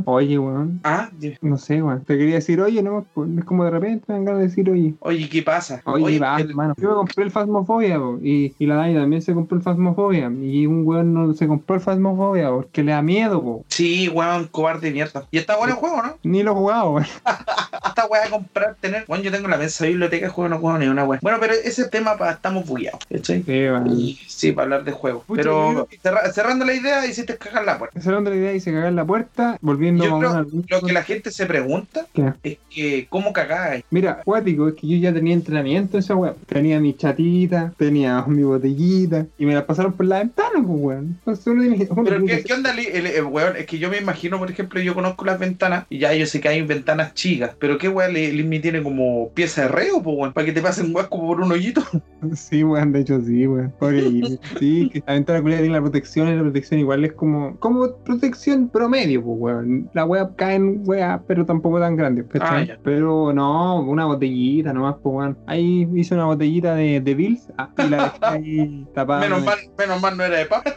Oye, 0.06 0.38
weón. 0.40 0.80
Ah, 0.84 1.10
dime. 1.18 1.38
No 1.42 1.58
sé, 1.58 1.82
weón. 1.82 2.04
Te 2.04 2.18
quería 2.18 2.36
decir, 2.36 2.60
oye, 2.62 2.82
no, 2.82 3.06
pues, 3.14 3.30
es 3.38 3.44
como 3.46 3.64
de 3.66 3.72
repente 3.72 4.06
me 4.08 4.16
dan 4.16 4.26
ganas 4.26 4.42
de 4.42 4.48
decir, 4.48 4.70
oye. 4.70 4.94
oye, 5.00 5.30
¿qué 5.30 5.42
pasa? 5.44 5.82
Oye, 5.86 6.20
va, 6.20 6.40
el- 6.40 6.50
hermano. 6.50 6.74
Yo 6.78 6.90
me 6.90 6.96
compré 6.96 7.24
el 7.26 7.32
Phasmophobia, 7.32 7.98
po, 8.00 8.20
y, 8.22 8.54
y 8.60 8.66
la 8.66 8.76
Dani 8.76 8.96
también 8.96 9.22
se 9.22 9.34
compró 9.34 9.58
el 9.58 9.64
Phasmophobia. 9.64 10.32
Y 10.42 10.66
un 10.66 10.86
weón 10.86 11.14
no 11.14 11.34
se 11.34 11.48
compró 11.48 11.76
el 11.76 11.82
Phasmophobia 11.94 12.50
porque 12.50 12.84
le 12.84 12.92
da 12.92 13.02
miedo, 13.02 13.42
po. 13.42 13.66
Sí, 13.70 14.10
weón, 14.10 14.48
cobarde 14.48 14.88
de 14.88 14.94
mierda. 14.94 15.28
Y 15.32 15.38
está 15.38 15.58
bueno 15.58 15.74
el 15.74 15.80
juego, 15.80 16.02
¿no? 16.02 16.18
Ni 16.24 16.44
lo 16.44 16.52
he 16.52 16.56
jugado, 16.56 16.92
weón. 16.92 17.08
Esta 17.88 18.06
weá 18.08 18.30
comprar, 18.30 18.76
tener. 18.80 19.06
Bueno, 19.08 19.24
yo 19.24 19.32
tengo 19.32 19.48
la 19.48 19.58
mensa 19.58 19.86
biblioteca 19.86 20.30
juego, 20.30 20.50
no 20.50 20.60
juego 20.60 20.78
ni 20.80 20.88
una 20.88 21.04
weá. 21.04 21.20
Bueno, 21.22 21.38
pero 21.40 21.54
ese 21.54 21.88
tema 21.90 22.18
pa, 22.18 22.32
estamos 22.32 22.66
bugueados, 22.66 23.00
¿cachai? 23.10 23.44
Sí, 23.44 23.52
weón. 23.52 23.88
Y 24.00 24.20
Sí, 24.28 24.52
para 24.52 24.64
hablar 24.66 24.84
de. 24.84 24.94
Pucha, 24.94 25.24
Pero 25.36 25.88
cerra- 26.02 26.32
cerrando 26.32 26.64
la 26.66 26.74
idea, 26.74 27.06
hiciste 27.06 27.38
cagar 27.38 27.66
la 27.66 27.78
puerta. 27.78 28.00
Era 28.00 28.20
otra 28.20 28.34
idea 28.36 28.54
y 28.54 28.60
se 28.60 28.72
cagó 28.72 28.88
en 28.88 28.96
la 28.96 29.06
puerta, 29.06 29.58
volviendo 29.62 30.06
Yo 30.06 30.16
a 30.16 30.20
creo. 30.20 30.48
Lo 30.70 30.82
que 30.82 30.94
la 30.94 31.04
gente 31.04 31.30
se 31.32 31.46
pregunta 31.46 32.06
¿Qué? 32.14 32.34
es 32.44 32.58
que, 32.70 33.08
¿cómo 33.10 33.34
cagáis? 33.34 33.84
Mira, 33.90 34.22
cuático, 34.24 34.70
es 34.70 34.76
que 34.76 34.88
yo 34.88 34.98
ya 34.98 35.14
tenía 35.14 35.34
entrenamiento 35.34 35.98
en 35.98 36.04
esa 36.04 36.16
weón. 36.16 36.36
Tenía 36.48 36.80
mi 36.80 36.94
chatita, 36.96 37.74
tenía 37.78 38.24
mi 38.28 38.44
botellita, 38.44 39.26
y 39.38 39.46
me 39.46 39.54
la 39.56 39.66
pasaron 39.66 39.94
por 39.94 40.06
la 40.06 40.20
ventana, 40.20 40.52
pues 40.66 40.66
weón. 40.80 41.06
Entonces 41.20 41.48
uno 41.48 41.62
tiene- 41.62 41.73
Pero, 42.04 42.26
¿qué, 42.26 42.44
qué 42.44 42.54
onda, 42.54 42.72
el, 42.72 43.06
el 43.08 43.24
weón? 43.26 43.56
Es 43.58 43.66
que 43.66 43.80
yo 43.80 43.90
me 43.90 43.98
imagino, 43.98 44.40
por 44.40 44.50
ejemplo, 44.50 44.80
yo 44.82 44.94
conozco 44.94 45.26
las 45.26 45.40
ventanas 45.40 45.86
y 45.90 46.00
ya 46.00 46.14
yo 46.14 46.26
sé 46.26 46.42
que 46.42 46.50
hay 46.50 46.62
ventanas 46.62 47.14
chicas. 47.14 47.56
Pero, 47.60 47.78
¿qué 47.78 47.90
weón? 47.90 48.14
Limmi 48.14 48.60
tiene 48.60 48.84
como 48.84 49.30
pieza 49.30 49.64
de 49.64 49.68
reo, 49.70 50.02
pues, 50.02 50.18
weón, 50.18 50.34
para 50.34 50.46
que 50.46 50.54
te 50.54 50.62
pasen 50.62 50.94
weón 50.96 51.08
como 51.10 51.28
por 51.28 51.42
un 51.42 51.52
hoyito. 51.52 51.84
Sí, 52.36 52.64
weón, 52.64 52.94
de 52.94 53.02
hecho 53.02 53.20
sí, 53.22 53.46
weón. 53.48 53.74
Pobre. 53.80 54.04
Sí, 54.60 54.90
que 54.94 55.04
la 55.06 55.14
ventana 55.14 55.42
culiada 55.42 55.62
tiene 55.62 55.76
la 55.76 55.82
protección 55.82 56.30
y 56.30 56.36
la 56.36 56.42
protección 56.42 56.80
igual 56.80 57.04
es 57.04 57.14
como, 57.14 57.58
como 57.60 57.96
protección 57.98 58.70
promedio, 58.70 59.24
pues, 59.24 59.38
weón. 59.40 59.90
La 59.94 60.06
wea 60.06 60.30
cae 60.36 60.56
en 60.56 60.84
pero 61.28 61.46
tampoco 61.46 61.80
tan 61.80 61.96
grande, 61.96 62.26
¿cachai? 62.26 62.72
Ah. 62.72 62.78
Pero 62.84 63.34
no, 63.34 63.82
una 63.82 64.06
botellita 64.06 64.74
nomás, 64.74 64.96
pues, 65.04 65.16
weón. 65.16 65.38
Ahí 65.48 65.88
hice 65.96 66.16
una 66.16 66.26
botellita 66.26 66.76
de, 66.76 67.02
de 67.02 67.16
Bills 67.16 67.52
ah, 67.58 67.70
y 67.78 67.90
la 67.90 68.04
dejé 68.04 68.18
ahí 68.22 68.88
tapada. 68.94 69.22
Menos 69.22 69.44
mal, 69.44 69.58
menos 69.78 70.02
mal 70.02 70.18
no 70.18 70.24
era 70.24 70.38
de 70.38 70.46
papa. 70.46 70.74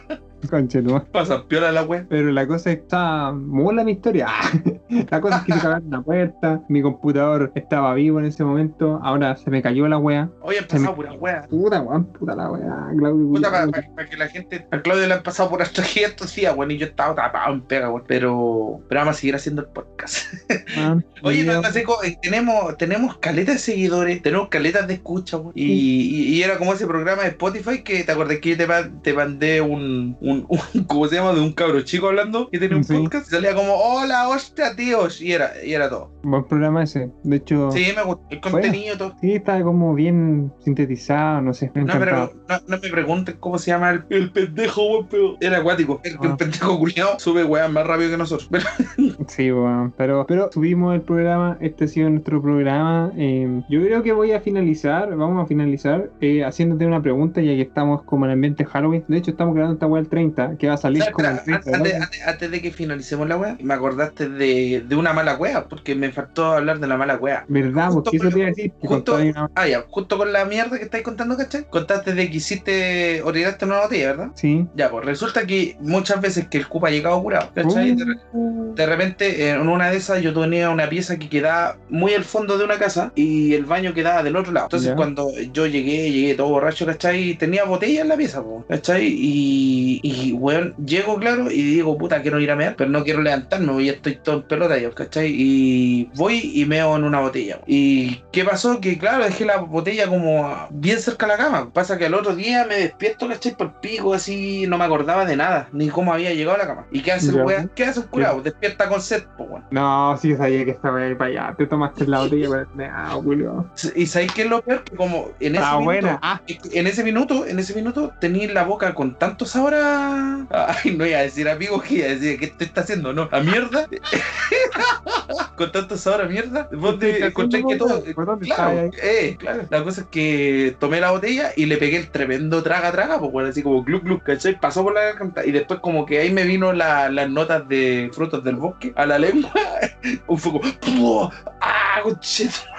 Pasa 1.11 1.43
piola 1.47 1.71
la 1.71 1.83
weón. 1.83 2.07
Pero 2.09 2.31
la 2.31 2.47
cosa 2.47 2.71
está 2.71 3.31
mola 3.31 3.83
mi 3.83 3.93
historia. 3.93 4.27
la 5.09 5.21
cosa 5.21 5.37
es 5.37 5.43
que 5.43 5.53
se 5.53 5.59
cagaron 5.59 5.89
la 5.89 6.01
puerta, 6.01 6.61
mi 6.69 6.81
computador 6.81 7.51
estaba 7.55 7.93
vivo 7.93 8.19
en 8.19 8.25
ese 8.25 8.43
momento, 8.43 8.99
ahora 9.03 9.35
se 9.35 9.49
me 9.49 9.61
cayó 9.61 9.87
la 9.87 9.97
wea. 9.97 10.29
Hoy 10.41 10.55
han 10.57 10.69
Se 10.69 10.75
me- 10.79 10.85
pasado 10.87 10.95
pura 10.95 11.13
weá. 11.13 11.41
Puta 11.49 11.81
weón, 11.81 12.05
puta 12.05 12.35
la 12.35 12.51
wea, 12.51 12.87
Claudio. 12.97 13.27
Puta, 13.29 13.51
para, 13.95 14.09
que 14.09 14.17
la 14.17 14.27
gente. 14.27 14.67
A 14.71 14.81
Claudio 14.81 15.07
le 15.07 15.13
han 15.15 15.23
pasado 15.23 15.49
por 15.49 15.61
hasta 15.61 15.81
estos 15.81 16.35
días, 16.35 16.55
weón, 16.55 16.71
y 16.71 16.77
yo 16.77 16.85
estaba 16.85 17.15
tapado 17.15 17.53
en 17.53 17.61
pega, 17.61 17.89
weón. 17.89 18.03
Pero, 18.07 18.79
pero 18.87 19.01
vamos 19.01 19.15
a 19.15 19.19
seguir 19.19 19.35
haciendo 19.35 19.61
el 19.63 19.67
podcast. 19.69 20.33
Man, 20.77 21.05
Oye, 21.23 21.43
no, 21.43 21.61
no 21.61 21.69
sé, 21.71 21.83
eh, 22.05 22.17
tenemos, 22.21 22.77
tenemos 22.77 23.17
caletas 23.17 23.55
de 23.55 23.59
seguidores, 23.59 24.21
tenemos 24.21 24.49
caletas 24.49 24.87
de 24.87 24.93
escucha, 24.95 25.37
weón. 25.37 25.51
y, 25.55 25.65
y, 25.65 26.23
y 26.35 26.43
era 26.43 26.57
como 26.57 26.73
ese 26.73 26.85
programa 26.87 27.23
de 27.23 27.29
Spotify 27.29 27.83
que 27.83 28.03
te 28.03 28.11
acordás 28.11 28.37
que 28.39 28.51
yo 28.51 28.57
te, 28.57 28.67
pa- 28.67 28.89
te 29.01 29.13
mandé 29.13 29.61
un, 29.61 30.17
un, 30.27 30.45
un- 30.49 30.83
¿cómo 30.87 31.07
se 31.07 31.15
llama? 31.15 31.33
De 31.33 31.41
un 31.41 31.53
cabro 31.53 31.81
chico 31.81 32.07
hablando 32.07 32.49
que 32.49 32.59
tenía 32.59 32.77
un 32.77 32.83
Sí. 32.83 32.93
podcast 32.97 33.27
y 33.27 33.31
salía 33.31 33.55
como, 33.55 33.73
hola, 33.73 34.27
hostia, 34.29 34.75
tíos, 34.75 35.21
y 35.21 35.31
era, 35.33 35.51
y 35.63 35.73
era 35.73 35.89
todo. 35.89 36.11
Buen 36.23 36.43
programa 36.45 36.83
ese. 36.83 37.09
De 37.23 37.37
hecho. 37.37 37.71
Sí, 37.71 37.87
me 37.95 38.03
gustó. 38.03 38.23
El 38.29 38.41
contenido, 38.41 38.97
todo. 38.97 39.15
Sí, 39.21 39.33
estaba 39.33 39.61
como 39.61 39.93
bien 39.93 40.51
sintetizado, 40.59 41.41
no 41.41 41.53
sé. 41.53 41.71
no, 41.73 41.85
pero 41.99 42.31
no, 42.49 42.55
no, 42.67 42.77
me 42.81 42.89
pregunten 42.89 43.37
cómo 43.39 43.57
se 43.57 43.71
llama 43.71 43.91
el, 43.91 44.03
el 44.09 44.31
pendejo, 44.31 45.07
pero 45.09 45.37
era 45.39 45.57
acuático. 45.59 46.01
El, 46.03 46.13
el 46.21 46.31
ah. 46.31 46.37
pendejo 46.37 46.77
culiado 46.77 47.19
sube 47.19 47.43
weón 47.43 47.73
más 47.73 47.87
rápido 47.87 48.11
que 48.11 48.17
nosotros. 48.17 48.49
sí, 49.27 49.51
weón. 49.51 49.93
Pero, 49.97 50.25
pero 50.27 50.49
subimos 50.51 50.93
el 50.95 51.01
programa. 51.01 51.57
Este 51.61 51.85
ha 51.85 51.87
sido 51.87 52.09
nuestro 52.09 52.41
programa. 52.41 53.11
Eh, 53.17 53.61
yo 53.69 53.81
creo 53.81 54.03
que 54.03 54.11
voy 54.11 54.31
a 54.33 54.41
finalizar. 54.41 55.15
Vamos 55.15 55.43
a 55.43 55.47
finalizar 55.47 56.09
eh, 56.21 56.43
haciéndote 56.43 56.85
una 56.85 57.01
pregunta, 57.01 57.41
ya 57.41 57.53
que 57.55 57.61
estamos 57.61 58.03
como 58.03 58.25
en 58.25 58.31
el 58.31 58.35
ambiente 58.35 58.65
Halloween. 58.65 59.03
De 59.07 59.17
hecho, 59.17 59.31
estamos 59.31 59.53
grabando 59.55 59.75
esta 59.75 59.87
weá 59.87 60.01
el 60.01 60.07
30, 60.17 60.57
que 60.57 60.67
va 60.67 60.73
a 60.73 60.77
salir 60.77 61.03
como 61.11 61.29
el 61.29 61.43
30. 61.43 62.09
Antes, 62.25 62.51
de 62.51 62.61
que 62.61 62.71
finalicemos 62.71 63.27
la 63.27 63.37
weá, 63.37 63.57
me 63.61 63.73
acordaste 63.73 64.29
de, 64.29 64.83
de 64.87 64.95
una 64.95 65.13
mala 65.13 65.35
weá, 65.35 65.65
porque 65.67 65.95
me 65.95 66.11
faltó 66.11 66.53
hablar 66.53 66.79
de 66.79 66.87
la 66.87 66.97
mala 66.97 67.15
weá. 67.17 67.45
¿Verdad? 67.47 67.91
porque 67.93 68.17
eso 68.17 68.29
te 68.29 68.37
iba 68.39 68.47
a 68.47 68.49
decir. 68.49 68.71
justo, 68.81 69.17
ah, 69.55 69.67
ya, 69.67 69.83
justo 69.89 70.17
con 70.17 70.33
la 70.33 70.45
mierda 70.45 70.77
que 70.77 70.85
estáis 70.85 71.03
contando, 71.03 71.37
¿cachai? 71.37 71.65
Contaste 71.69 72.13
de 72.13 72.29
que 72.29 72.37
hiciste, 72.37 73.21
orinaste 73.23 73.65
una 73.65 73.81
botella, 73.81 74.07
¿verdad? 74.07 74.31
Sí. 74.35 74.65
Ya, 74.75 74.89
pues 74.89 75.05
resulta 75.05 75.45
que 75.45 75.77
muchas 75.79 76.21
veces 76.21 76.47
que 76.47 76.57
el 76.57 76.67
cupa 76.67 76.87
ha 76.87 76.91
llegado 76.91 77.21
curado, 77.21 77.51
¿cachai? 77.53 77.95
Uh. 78.33 78.73
De, 78.75 78.85
repente, 78.85 79.49
en 79.49 79.67
una 79.67 79.91
de 79.91 79.97
esas, 79.97 80.21
yo 80.21 80.33
tenía 80.33 80.69
una 80.69 80.89
pieza 80.89 81.17
que 81.17 81.29
quedaba 81.29 81.77
muy 81.89 82.13
al 82.13 82.23
fondo 82.23 82.57
de 82.57 82.65
una 82.65 82.77
casa 82.77 83.11
y 83.15 83.53
el 83.53 83.65
baño 83.65 83.93
quedaba 83.93 84.23
del 84.23 84.35
otro 84.35 84.51
lado. 84.51 84.67
Entonces, 84.67 84.93
cuando 84.95 85.31
yo 85.53 85.67
llegué, 85.67 86.11
llegué 86.11 86.35
todo 86.35 86.49
borracho, 86.49 86.85
¿cachai? 86.85 87.35
Tenía 87.35 87.65
botella 87.65 88.01
en 88.01 88.07
la 88.07 88.17
pieza, 88.17 88.43
¿cachai? 88.67 89.05
Y, 89.07 90.06
y, 90.09 90.31
bueno, 90.31 90.73
llego, 90.85 91.17
claro, 91.17 91.51
y 91.51 91.61
digo, 91.61 91.97
puta, 91.97 92.21
quiero 92.21 92.39
ir 92.39 92.51
a 92.51 92.55
mear, 92.55 92.75
pero 92.77 92.89
no 92.89 93.03
quiero 93.03 93.21
levantarme, 93.21 93.73
voy 93.73 93.89
estoy 93.89 94.15
todo 94.15 94.37
en 94.37 94.43
pelota, 94.43 94.75
¿cachai? 94.93 95.33
Y 95.35 96.09
voy 96.15 96.51
y 96.53 96.65
meo 96.65 96.95
en 96.95 97.03
una 97.03 97.19
botella. 97.19 97.59
¿Y 97.67 98.23
qué 98.31 98.45
pasó? 98.45 98.79
Que, 98.79 98.97
claro, 98.97 99.25
dejé 99.25 99.45
la 99.45 99.57
botella 99.57 100.07
como 100.07 100.67
bien 100.69 100.99
cerca 100.99 101.25
de 101.25 101.33
la 101.33 101.37
cama. 101.37 101.69
Pasa 101.73 101.97
que 101.97 102.05
al 102.05 102.13
otro 102.13 102.35
día 102.35 102.65
me 102.65 102.75
despierto, 102.75 103.27
¿cachai? 103.27 103.55
Por 103.55 103.81
pico, 103.81 104.13
así, 104.13 104.65
no 104.67 104.77
me 104.77 104.85
acordaba 104.85 105.25
de 105.25 105.35
nada, 105.35 105.67
ni 105.71 105.89
cómo 105.89 106.13
había 106.13 106.33
llegado 106.33 106.55
a 106.55 106.59
la 106.59 106.67
cama. 106.67 106.85
¿Y 106.91 107.01
qué 107.01 107.11
hace 107.11 107.29
el 107.29 107.41
weón? 107.43 107.71
¿Qué 107.75 107.83
hace 107.83 107.99
un 107.99 108.07
curado? 108.07 108.41
Despierta 108.41 108.87
con 108.87 109.01
sed, 109.01 109.23
pues, 109.35 109.49
bueno. 109.49 109.65
No, 109.71 110.17
sí 110.17 110.35
sabía 110.35 110.63
que 110.63 110.71
estaba 110.71 111.01
ahí 111.01 111.15
para 111.15 111.29
allá. 111.29 111.55
Te 111.57 111.65
tomaste 111.65 112.07
la 112.07 112.19
botella 112.23 112.49
para 112.49 113.07
ah, 113.07 113.09
Julio. 113.11 113.69
¿Y 113.95 114.05
sabéis 114.05 114.31
qué 114.33 114.43
es 114.43 114.49
lo 114.49 114.61
peor? 114.61 114.83
Que 114.83 114.95
como 114.95 115.29
en 115.39 115.55
ese 115.55 115.63
ah, 115.63 115.71
minuto, 115.71 115.85
buena. 115.85 116.19
Ah. 116.21 116.41
en 116.47 116.87
ese 116.87 117.03
minuto, 117.03 117.45
en 117.45 117.59
ese 117.59 117.75
minuto, 117.75 118.13
tenías 118.19 118.53
la 118.53 118.63
boca 118.63 118.93
con 118.93 119.17
tanto 119.17 119.45
sabor 119.45 119.73
a. 119.73 119.96
Ay, 120.49 120.95
no 120.95 121.05
iba 121.05 121.19
a 121.19 121.23
decir 121.23 121.49
amigo, 121.49 121.81
que 121.81 121.95
iba 121.95 122.05
a 122.05 122.09
decir, 122.09 122.39
¿qué 122.39 122.47
te 122.47 122.65
está 122.65 122.81
haciendo? 122.81 123.13
No, 123.13 123.27
a 123.31 123.39
mierda. 123.39 123.87
con 125.55 125.71
tanto 125.71 125.97
sabor 125.97 126.21
a 126.21 126.25
mierda. 126.25 126.69
Vos 126.71 126.99
te 126.99 127.25
encontré 127.25 127.63
que 127.65 127.75
todo. 127.75 128.03
Claro, 128.41 128.91
eh, 129.01 129.35
claro. 129.39 129.63
La 129.69 129.83
cosa 129.83 130.01
es 130.01 130.07
que 130.07 130.75
tomé 130.79 131.01
la 131.01 131.11
botella 131.11 131.51
y 131.55 131.65
le 131.65 131.77
pegué 131.77 131.97
el 131.97 132.09
tremendo 132.09 132.63
traga 132.63 132.91
traga, 132.91 133.19
pues 133.19 133.31
bueno, 133.31 133.49
así 133.49 133.61
como 133.63 133.83
gluc 133.83 134.03
gluc, 134.03 134.23
¿cachai? 134.23 134.59
Pasó 134.59 134.83
por 134.83 134.93
la 134.93 135.01
garganta 135.01 135.45
y 135.45 135.51
después 135.51 135.79
como 135.79 136.05
que 136.05 136.19
ahí 136.19 136.31
me 136.31 136.43
vino 136.43 136.73
la, 136.73 137.09
las 137.09 137.29
notas 137.29 137.67
de 137.67 138.09
frutos 138.13 138.43
del 138.43 138.55
bosque 138.55 138.93
a 138.95 139.05
la 139.05 139.19
lengua. 139.19 139.51
Un 140.27 140.39
poco. 140.39 141.31
¡Ah, 141.61 142.01
conchito! 142.03 142.76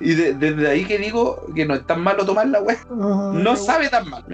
Y 0.00 0.14
desde 0.14 0.68
ahí 0.68 0.84
que 0.84 0.98
digo 0.98 1.46
que 1.54 1.64
no 1.64 1.74
es 1.74 1.86
tan 1.86 2.02
malo 2.02 2.24
tomar 2.24 2.48
la 2.48 2.62
weá. 2.62 2.78
no 2.90 3.56
sabe 3.56 3.88
tan 3.88 4.08
mal. 4.08 4.24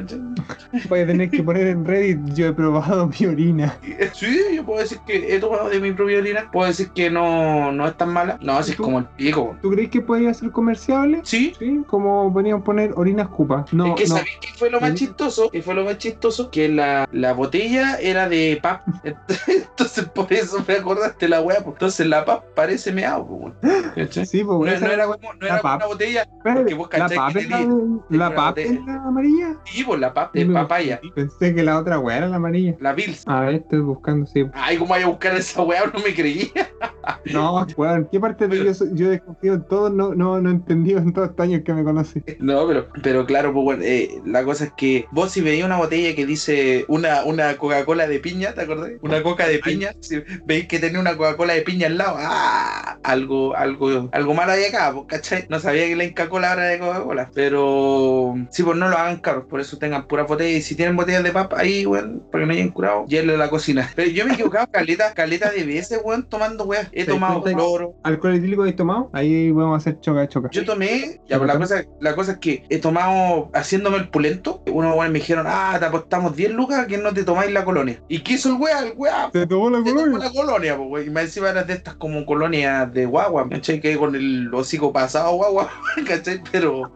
Voy 0.89 1.01
a 1.01 1.07
tener 1.07 1.31
que 1.31 1.43
poner 1.43 1.67
en 1.69 1.85
Reddit, 1.85 2.19
yo 2.35 2.49
he 2.49 2.53
probado 2.53 3.09
mi 3.09 3.27
orina. 3.27 3.77
Sí, 4.15 4.41
yo 4.55 4.65
puedo 4.65 4.81
decir 4.81 4.99
que 5.07 5.35
he 5.35 5.39
tomado 5.39 5.69
de 5.69 5.81
mi 5.81 5.93
propia 5.93 6.19
orina. 6.19 6.51
Puedo 6.51 6.69
decir 6.69 6.91
que 6.91 7.11
no, 7.11 7.73
no 7.73 7.87
es 7.87 7.97
tan 7.97 8.13
mala. 8.13 8.39
No, 8.41 8.59
así 8.59 8.73
es 8.73 8.77
como 8.77 8.99
el 8.99 9.07
pico. 9.17 9.57
¿Tú 9.63 9.71
crees 9.71 9.91
que 9.91 10.01
podría 10.01 10.33
ser 10.35 10.51
comerciable? 10.51 11.21
Sí. 11.25 11.53
Sí, 11.59 11.83
como 11.87 12.29
a 12.29 12.65
poner 12.65 12.93
orina 12.97 13.25
escupa. 13.25 13.65
No, 13.73 13.89
es 13.89 14.03
que 14.03 14.09
no. 14.09 14.17
¿sabéis 14.17 14.39
qué 14.41 14.49
fue 14.57 14.71
lo 14.71 14.81
más 14.81 14.95
chistoso? 14.95 15.51
Que 15.51 15.63
fue 15.63 15.75
lo 15.75 15.85
más 15.85 15.99
chistoso 15.99 16.51
que 16.51 16.69
la, 16.69 17.09
la 17.13 17.33
botella 17.33 17.99
era 18.01 18.29
de 18.29 18.59
pap. 18.63 18.83
Entonces 19.49 20.05
por 20.07 20.33
eso 20.33 20.65
me 20.67 20.75
acordaste 20.75 21.29
la 21.29 21.41
weá. 21.41 21.59
Entonces 21.65 22.07
la 22.07 22.25
pap 22.25 22.45
parece 22.55 22.93
meado. 22.93 23.29
Sí, 24.29 24.45
pues 24.45 24.81
no, 24.81 24.91
era 24.91 25.07
como 25.07 25.28
no 25.35 25.47
era 25.47 25.61
una 25.63 25.87
botella. 25.87 26.29
Porque 26.43 26.75
vos 26.75 26.89
¿La 26.93 27.09
pap 27.09 27.35
la, 27.35 28.31
la, 28.31 28.31
la 28.31 29.03
amarilla? 29.07 29.57
Sí, 29.65 29.85
pues 29.85 30.01
la 30.01 30.13
pap 30.13 30.35
de 30.35 30.47
papaya. 30.47 31.01
Pensé 31.15 31.55
que 31.55 31.63
la 31.63 31.79
otra 31.79 31.99
weá 31.99 32.19
era 32.19 32.29
la 32.29 32.37
amarilla. 32.37 32.75
La 32.81 32.93
Bills. 32.93 33.27
A 33.27 33.41
ver, 33.41 33.55
estoy 33.57 33.81
buscando, 33.81 34.27
sí. 34.27 34.45
Ay, 34.55 34.77
¿cómo 34.77 34.95
voy 34.95 35.03
a 35.03 35.07
buscar 35.07 35.37
esa 35.37 35.63
weá? 35.63 35.85
No 35.93 36.01
me 36.01 36.15
creía. 36.15 36.49
No, 37.33 37.67
weón, 37.77 38.09
¿qué 38.11 38.21
parte 38.21 38.49
de 38.49 38.65
yo, 38.65 38.73
yo 38.93 39.11
desconfío 39.11 39.55
en 39.55 39.63
todo? 39.69 39.91
No, 39.91 40.15
no, 40.15 40.41
no 40.41 40.51
he 40.51 40.53
entendido 40.53 40.99
en 40.99 41.13
todos 41.13 41.31
estos 41.31 41.45
años 41.45 41.63
que 41.65 41.73
me 41.73 41.85
conoces. 41.85 42.23
No, 42.39 42.67
pero, 42.67 42.89
pero 43.03 43.27
claro, 43.27 43.53
pues 43.53 43.65
bueno, 43.65 43.83
eh, 43.85 44.21
la 44.25 44.45
cosa 44.45 44.65
es 44.65 44.73
que 44.77 45.07
vos 45.11 45.33
si 45.33 45.41
veis 45.41 45.65
una 45.65 45.77
botella 45.77 46.15
que 46.15 46.27
dice 46.27 46.85
una, 46.89 47.25
una 47.25 47.57
Coca-Cola 47.57 48.07
de 48.07 48.19
piña, 48.21 48.55
¿te 48.55 48.63
acordás? 48.63 48.91
Una 49.03 49.23
coca 49.23 49.47
de 49.47 49.59
piña, 49.59 49.93
si 50.01 50.23
veis 50.45 50.67
que 50.69 50.79
tiene 50.79 50.99
una 50.99 51.17
Coca-Cola 51.17 51.55
de 51.55 51.63
piña 51.63 51.87
al 51.87 51.99
lado, 51.99 52.17
¡ah! 52.19 52.99
Algo, 53.03 53.57
algo, 53.57 54.09
algo 54.13 54.35
malo 54.35 54.53
hay 54.53 54.65
acá, 54.65 54.93
pues, 54.93 55.07
¿cachai? 55.19 55.47
No 55.49 55.59
sabía 55.59 55.87
que 55.87 55.97
la 55.97 56.05
Inca 56.05 56.29
Cola 56.29 56.53
era 56.53 56.65
de 56.65 56.79
Coca-Cola, 56.79 57.31
pero 57.35 58.35
sí, 58.51 58.63
pues 58.63 58.77
no 58.77 58.89
lo 58.89 58.97
hagan 58.97 59.19
caros, 59.19 59.45
por 59.47 59.61
eso 59.61 59.79
tengan 59.79 60.07
pura 60.07 60.25
botella 60.25 60.57
y 60.57 60.63
si 60.63 60.75
tienen 60.75 60.97
botellas 60.97 61.25
de 61.25 61.33
papa 61.33 61.57
ahí, 61.59 61.85
weón, 61.85 62.23
para 62.31 62.43
que 62.43 62.47
no 62.47 62.53
hayan 62.53 62.71
curado, 62.71 63.05
llévenle 63.07 63.37
la 63.37 63.51
cocina. 63.51 63.91
Pero 63.95 64.11
yo 64.11 64.25
me 64.25 64.31
he 64.31 64.35
equivocado, 64.35 64.69
caleta, 64.73 65.13
caleta 65.15 65.51
de 65.51 65.65
veces, 65.65 66.01
weón, 66.05 66.29
tomando 66.29 66.65
weón, 66.65 66.87
he 66.93 67.05
tomado 67.05 67.43
cloro. 67.43 67.95
¿Alcohol 68.05 68.37
etílico 68.37 68.65
he 68.65 68.73
tomado? 68.73 69.11
Ahí 69.13 69.53
podemos 69.53 69.79
hacer 69.79 70.01
choca 70.01 70.21
de 70.21 70.29
choca. 70.29 70.49
Yo 70.53 70.65
tomé, 70.65 71.21
ya, 71.29 71.39
pues 71.39 71.49
la 71.49 71.59
cosa, 71.59 71.85
la 72.01 72.15
cosa 72.15 72.33
es 72.33 72.39
que 72.39 72.65
he 72.69 72.79
tomado 72.79 73.51
haciéndome 73.55 73.97
el 73.97 74.09
pulento, 74.09 74.63
unos 74.71 74.93
weones 74.93 75.13
me 75.13 75.19
dijeron, 75.19 75.47
ah, 75.49 75.77
te 75.79 75.87
apostamos 75.87 76.37
10 76.37 76.53
lucas 76.53 76.87
que 76.87 76.99
no 76.99 77.13
te 77.13 77.25
tomáis 77.25 77.51
la 77.53 77.65
colonia. 77.65 78.01
¿Y 78.09 78.21
qué 78.21 78.35
hizo 78.35 78.51
el 78.51 78.61
weón? 78.61 78.87
El 78.87 78.93
weón. 78.97 79.31
Te 79.33 79.47
tomó 79.49 79.71
la 79.71 79.79
colonia. 79.79 80.05
Tomó 80.05 80.19
la 80.19 80.31
colonia, 80.31 80.77
pues, 80.77 80.89
weón. 80.91 81.07
Y 81.07 81.11
me 81.11 81.23
decía 81.23 81.49
eras 81.49 81.67
de 81.67 81.75
estas 81.75 81.95
como 81.95 82.25
colonias 82.27 82.93
de 82.93 83.07
guagua, 83.07 83.49
¿cachai? 83.49 83.81
Que 83.81 83.97
con 83.97 84.15
el 84.15 84.53
hocico 84.53 84.93
pasado 84.99 85.33
guagua, 85.35 85.71
¿cachai? 86.07 86.43
Pero. 86.51 86.93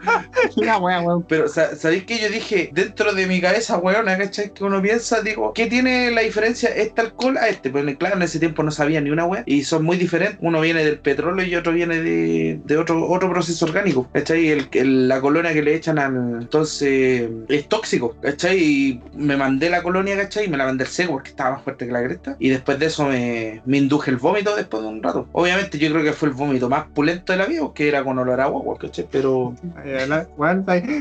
la 0.56 0.78
weón. 0.78 1.24
Pero, 1.28 1.46
¿sabéis 1.48 2.04
que 2.04 2.18
yo 2.18 2.28
dije, 2.28 2.70
dentro 2.72 3.12
de 3.12 3.26
mi 3.26 3.40
cabeza, 3.40 3.78
weón, 3.78 4.06
¿cachai? 4.06 4.52
Que 4.52 4.64
uno 4.64 4.82
piensa, 4.82 5.22
digo, 5.22 5.52
¿qué 5.52 5.66
tiene 5.66 6.10
la 6.10 6.22
diferencia 6.22 6.68
este 6.70 7.00
alcohol 7.00 7.36
a 7.38 7.48
este? 7.48 7.70
Pues 7.70 7.84
claro, 7.96 8.16
en 8.16 8.22
ese 8.22 8.38
tiempo 8.40 8.62
no 8.62 8.70
sabía 8.70 9.00
ni 9.00 9.10
una 9.10 9.24
weón. 9.24 9.44
Y 9.46 9.64
son 9.64 9.84
muy 9.84 9.96
diferentes. 9.96 10.38
Uno 10.40 10.60
viene 10.60 10.84
del 10.84 10.98
petróleo 10.98 11.46
y 11.46 11.54
otro 11.54 11.72
viene 11.72 12.00
de, 12.00 12.60
de 12.64 12.76
otro, 12.76 13.08
otro 13.08 13.30
proceso 13.30 13.64
orgánico, 13.64 14.08
¿cachai? 14.12 14.48
El, 14.48 15.08
la 15.08 15.20
colonia 15.20 15.52
que 15.52 15.62
le 15.62 15.74
echan 15.74 15.98
al. 15.98 16.42
Entonces, 16.42 17.30
es 17.48 17.68
tóxico, 17.68 18.16
¿cachai? 18.20 18.58
Y 18.58 19.00
me 19.14 19.36
mandé 19.36 19.70
la 19.70 19.82
colonia, 19.82 20.16
¿cachai? 20.16 20.46
Y 20.46 20.48
me 20.48 20.56
la 20.56 20.64
mandé 20.64 20.84
el 20.84 20.90
seco 20.90 21.12
porque 21.12 21.30
estaba 21.30 21.52
más 21.52 21.62
fuerte 21.62 21.86
que 21.86 21.92
la 21.92 22.02
cresta. 22.02 22.36
Y 22.40 22.48
después 22.48 22.78
de 22.78 22.86
eso 22.86 23.06
me, 23.06 23.62
me 23.64 23.78
induje 23.78 24.10
el 24.10 24.16
vómito 24.16 24.56
después 24.56 24.82
de 24.82 24.88
un 24.88 25.02
rato. 25.02 25.28
Obviamente, 25.32 25.78
yo 25.78 25.90
creo 25.90 26.02
que 26.02 26.12
fue 26.12 26.28
el 26.28 26.34
vómito 26.34 26.68
más 26.68 26.86
pulento 26.88 27.32
de 27.32 27.38
la 27.38 27.46
vida, 27.46 27.62
que 27.74 27.91
era 27.92 28.04
con 28.04 28.18
olor 28.18 28.40
a 28.40 28.44
agua, 28.44 28.76
¿cachai? 28.78 29.06
Pero. 29.10 29.54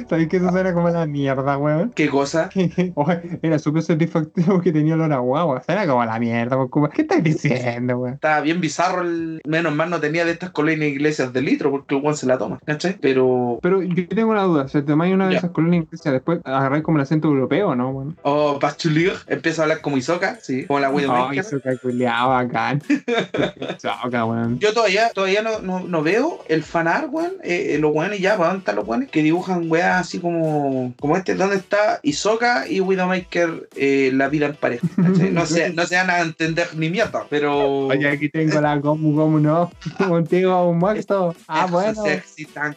¿sabes 0.10 0.28
que 0.28 0.38
eso 0.38 0.50
suena 0.50 0.74
como 0.74 0.90
la 0.90 1.06
mierda, 1.06 1.58
weón? 1.58 1.92
¿Qué 1.96 2.10
cosa? 2.10 2.50
era 3.42 3.60
súper 3.60 3.84
satisfactorio 3.84 4.62
que 4.62 4.72
tenía 4.72 4.96
olor 4.96 5.14
a 5.14 5.16
agua, 5.16 5.64
Suena 5.66 5.88
como 5.88 6.04
la 6.04 6.20
mierda, 6.20 6.58
weón. 6.58 6.92
¿Qué 6.92 7.04
estás 7.04 7.24
diciendo, 7.24 7.98
weón? 7.98 8.14
Estaba 8.16 8.42
bien 8.42 8.62
bizarro 8.62 9.02
el. 9.02 9.42
Menos 9.46 9.74
mal 9.74 9.90
no 9.90 10.00
tenía 10.00 10.26
de 10.26 10.32
estas 10.32 10.52
colonias 10.52 10.92
iglesias 10.92 11.34
de 11.34 11.42
litro, 11.42 11.72
porque 11.72 11.96
el 11.96 12.02
weón 12.02 12.18
se 12.18 12.26
la 12.26 12.38
toma, 12.38 12.60
¿cachai? 12.66 12.98
Pero. 13.00 13.60
Pero 13.62 13.82
yo 13.82 14.08
tengo 14.08 14.32
una 14.32 14.44
duda, 14.44 14.68
¿se 14.68 14.82
tomáis 14.82 15.14
una 15.14 15.28
de 15.28 15.36
esas 15.36 15.52
colonias 15.52 15.86
iglesias 15.86 16.14
después 16.14 16.40
agarráis 16.44 16.84
como 16.84 16.98
el 16.98 17.04
acento 17.04 17.28
europeo, 17.28 17.76
¿no, 17.76 17.90
weón? 17.90 18.18
Oh, 18.24 18.60
Pachulir, 18.60 19.14
empieza 19.28 19.62
a 19.62 19.66
hablar 19.66 19.82
como 19.82 19.98
Isoca, 19.98 20.38
sí, 20.42 20.66
como 20.66 20.80
la 20.80 20.90
weón. 20.90 21.10
Oh, 21.10 21.34
Isoca 21.34 21.76
culiado 21.78 22.30
bacán. 22.30 22.82
Isoca, 23.78 24.26
weón. 24.26 24.60
Yo 24.60 24.74
todavía, 24.74 25.10
todavía 25.14 25.42
no, 25.42 25.60
no, 25.60 25.80
no 25.80 26.04
veo 26.04 26.40
el 26.48 26.64
fanar, 26.82 27.10
weón, 27.12 27.34
eh, 27.44 27.76
eh 27.76 27.78
los 27.78 27.94
weones 27.94 28.20
ya, 28.20 28.38
¿para 28.38 28.50
dónde 28.50 28.60
están 28.60 28.76
los 28.76 28.88
weones? 28.88 29.10
Que 29.10 29.22
dibujan 29.22 29.70
weas 29.70 30.02
así 30.02 30.20
como, 30.20 30.94
como 31.00 31.16
este, 31.16 31.36
¿dónde 31.36 31.58
está 31.58 32.00
Isoka 32.02 32.68
y 32.68 32.80
Widowmaker 32.80 33.70
eh, 33.76 34.12
la 34.14 34.30
vida 34.30 34.48
en 34.48 34.56
pareja? 34.56 34.88
No 34.98 35.46
se, 35.46 35.72
no 35.72 35.86
se 35.86 35.96
van 35.96 36.10
a 36.10 36.22
entender 36.22 36.68
ni 36.76 36.90
mierda, 36.90 37.26
pero. 37.30 37.88
Oye, 37.88 38.08
aquí 38.08 38.30
tengo 38.30 38.60
la 38.60 38.82
como, 38.82 39.16
como 39.16 39.40
no, 39.40 39.72
contigo 40.08 40.70
un 40.70 40.80
muerto. 40.80 41.36
Ah, 41.48 41.68
bueno. 41.70 42.04
Sexy, 42.04 42.46
tan, 42.46 42.76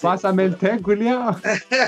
Pásame 0.00 0.44
el 0.44 0.56
té, 0.56 0.80
culiao. 0.80 1.36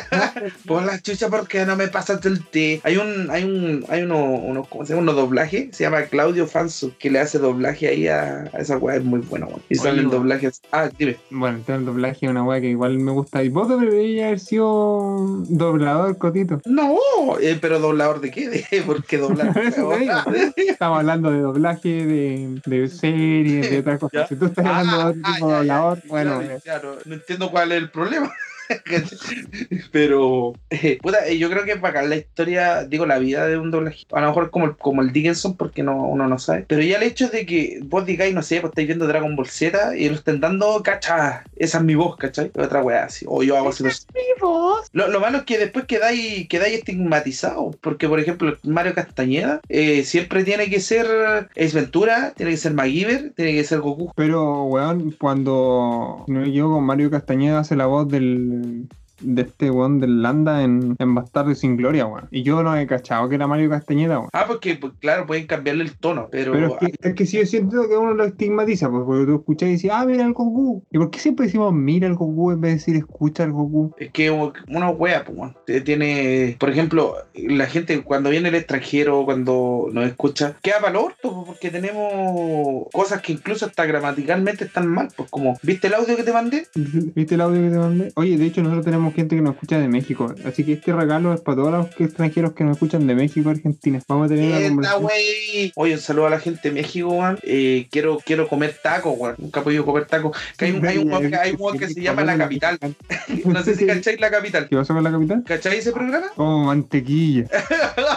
Por 0.66 0.84
la 0.84 1.00
chucha, 1.00 1.28
porque 1.28 1.64
no 1.64 1.76
me 1.76 1.88
pasas 1.88 2.24
el 2.26 2.44
té? 2.44 2.80
Hay 2.84 2.96
un, 2.96 3.30
hay 3.30 3.44
un, 3.44 3.84
hay 3.88 4.02
uno, 4.02 4.22
uno 4.22 4.64
¿cómo 4.64 4.84
se 4.84 4.92
llama? 4.92 5.02
Uno 5.02 5.12
doblaje, 5.14 5.70
se 5.72 5.84
llama 5.84 6.02
Claudio 6.02 6.46
Fansu, 6.46 6.92
que 6.98 7.10
le 7.10 7.20
hace 7.20 7.38
doblaje 7.38 7.88
ahí 7.88 8.08
a, 8.08 8.44
esa 8.58 8.76
wea, 8.76 8.96
es 8.96 9.04
muy 9.04 9.20
bueno, 9.20 9.46
weón. 9.46 9.62
Y 9.68 9.76
salen 9.76 10.10
doblajes. 10.10 10.60
Ah, 10.72 10.90
dime. 10.96 11.16
Bueno, 11.30 11.53
el 11.66 11.84
doblaje 11.84 12.26
es 12.26 12.30
una 12.30 12.44
wea 12.44 12.60
que 12.60 12.68
igual 12.68 12.98
me 12.98 13.12
gusta. 13.12 13.42
¿Y 13.42 13.48
vos 13.48 13.68
deberías 13.68 14.26
haber 14.26 14.40
sido 14.40 15.42
doblador, 15.48 16.18
Cotito? 16.18 16.60
No, 16.64 16.98
eh, 17.40 17.58
pero 17.60 17.78
doblador 17.78 18.20
de 18.20 18.30
qué? 18.30 18.48
¿De 18.70 18.82
¿Por 18.82 19.04
qué 19.04 19.18
doblar? 19.18 19.56
Estamos 20.56 20.98
hablando 20.98 21.30
de 21.30 21.40
doblaje 21.40 22.06
de, 22.06 22.60
de 22.66 22.88
serie 22.88 23.24
series, 23.44 23.70
de 23.70 23.78
otras 23.78 23.98
cosas. 23.98 24.28
Si 24.28 24.36
tú 24.36 24.46
estás 24.46 24.66
hablando 24.66 24.96
de 24.96 25.04
otro 25.04 25.22
ah, 25.24 25.34
tipo 25.34 25.48
de 25.48 25.56
hablador, 25.56 26.02
bueno. 26.06 26.42
Claro, 26.62 26.98
no 27.04 27.14
entiendo 27.14 27.50
cuál 27.50 27.72
es 27.72 27.78
el 27.78 27.90
problema. 27.90 28.32
Pero 29.92 30.54
eh, 30.70 30.98
eh, 31.26 31.38
yo 31.38 31.50
creo 31.50 31.64
que 31.64 31.76
para 31.76 32.00
acá 32.00 32.08
la 32.08 32.16
historia, 32.16 32.84
digo, 32.84 33.06
la 33.06 33.18
vida 33.18 33.46
de 33.46 33.58
un 33.58 33.70
doblaje, 33.70 34.04
a 34.12 34.20
lo 34.20 34.28
mejor 34.28 34.50
como, 34.50 34.76
como 34.76 35.02
el 35.02 35.12
Dickinson, 35.12 35.56
porque 35.56 35.82
no, 35.82 36.06
uno 36.06 36.26
no 36.26 36.38
sabe. 36.38 36.64
Pero 36.66 36.82
ya 36.82 36.96
el 36.96 37.02
hecho 37.02 37.28
de 37.28 37.46
que 37.46 37.80
vos 37.84 38.06
digáis, 38.06 38.34
no 38.34 38.42
sé, 38.42 38.60
pues 38.60 38.70
estáis 38.70 38.86
viendo 38.86 39.06
Dragon 39.06 39.36
Ball 39.36 39.46
Z 39.46 39.96
y 39.96 40.08
lo 40.08 40.14
estén 40.16 40.40
dando, 40.40 40.82
cacha, 40.82 41.44
esa 41.56 41.78
es 41.78 41.84
mi 41.84 41.94
voz, 41.94 42.16
¿cachai? 42.16 42.50
Otra 42.54 42.82
weá 42.82 43.04
así. 43.04 43.24
O 43.28 43.42
yo 43.42 43.56
hago 43.56 43.70
así. 43.70 43.86
Es 43.86 44.06
mi 44.14 44.40
voz. 44.40 44.88
Lo, 44.92 45.08
lo, 45.08 45.20
malo 45.20 45.38
es 45.38 45.44
que 45.44 45.58
después 45.58 45.84
quedáis, 45.86 46.48
quedáis 46.48 46.78
estigmatizados, 46.78 47.76
porque 47.76 48.08
por 48.08 48.20
ejemplo, 48.20 48.56
Mario 48.62 48.94
Castañeda 48.94 49.60
eh, 49.68 50.04
siempre 50.04 50.44
tiene 50.44 50.70
que 50.70 50.80
ser 50.80 51.06
Es 51.54 51.74
Ventura, 51.74 52.32
tiene 52.36 52.52
que 52.52 52.58
ser 52.58 52.74
MacGyver, 52.74 53.32
tiene 53.34 53.52
que 53.52 53.64
ser 53.64 53.80
Goku. 53.80 54.12
Pero, 54.16 54.64
weón, 54.64 55.12
cuando 55.12 56.24
yo 56.26 56.70
con 56.70 56.84
Mario 56.84 57.10
Castañeda 57.10 57.60
hace 57.60 57.76
la 57.76 57.86
voz 57.86 58.08
del 58.08 58.53
and 58.54 58.94
de 59.20 59.42
este 59.42 59.70
weón 59.70 60.00
del 60.00 60.22
Landa 60.22 60.62
en, 60.62 60.96
en 60.98 61.14
Bastardo 61.14 61.54
sin 61.54 61.76
Gloria, 61.76 62.06
weón. 62.06 62.28
Y 62.30 62.42
yo 62.42 62.62
no 62.62 62.76
he 62.76 62.86
cachado 62.86 63.28
que 63.28 63.36
era 63.36 63.46
Mario 63.46 63.70
Castañeda, 63.70 64.18
weón. 64.18 64.30
Ah, 64.32 64.44
porque, 64.46 64.76
pues, 64.76 64.92
claro, 64.98 65.26
pueden 65.26 65.46
cambiarle 65.46 65.84
el 65.84 65.96
tono, 65.96 66.28
pero. 66.30 66.52
Pero 66.52 66.66
es 66.66 66.74
que, 66.78 67.08
es 67.08 67.14
que 67.14 67.26
sí, 67.26 67.38
yo 67.38 67.46
siento 67.46 67.88
que 67.88 67.96
uno 67.96 68.14
lo 68.14 68.24
estigmatiza, 68.24 68.90
pues, 68.90 69.02
porque 69.06 69.26
tú 69.26 69.34
escuchas 69.36 69.68
y 69.68 69.72
dices, 69.72 69.90
ah, 69.92 70.04
mira 70.06 70.24
el 70.24 70.32
Goku. 70.32 70.84
¿Y 70.90 70.98
por 70.98 71.10
qué 71.10 71.18
siempre 71.18 71.46
decimos 71.46 71.72
mira 71.72 72.06
el 72.06 72.14
Goku 72.14 72.52
en 72.52 72.60
vez 72.60 72.70
de 72.70 72.74
decir 72.76 72.96
escucha 72.96 73.44
el 73.44 73.52
Goku? 73.52 73.94
Es 73.98 74.10
que 74.10 74.30
una 74.30 74.90
wea, 74.90 75.24
pues, 75.24 75.38
weón. 75.38 75.56
Tiene, 75.84 76.56
por 76.58 76.70
ejemplo, 76.70 77.14
la 77.34 77.66
gente 77.66 78.02
cuando 78.02 78.30
viene 78.30 78.48
el 78.48 78.54
extranjero, 78.54 79.24
cuando 79.24 79.88
nos 79.92 80.06
escucha, 80.06 80.56
queda 80.62 80.80
valor, 80.80 81.14
pues, 81.22 81.34
porque 81.46 81.70
tenemos 81.70 82.86
cosas 82.92 83.20
que 83.22 83.32
incluso 83.32 83.66
hasta 83.66 83.84
gramaticalmente 83.86 84.64
están 84.64 84.88
mal, 84.88 85.08
pues, 85.16 85.30
como, 85.30 85.58
¿viste 85.62 85.86
el 85.86 85.94
audio 85.94 86.16
que 86.16 86.22
te 86.22 86.32
mandé? 86.32 86.66
¿Viste 86.74 87.34
el 87.34 87.40
audio 87.40 87.62
que 87.62 87.70
te 87.70 87.78
mandé? 87.78 88.12
Oye, 88.16 88.36
de 88.36 88.46
hecho, 88.46 88.62
nosotros 88.62 88.84
tenemos 88.84 89.03
gente 89.12 89.36
que 89.36 89.42
nos 89.42 89.54
escucha 89.54 89.78
de 89.78 89.88
México. 89.88 90.34
Así 90.44 90.64
que 90.64 90.74
este 90.74 90.92
regalo 90.92 91.34
es 91.34 91.40
para 91.40 91.56
todos 91.56 91.72
los 91.72 92.00
extranjeros 92.00 92.52
que 92.52 92.64
nos 92.64 92.76
escuchan 92.76 93.06
de 93.06 93.14
México, 93.14 93.50
Argentina. 93.50 94.00
Vamos 94.08 94.26
a 94.26 94.34
tener 94.34 94.50
una 94.50 94.68
conversación. 94.68 95.72
Oye, 95.76 95.94
un 95.94 96.00
saludo 96.00 96.26
a 96.26 96.30
la 96.30 96.40
gente 96.40 96.68
de 96.68 96.74
México, 96.74 97.08
weón. 97.08 97.38
Eh, 97.42 97.86
quiero, 97.90 98.18
quiero 98.24 98.48
comer 98.48 98.76
tacos, 98.82 99.14
weón. 99.16 99.34
Nunca 99.38 99.60
he 99.60 99.62
podido 99.62 99.84
comer 99.84 100.06
tacos. 100.06 100.36
hay 100.58 100.70
un, 100.72 100.86
hay 100.86 100.98
un, 100.98 101.12
hay 101.34 101.56
un 101.58 101.78
que 101.78 101.88
se 101.88 102.00
llama 102.00 102.24
La 102.24 102.38
Capital. 102.38 102.78
no 103.44 103.62
sé 103.62 103.74
si 103.74 103.86
cacháis 103.86 104.20
La 104.20 104.30
Capital. 104.30 104.68
¿Qué 104.68 104.76
pasó 104.76 104.94
con 104.94 105.04
La 105.04 105.10
Capital? 105.10 105.44
¿Cacháis 105.44 105.80
ese 105.80 105.92
programa? 105.92 106.26
Como 106.34 106.64
mantequilla. 106.64 107.46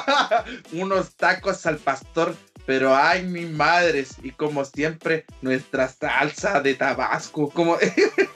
Unos 0.74 1.16
tacos 1.16 1.66
al 1.66 1.78
pastor 1.78 2.36
pero 2.68 2.94
ay, 2.94 3.24
mi 3.24 3.46
madres, 3.46 4.18
y 4.22 4.32
como 4.32 4.66
siempre, 4.66 5.24
nuestra 5.42 5.88
salsa 5.88 6.60
de 6.60 6.76
Tabasco, 6.76 7.50
como, 7.50 7.78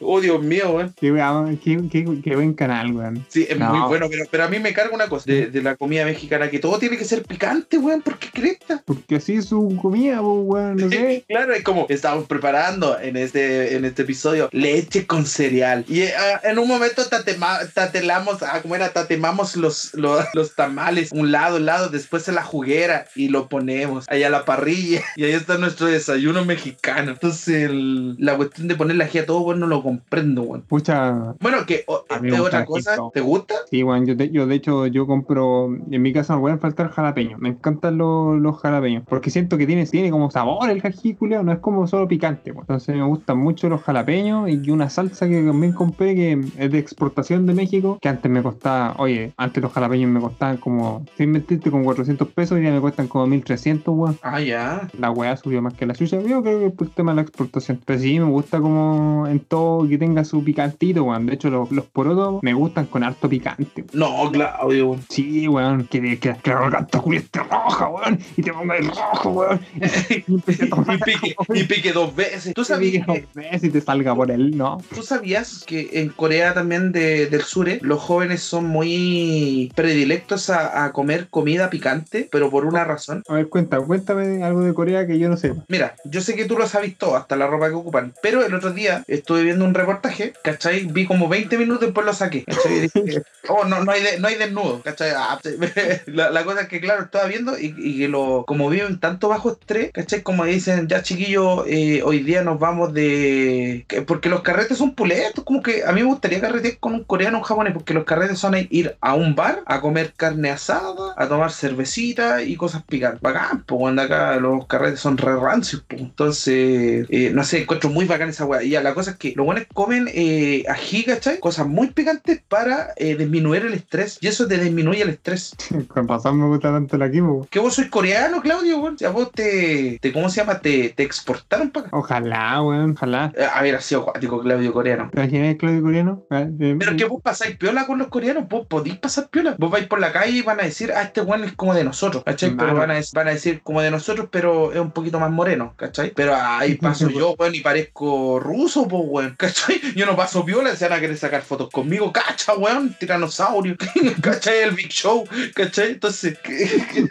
oh 0.00 0.20
Dios 0.20 0.42
mío, 0.42 0.70
weón. 0.70 0.94
Qué, 1.00 2.34
buen 2.34 2.54
canal, 2.54 2.92
weón. 2.92 3.24
Sí, 3.28 3.46
es 3.48 3.58
muy 3.58 3.80
bueno, 3.88 4.06
pero, 4.10 4.24
pero, 4.30 4.44
a 4.44 4.48
mí 4.48 4.58
me 4.58 4.72
carga 4.72 4.94
una 4.94 5.08
cosa 5.08 5.30
de, 5.30 5.62
la 5.62 5.76
comida 5.76 6.04
mexicana, 6.04 6.50
que 6.50 6.58
todo 6.58 6.78
tiene 6.78 6.96
que 6.96 7.04
ser 7.04 7.22
picante, 7.22 7.78
weón, 7.78 8.02
¿por 8.02 8.18
qué 8.18 8.28
cresta? 8.32 8.82
Porque 8.84 9.16
así 9.16 9.34
es 9.34 9.46
su 9.46 9.78
comida, 9.80 10.20
weón, 10.20 10.76
no 10.76 10.88
sé. 10.90 11.24
claro, 11.28 11.54
es 11.54 11.62
como 11.62 11.86
estamos 11.88 12.26
preparando 12.26 12.98
en 12.98 13.16
este, 13.16 13.76
en 13.76 13.84
este 13.84 14.02
episodio 14.02 14.48
leche 14.52 15.06
con 15.06 15.26
cereal, 15.26 15.84
y 15.88 16.02
ah, 16.02 16.40
en 16.44 16.58
un 16.58 16.68
momento 16.68 17.02
tatelamos, 17.06 18.42
ah, 18.42 18.60
¿cómo 18.62 18.74
era? 18.74 18.92
Tatemamos 18.92 19.56
los, 19.56 19.94
los, 19.94 20.24
los 20.34 20.54
tamales, 20.54 21.10
un 21.12 21.30
lado, 21.30 21.56
un 21.56 21.66
lado, 21.66 21.88
después 21.88 22.26
en 22.28 22.34
la 22.34 22.42
juguera, 22.42 23.06
y 23.14 23.28
lo 23.28 23.48
ponemos 23.48 24.06
ahí 24.08 24.22
a 24.22 24.30
la 24.30 24.44
parrilla 24.44 25.02
y 25.16 25.24
ahí 25.24 25.32
está 25.32 25.58
nuestro 25.58 25.86
desayuno 25.86 26.44
mexicano. 26.44 27.12
Entonces, 27.12 27.70
la 27.72 28.36
cuestión 28.36 28.68
de 28.68 28.74
ponerle 28.74 29.04
ají 29.04 29.18
a 29.18 29.26
todo, 29.26 29.40
bueno, 29.40 29.61
no 29.62 29.68
lo 29.68 29.82
comprendo, 29.82 30.42
weón. 30.42 30.62
Pucha. 30.62 31.34
Bueno, 31.40 31.64
que 31.66 31.84
otra 31.86 32.64
cosa, 32.64 32.96
¿te 33.12 33.20
gusta? 33.20 33.54
Sí, 33.70 33.82
weón, 33.82 34.06
yo, 34.06 34.14
yo 34.14 34.46
de 34.46 34.54
hecho 34.54 34.86
yo 34.86 35.06
compro, 35.06 35.66
en 35.90 36.02
mi 36.02 36.12
casa 36.12 36.34
no 36.34 36.40
pueden 36.40 36.58
faltar 36.58 36.90
jalapeños, 36.90 37.40
me 37.40 37.50
encantan 37.50 37.98
los, 37.98 38.38
los 38.38 38.58
jalapeños, 38.58 39.04
porque 39.08 39.30
siento 39.30 39.56
que 39.56 39.66
tiene, 39.66 39.86
tiene 39.86 40.10
como 40.10 40.30
sabor 40.30 40.70
el 40.70 40.82
ají, 40.84 41.16
no 41.20 41.52
es 41.52 41.58
como 41.60 41.86
solo 41.86 42.08
picante, 42.08 42.50
weón. 42.50 42.62
Entonces 42.62 42.96
me 42.96 43.04
gustan 43.04 43.38
mucho 43.38 43.68
los 43.68 43.82
jalapeños 43.82 44.50
y 44.50 44.70
una 44.70 44.90
salsa 44.90 45.28
que 45.28 45.42
también 45.42 45.72
compré 45.72 46.14
que 46.14 46.40
es 46.58 46.72
de 46.72 46.78
exportación 46.78 47.46
de 47.46 47.54
México, 47.54 47.98
que 48.00 48.08
antes 48.08 48.30
me 48.30 48.42
costaba, 48.42 48.94
oye, 48.98 49.32
antes 49.36 49.62
los 49.62 49.72
jalapeños 49.72 50.10
me 50.10 50.20
costaban 50.20 50.56
como, 50.56 51.04
sin 51.16 51.30
mentirte, 51.30 51.70
como 51.70 51.84
400 51.84 52.28
pesos 52.28 52.58
y 52.58 52.64
ya 52.64 52.70
me 52.70 52.80
cuestan 52.80 53.08
como 53.08 53.26
1300 53.26 53.52
300, 53.52 53.94
weón. 53.94 54.18
Ah, 54.22 54.40
ya. 54.40 54.88
La 54.98 55.10
weá 55.10 55.36
subió 55.36 55.62
más 55.62 55.74
que 55.74 55.86
la 55.86 55.94
suya. 55.94 56.20
Yo 56.20 56.42
creo 56.42 56.60
que 56.60 56.66
es 56.66 56.72
por 56.72 56.86
el 56.86 56.92
tema 56.92 57.12
de 57.12 57.16
la 57.16 57.22
exportación. 57.22 57.80
Pero 57.84 57.98
sí, 57.98 58.18
me 58.18 58.26
gusta 58.26 58.60
como 58.60 59.26
todo 59.52 59.86
que 59.86 59.98
tenga 59.98 60.24
su 60.24 60.42
picantito, 60.42 61.04
weón. 61.04 61.26
De 61.26 61.34
hecho, 61.34 61.50
los, 61.50 61.70
los 61.70 61.84
porotos 61.84 62.42
me 62.42 62.54
gustan 62.54 62.86
con 62.86 63.04
harto 63.04 63.28
picante. 63.28 63.84
No, 63.92 64.30
Claudio, 64.32 64.88
weón. 64.88 65.04
Sí, 65.10 65.46
weón. 65.46 65.86
Que, 65.88 66.00
que, 66.00 66.18
que, 66.18 66.34
que 66.42 66.50
garganta 66.50 67.02
esté 67.12 67.40
roja, 67.40 67.88
weón. 67.90 68.18
Y 68.38 68.40
te 68.40 68.50
ponga 68.50 68.78
el 68.78 68.86
rojo, 68.86 69.28
weón. 69.28 69.60
y, 70.08 70.96
pique, 71.04 71.36
y 71.52 71.64
pique 71.64 71.92
dos 71.92 72.16
veces. 72.16 72.54
¿Tú 72.54 72.64
sabías? 72.64 73.06
dos 73.06 73.18
veces 73.34 73.64
y 73.64 73.68
te 73.68 73.82
salga 73.82 74.14
por 74.14 74.30
él, 74.30 74.56
¿no? 74.56 74.78
¿Tú 74.94 75.02
sabías 75.02 75.64
que 75.66 75.90
en 75.92 76.08
Corea 76.08 76.54
también 76.54 76.90
de, 76.90 77.26
del 77.26 77.42
sur 77.42 77.68
eh, 77.68 77.78
los 77.82 78.00
jóvenes 78.00 78.40
son 78.40 78.64
muy 78.68 79.70
predilectos 79.74 80.48
a, 80.48 80.86
a 80.86 80.92
comer 80.92 81.28
comida 81.28 81.68
picante, 81.68 82.26
pero 82.32 82.48
por 82.48 82.64
una 82.64 82.84
razón? 82.84 83.22
A 83.28 83.34
ver, 83.34 83.50
cuenta, 83.50 83.78
cuéntame 83.80 84.42
algo 84.42 84.62
de 84.62 84.72
Corea 84.72 85.06
que 85.06 85.18
yo 85.18 85.28
no 85.28 85.36
sé. 85.36 85.52
Mira, 85.68 85.94
yo 86.06 86.22
sé 86.22 86.34
que 86.34 86.46
tú 86.46 86.56
lo 86.56 86.64
has 86.64 86.80
visto, 86.80 87.14
hasta 87.14 87.36
la 87.36 87.46
ropa 87.46 87.68
que 87.68 87.74
ocupan, 87.74 88.14
pero 88.22 88.42
el 88.42 88.54
otro 88.54 88.72
día 88.72 89.04
estuve 89.08 89.41
viendo 89.42 89.64
un 89.64 89.74
reportaje, 89.74 90.32
¿cachai? 90.42 90.86
Vi 90.86 91.06
como 91.06 91.28
20 91.28 91.58
minutos 91.58 91.82
y 91.82 91.86
después 91.86 92.06
lo 92.06 92.14
saqué, 92.14 92.44
¿cachai? 92.44 92.90
oh, 93.48 93.64
no, 93.64 93.84
no 93.84 93.92
hay, 93.92 94.02
no 94.18 94.28
hay 94.28 94.36
desnudo, 94.36 94.82
¿cachai? 94.82 95.10
Ah, 95.16 95.38
la, 96.06 96.44
cosa 96.44 96.62
es 96.62 96.68
que, 96.68 96.80
claro, 96.80 97.04
estaba 97.04 97.26
viendo 97.26 97.58
y, 97.58 97.98
que 97.98 98.08
lo, 98.08 98.44
como 98.46 98.68
viven 98.70 99.00
tanto 99.00 99.28
bajo 99.28 99.52
estrés, 99.52 99.90
¿cachai? 99.92 100.22
Como 100.22 100.44
dicen, 100.44 100.88
ya 100.88 101.02
chiquillos, 101.02 101.64
eh, 101.66 102.02
hoy 102.04 102.20
día 102.20 102.42
nos 102.42 102.58
vamos 102.58 102.94
de... 102.94 103.86
Porque 104.06 104.28
los 104.28 104.42
carretes 104.42 104.78
son 104.78 104.94
puletos, 104.94 105.44
como 105.44 105.62
que 105.62 105.84
a 105.84 105.92
mí 105.92 106.02
me 106.02 106.06
gustaría 106.06 106.40
carretear 106.40 106.78
con 106.78 106.94
un 106.94 107.04
coreano 107.04 107.38
o 107.38 107.40
un 107.40 107.46
japonés, 107.46 107.72
porque 107.72 107.94
los 107.94 108.04
carretes 108.04 108.38
son 108.38 108.52
ir 108.70 108.96
a 109.00 109.14
un 109.14 109.34
bar 109.34 109.62
a 109.66 109.80
comer 109.80 110.12
carne 110.16 110.50
asada, 110.50 111.14
a 111.16 111.28
tomar 111.28 111.52
cervecita 111.52 112.42
y 112.42 112.56
cosas 112.56 112.82
picantes 112.84 113.20
bacán, 113.20 113.64
pues 113.64 113.78
cuando 113.78 114.02
acá 114.02 114.36
los 114.36 114.66
carretes 114.66 115.00
son 115.00 115.16
re 115.16 115.36
rancios, 115.36 115.84
pues. 115.88 116.00
Entonces, 116.00 117.06
eh, 117.10 117.30
no 117.32 117.44
sé, 117.44 117.62
encuentro 117.62 117.90
muy 117.90 118.04
bacán 118.04 118.28
esa 118.28 118.44
weá. 118.44 118.62
Y 118.62 118.70
ya, 118.70 118.82
la 118.82 118.94
cosa 118.94 119.12
es 119.12 119.16
que 119.16 119.31
los 119.34 119.46
buenos 119.46 119.64
comen 119.72 120.08
eh, 120.12 120.64
ají, 120.68 121.04
¿cachai? 121.04 121.38
Cosas 121.40 121.66
muy 121.66 121.88
picantes 121.88 122.42
para 122.48 122.92
eh, 122.96 123.16
disminuir 123.16 123.64
el 123.66 123.74
estrés. 123.74 124.18
Y 124.20 124.28
eso 124.28 124.46
te 124.46 124.58
disminuye 124.58 125.02
el 125.02 125.10
estrés. 125.10 125.54
Con 125.88 126.06
pasar 126.06 126.32
me 126.34 126.46
gusta 126.46 126.72
tanto 126.72 126.96
la 126.98 127.10
quimo. 127.10 127.46
Que 127.50 127.58
vos 127.58 127.74
sois 127.74 127.88
coreano, 127.88 128.40
Claudio, 128.40 128.78
weón. 128.78 128.98
Sea, 128.98 129.10
vos 129.10 129.30
te, 129.32 129.98
te, 130.00 130.12
¿cómo 130.12 130.28
se 130.28 130.40
llama? 130.40 130.60
Te, 130.60 130.90
te 130.90 131.02
exportaron 131.02 131.70
para 131.70 131.86
acá. 131.88 131.96
Ojalá, 131.96 132.62
weón, 132.62 132.92
ojalá. 132.92 133.32
Eh, 133.36 133.46
a 133.52 133.62
ver, 133.62 133.76
así 133.76 133.94
acuático, 133.94 134.40
Claudio 134.40 134.72
coreano. 134.72 135.10
es 135.14 135.56
Claudio 135.56 135.82
coreano? 135.82 136.26
Ah, 136.30 136.46
Pero 136.58 136.96
que 136.96 137.04
vos 137.04 137.22
pasáis 137.22 137.56
piola 137.56 137.86
con 137.86 137.98
los 137.98 138.08
coreanos, 138.08 138.48
vos 138.48 138.66
podéis 138.66 138.96
pasar 138.98 139.28
piola. 139.28 139.56
Vos 139.58 139.70
vais 139.70 139.86
por 139.86 140.00
la 140.00 140.12
calle 140.12 140.38
y 140.38 140.42
van 140.42 140.60
a 140.60 140.64
decir, 140.64 140.92
ah, 140.94 141.02
este 141.02 141.20
weón 141.20 141.44
es 141.44 141.52
como 141.52 141.74
de 141.74 141.84
nosotros, 141.84 142.24
¿cachai? 142.24 142.56
Pero 142.56 142.74
van 142.74 142.90
a, 142.90 143.00
van 143.14 143.28
a 143.28 143.32
decir 143.32 143.60
como 143.62 143.80
de 143.82 143.90
nosotros, 143.90 144.28
pero 144.30 144.72
es 144.72 144.80
un 144.80 144.90
poquito 144.90 145.18
más 145.18 145.30
moreno, 145.30 145.74
¿cachai? 145.76 146.12
Pero 146.14 146.34
ahí 146.34 146.74
paso 146.82 147.08
yo, 147.08 147.34
weón, 147.38 147.54
y 147.54 147.60
parezco 147.60 148.40
ruso, 148.40 148.88
pues, 148.88 149.02
weón, 149.06 149.21
¿cachai? 149.36 149.80
Yo 149.94 150.06
no 150.06 150.16
paso 150.16 150.42
viola, 150.44 150.74
se 150.76 150.88
van 150.88 150.98
a 150.98 151.00
querer 151.00 151.16
sacar 151.16 151.42
fotos 151.42 151.70
conmigo, 151.70 152.12
cacha, 152.12 152.54
weón, 152.54 152.94
tiranosaurio, 152.98 153.76
¿cachai? 154.20 154.62
El 154.62 154.74
Big 154.74 154.88
Show, 154.88 155.24
¿cachai? 155.54 155.92
Entonces, 155.92 156.38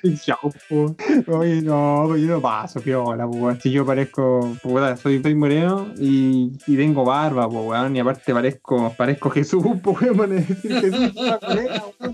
Big 0.03 0.19
Show, 0.19 0.53
Oye, 1.27 1.61
no, 1.61 2.15
yo 2.17 2.27
no 2.27 2.41
paso 2.41 2.79
viola, 2.81 3.25
weón. 3.25 3.59
Si 3.61 3.71
yo 3.71 3.85
parezco, 3.85 4.57
puta, 4.61 4.95
soy, 4.97 5.21
soy 5.21 5.35
moreno 5.35 5.93
y, 5.97 6.51
y 6.67 6.77
tengo 6.77 7.05
barba, 7.05 7.47
pues, 7.49 7.65
weón, 7.65 7.95
y 7.95 7.99
aparte 7.99 8.33
parezco, 8.33 8.93
parezco 8.97 9.29
Jesús, 9.29 9.63
pues, 9.81 9.97
weón, 10.01 10.29
decir 10.29 10.57
Jesús. 10.61 11.13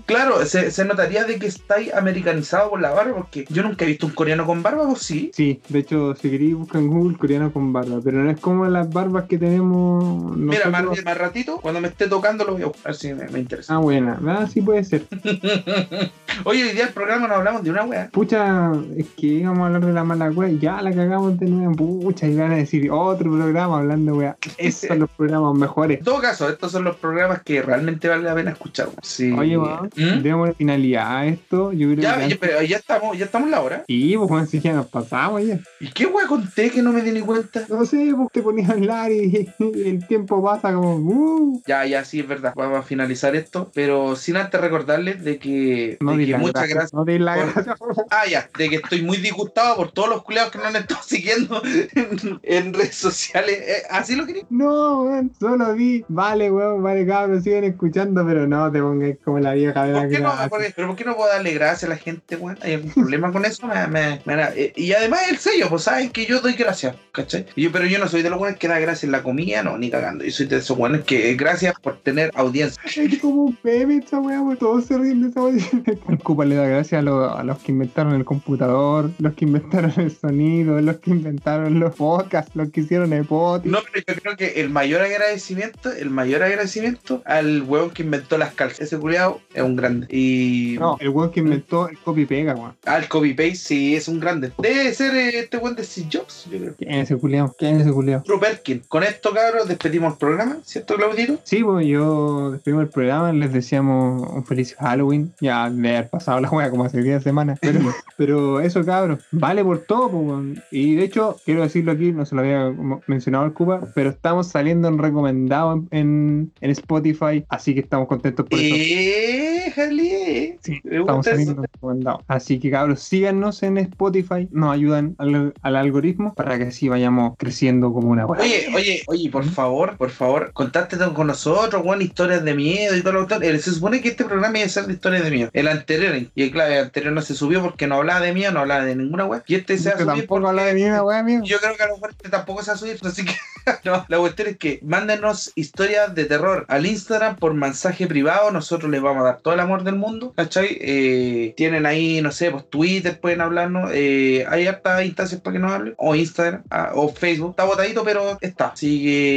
Claro, 0.06 0.44
se, 0.46 0.70
se 0.70 0.84
notaría 0.84 1.24
de 1.24 1.38
que 1.38 1.46
estáis 1.46 1.92
americanizado 1.94 2.70
por 2.70 2.80
la 2.80 2.90
barba, 2.90 3.16
porque 3.16 3.44
yo 3.48 3.62
nunca 3.62 3.84
he 3.84 3.88
visto 3.88 4.06
un 4.06 4.12
coreano 4.12 4.46
con 4.46 4.62
barba, 4.62 4.86
¿o 4.86 4.96
sí? 4.96 5.30
Sí, 5.34 5.60
de 5.68 5.78
hecho, 5.80 6.14
si 6.14 6.30
queréis 6.30 6.54
buscar 6.54 6.80
en 6.80 6.88
Google 6.88 7.16
coreano 7.16 7.52
con 7.52 7.72
barba, 7.72 8.00
pero 8.02 8.22
no 8.22 8.30
es 8.30 8.40
como 8.40 8.66
las 8.66 8.90
barbas 8.90 9.24
que 9.24 9.38
tenemos. 9.38 9.87
Mira, 10.36 10.70
más, 10.70 11.18
ratito, 11.18 11.58
cuando 11.60 11.80
me 11.80 11.88
esté 11.88 12.08
tocando 12.08 12.44
lo 12.44 12.52
voy 12.52 12.62
a 12.62 12.66
buscar 12.66 12.94
si 12.94 13.12
me, 13.12 13.38
interesa. 13.38 13.74
Ah, 13.74 13.78
buena, 13.78 14.18
ah, 14.26 14.46
sí 14.52 14.60
puede 14.60 14.84
ser. 14.84 15.02
Oye, 16.44 16.64
hoy 16.64 16.72
día 16.72 16.84
el 16.84 16.92
programa 16.92 17.26
no 17.26 17.34
hablamos 17.34 17.62
de 17.62 17.70
una 17.70 17.84
wea. 17.84 18.08
Pucha, 18.12 18.72
es 18.96 19.06
que 19.16 19.26
íbamos 19.26 19.60
a 19.60 19.66
hablar 19.66 19.84
de 19.84 19.92
la 19.92 20.04
mala 20.04 20.30
wea. 20.30 20.50
Ya 20.60 20.80
la 20.82 20.92
cagamos 20.92 21.38
de 21.38 21.46
nuevo. 21.46 22.00
Pucha, 22.00 22.26
y 22.26 22.36
van 22.36 22.52
a 22.52 22.56
decir 22.56 22.90
otro 22.90 23.30
programa 23.30 23.78
hablando 23.78 24.14
wea. 24.14 24.36
Esos 24.56 24.88
son 24.88 25.00
los 25.00 25.10
programas 25.10 25.54
mejores. 25.54 25.98
En 25.98 26.04
todo 26.04 26.20
caso, 26.20 26.48
estos 26.48 26.70
son 26.72 26.84
los 26.84 26.96
programas 26.96 27.42
que 27.42 27.60
realmente 27.62 28.08
vale 28.08 28.22
la 28.22 28.34
pena 28.34 28.52
escuchar. 28.52 28.88
Sí. 29.02 29.32
Oye, 29.32 29.58
weón, 29.58 29.90
¿Mm? 29.96 30.22
demos 30.22 30.56
finalidad 30.56 31.16
a 31.16 31.26
esto. 31.26 31.72
Yo 31.72 31.88
creo 31.88 32.02
ya, 32.02 32.18
que. 32.18 32.28
Ya, 32.28 32.36
pero 32.40 32.62
ya 32.62 32.76
estamos, 32.76 33.18
ya 33.18 33.24
estamos 33.24 33.46
en 33.46 33.52
la 33.52 33.60
hora. 33.60 33.84
Sí, 33.86 34.14
pues 34.16 34.28
bueno, 34.28 34.46
si 34.46 34.60
ya 34.60 34.72
nos 34.72 34.86
pasamos 34.86 35.44
ya. 35.44 35.58
¿Y 35.80 35.90
qué 35.90 36.06
wea 36.06 36.26
conté 36.26 36.70
que 36.70 36.82
no 36.82 36.92
me 36.92 37.02
di 37.02 37.10
ni 37.10 37.20
cuenta? 37.20 37.64
No 37.68 37.84
sé, 37.84 38.12
pues 38.16 38.28
te 38.32 38.42
ponías 38.42 38.70
a 38.70 38.74
hablar 38.74 39.10
y, 39.10 39.48
el 39.86 40.06
tiempo 40.06 40.42
pasa 40.42 40.72
como. 40.72 40.96
Uh. 40.96 41.62
Ya, 41.66 41.84
ya, 41.86 42.04
sí, 42.04 42.20
es 42.20 42.28
verdad. 42.28 42.52
Vamos 42.56 42.78
a 42.78 42.82
finalizar 42.82 43.36
esto, 43.36 43.70
pero 43.74 44.16
sin 44.16 44.36
antes 44.36 44.60
recordarles 44.60 45.24
de 45.24 45.38
que, 45.38 45.96
no 46.00 46.16
de 46.16 46.26
que 46.26 46.36
muchas 46.36 46.68
gracias. 46.68 46.94
No 46.94 47.04
la 47.04 47.36
gracia. 47.36 47.76
Ah, 48.10 48.26
ya, 48.28 48.48
de 48.56 48.68
que 48.70 48.76
estoy 48.76 49.02
muy 49.02 49.18
disgustado 49.18 49.76
por 49.76 49.92
todos 49.92 50.08
los 50.08 50.22
culeados 50.22 50.50
que 50.50 50.58
no 50.58 50.64
han 50.64 50.76
estado 50.76 51.00
siguiendo 51.06 51.62
en, 51.64 52.40
en 52.42 52.74
redes 52.74 52.96
sociales. 52.96 53.58
Eh, 53.60 53.82
¿Así 53.90 54.16
lo 54.16 54.26
quería? 54.26 54.44
No, 54.50 55.02
weón, 55.02 55.32
solo 55.38 55.74
di. 55.74 56.04
Vale, 56.08 56.50
weón, 56.50 56.82
vale, 56.82 57.06
cabrón, 57.06 57.42
siguen 57.42 57.64
escuchando, 57.64 58.24
pero 58.26 58.46
no 58.46 58.70
te 58.70 58.80
pongas 58.80 59.16
como 59.24 59.38
la 59.38 59.54
vieja 59.54 59.86
la 59.86 60.00
¿Por 60.00 60.10
qué 60.10 60.20
no, 60.20 60.32
¿Pero 60.76 60.88
por 60.88 60.96
qué 60.96 61.04
no 61.04 61.16
puedo 61.16 61.30
darle 61.30 61.52
gracias 61.52 61.84
a 61.84 61.88
la 61.88 61.96
gente, 61.96 62.36
weón? 62.36 62.58
¿Hay 62.62 62.74
algún 62.74 62.92
problema 62.92 63.32
con 63.32 63.44
eso? 63.44 63.66
Me, 63.66 63.86
me, 63.86 64.20
me, 64.24 64.42
eh, 64.56 64.72
y 64.76 64.92
además 64.92 65.22
el 65.30 65.38
sello, 65.38 65.68
pues 65.68 65.82
saben 65.82 66.10
que 66.10 66.26
yo 66.26 66.40
doy 66.40 66.54
gracias, 66.54 66.96
¿cachai? 67.12 67.46
Yo, 67.56 67.70
pero 67.72 67.86
yo 67.86 67.98
no 67.98 68.08
soy 68.08 68.22
de 68.22 68.30
los 68.30 68.38
buenos 68.38 68.58
que 68.58 68.68
da 68.68 68.78
gracias 68.78 69.04
en 69.04 69.12
la 69.12 69.22
comida, 69.22 69.62
no, 69.68 69.78
ni 69.78 69.90
cagando. 69.90 70.24
Yo 70.24 70.30
soy 70.30 70.46
de 70.46 70.56
esos 70.56 70.76
buenos 70.76 71.04
que 71.04 71.34
gracias 71.34 71.74
por 71.80 71.98
tener 71.98 72.30
audiencia. 72.34 72.80
Es 72.84 73.18
como 73.18 73.44
un 73.44 73.58
bebé 73.62 73.98
esa 73.98 74.20
weón, 74.20 74.56
todos 74.56 74.86
se 74.86 74.96
ríen 74.96 75.22
de 75.22 75.28
esa 75.28 75.40
Cupa 76.22 76.44
le 76.44 76.56
da 76.56 76.66
gracias 76.66 77.00
a, 77.00 77.02
lo, 77.02 77.36
a, 77.36 77.42
los 77.42 77.58
que 77.58 77.72
inventaron 77.72 78.14
el 78.14 78.24
computador, 78.24 79.10
los 79.18 79.34
que 79.34 79.44
inventaron 79.44 79.92
el 79.96 80.14
sonido, 80.14 80.80
los 80.80 80.96
que 80.98 81.10
inventaron 81.10 81.78
los 81.80 81.94
podcasts, 81.94 82.54
los 82.54 82.70
que 82.70 82.80
hicieron 82.80 83.12
el 83.12 83.24
podcast. 83.24 83.66
No, 83.66 83.78
pero 83.92 84.04
yo 84.06 84.22
creo 84.22 84.36
que 84.36 84.60
el 84.60 84.70
mayor 84.70 85.02
agradecimiento, 85.02 85.92
el 85.92 86.10
mayor 86.10 86.42
agradecimiento 86.42 87.22
al 87.24 87.62
weón 87.62 87.90
que 87.90 88.02
inventó 88.02 88.38
las 88.38 88.54
calzas. 88.54 88.80
Ese 88.80 88.98
culiado 88.98 89.40
es 89.54 89.62
un 89.62 89.76
grande. 89.76 90.06
Y. 90.10 90.76
No, 90.78 90.96
el 91.00 91.10
weón 91.10 91.30
que 91.30 91.40
inventó 91.40 91.88
el 91.88 91.98
copy 91.98 92.26
pega, 92.26 92.54
weón. 92.54 92.76
Ah, 92.84 92.98
el 92.98 93.08
copy 93.08 93.34
paste, 93.34 93.56
sí, 93.56 93.96
es 93.96 94.08
un 94.08 94.20
grande. 94.20 94.52
Debe 94.58 94.92
ser 94.94 95.14
eh, 95.14 95.38
este 95.40 95.56
weón 95.56 95.76
de 95.76 95.84
Steve 95.84 96.08
Jobs, 96.12 96.46
yo 96.50 96.58
creo. 96.58 96.74
¿Quién 96.76 96.92
es 96.92 97.10
ese 97.10 97.20
culiado? 97.20 97.54
¿Quién 97.58 97.76
es 97.76 97.82
ese 97.82 97.92
culiado? 97.92 98.22
True 98.22 98.40
Perkin. 98.40 98.82
Con 98.88 99.02
esto, 99.02 99.32
cabros, 99.48 99.68
despedimos 99.68 100.12
el 100.12 100.18
programa, 100.18 100.58
¿cierto, 100.62 100.96
Claudito? 100.96 101.38
Sí, 101.44 101.62
pues 101.64 101.86
yo 101.86 102.50
despedimos 102.50 102.84
el 102.84 102.90
programa, 102.90 103.32
les 103.32 103.52
deseamos 103.52 104.28
un 104.30 104.44
feliz 104.44 104.74
Halloween. 104.78 105.32
Ya 105.40 105.70
de 105.70 105.96
haber 105.96 106.10
pasado 106.10 106.40
la 106.40 106.48
juega 106.48 106.70
como 106.70 106.84
hace 106.84 107.02
10 107.02 107.22
semanas. 107.22 107.58
Pero, 107.68 107.80
pero 108.16 108.60
eso, 108.60 108.84
cabros, 108.84 109.20
vale 109.30 109.62
por 109.62 109.80
todo, 109.80 110.10
pues. 110.10 110.58
Y 110.70 110.94
de 110.94 111.04
hecho, 111.04 111.36
quiero 111.44 111.62
decirlo 111.62 111.92
aquí, 111.92 112.12
no 112.12 112.24
se 112.24 112.34
lo 112.34 112.40
había 112.40 112.74
mencionado 113.06 113.44
al 113.44 113.52
Cuba, 113.52 113.80
pero 113.94 114.10
estamos 114.10 114.48
saliendo 114.48 114.88
en 114.88 114.98
recomendado 114.98 115.84
en, 115.90 116.50
en 116.60 116.70
Spotify, 116.70 117.44
así 117.48 117.74
que 117.74 117.80
estamos 117.80 118.08
contentos 118.08 118.46
por 118.48 118.58
eso. 118.58 118.74
¡Éjale! 118.74 120.58
Sí, 120.62 120.80
estamos 120.84 121.26
saliendo 121.26 121.62
en 121.62 121.68
recomendado. 121.72 122.22
Así 122.26 122.58
que, 122.58 122.70
cabros, 122.70 123.00
síganos 123.00 123.62
en 123.62 123.78
Spotify, 123.78 124.48
nos 124.50 124.72
ayudan 124.72 125.14
al, 125.18 125.52
al 125.62 125.76
algoritmo 125.76 126.34
para 126.34 126.58
que 126.58 126.64
así 126.64 126.88
vayamos 126.88 127.34
creciendo 127.36 127.92
como 127.92 128.08
una 128.08 128.26
weá. 128.26 128.40
Oye, 128.40 128.66
oye, 128.74 129.02
oye, 129.06 129.30
por 129.38 129.50
favor, 129.50 129.96
por 129.96 130.10
favor, 130.10 130.52
contate 130.52 130.98
con 131.14 131.28
nosotros, 131.28 131.82
weón, 131.84 132.02
historias 132.02 132.44
de 132.44 132.54
miedo 132.54 132.96
y 132.96 133.02
todo 133.02 133.12
lo 133.12 133.26
que 133.28 133.58
Se 133.60 133.70
supone 133.70 134.00
que 134.00 134.08
este 134.08 134.24
programa 134.24 134.58
iba 134.58 134.66
a 134.66 134.68
ser 134.68 134.86
de 134.86 134.94
historias 134.94 135.22
de 135.22 135.30
miedo. 135.30 135.50
El 135.52 135.68
anterior, 135.68 136.16
y 136.34 136.50
claro, 136.50 136.72
el 136.72 136.84
anterior 136.86 137.12
no 137.12 137.22
se 137.22 137.34
subió 137.34 137.62
porque 137.62 137.86
no 137.86 137.96
hablaba 137.96 138.20
de 138.20 138.32
miedo, 138.32 138.50
no 138.50 138.60
hablaba 138.60 138.84
de 138.84 138.96
ninguna 138.96 139.26
weá. 139.26 139.44
Y 139.46 139.54
este 139.54 139.78
se 139.78 139.90
va 139.90 139.94
a 139.94 139.98
subir 139.98 140.06
tampoco 140.16 140.48
habla 140.48 140.64
de 140.64 140.74
miedo, 140.74 141.04
weá, 141.04 141.20
amigo. 141.20 141.44
Yo 141.44 141.58
creo 141.58 141.76
que 141.76 141.82
a 141.84 141.86
lo 141.86 141.94
mejor 141.94 142.10
este 142.10 142.28
tampoco 142.30 142.62
se 142.62 142.72
va 142.72 142.74
a 142.74 142.78
subir, 142.78 142.98
así 143.04 143.24
que 143.24 143.34
no, 143.84 144.04
la 144.08 144.18
cuestión 144.18 144.48
es 144.48 144.56
que 144.56 144.80
mándenos 144.82 145.52
historias 145.54 146.14
de 146.16 146.24
terror 146.24 146.64
al 146.68 146.84
Instagram 146.84 147.36
por 147.36 147.54
mensaje 147.54 148.08
privado, 148.08 148.50
nosotros 148.50 148.90
les 148.90 149.00
vamos 149.00 149.22
a 149.22 149.26
dar 149.26 149.40
todo 149.40 149.54
el 149.54 149.60
amor 149.60 149.84
del 149.84 149.94
mundo, 149.94 150.32
¿cachai? 150.36 150.78
Eh, 150.80 151.54
tienen 151.56 151.86
ahí, 151.86 152.20
no 152.22 152.32
sé, 152.32 152.50
pues 152.50 152.68
Twitter 152.68 153.20
pueden 153.20 153.40
hablarnos, 153.40 153.92
eh, 153.94 154.44
hay 154.48 154.66
hartas 154.66 155.04
instancias 155.04 155.40
para 155.40 155.54
que 155.54 155.60
nos 155.60 155.72
hablen, 155.72 155.94
o 155.96 156.16
Instagram, 156.16 156.64
ah, 156.70 156.90
o 156.94 157.08
Facebook, 157.08 157.50
está 157.50 157.64
botadito, 157.64 158.02
pero 158.02 158.36
está. 158.40 158.68
Así 158.68 159.02
que 159.02 159.27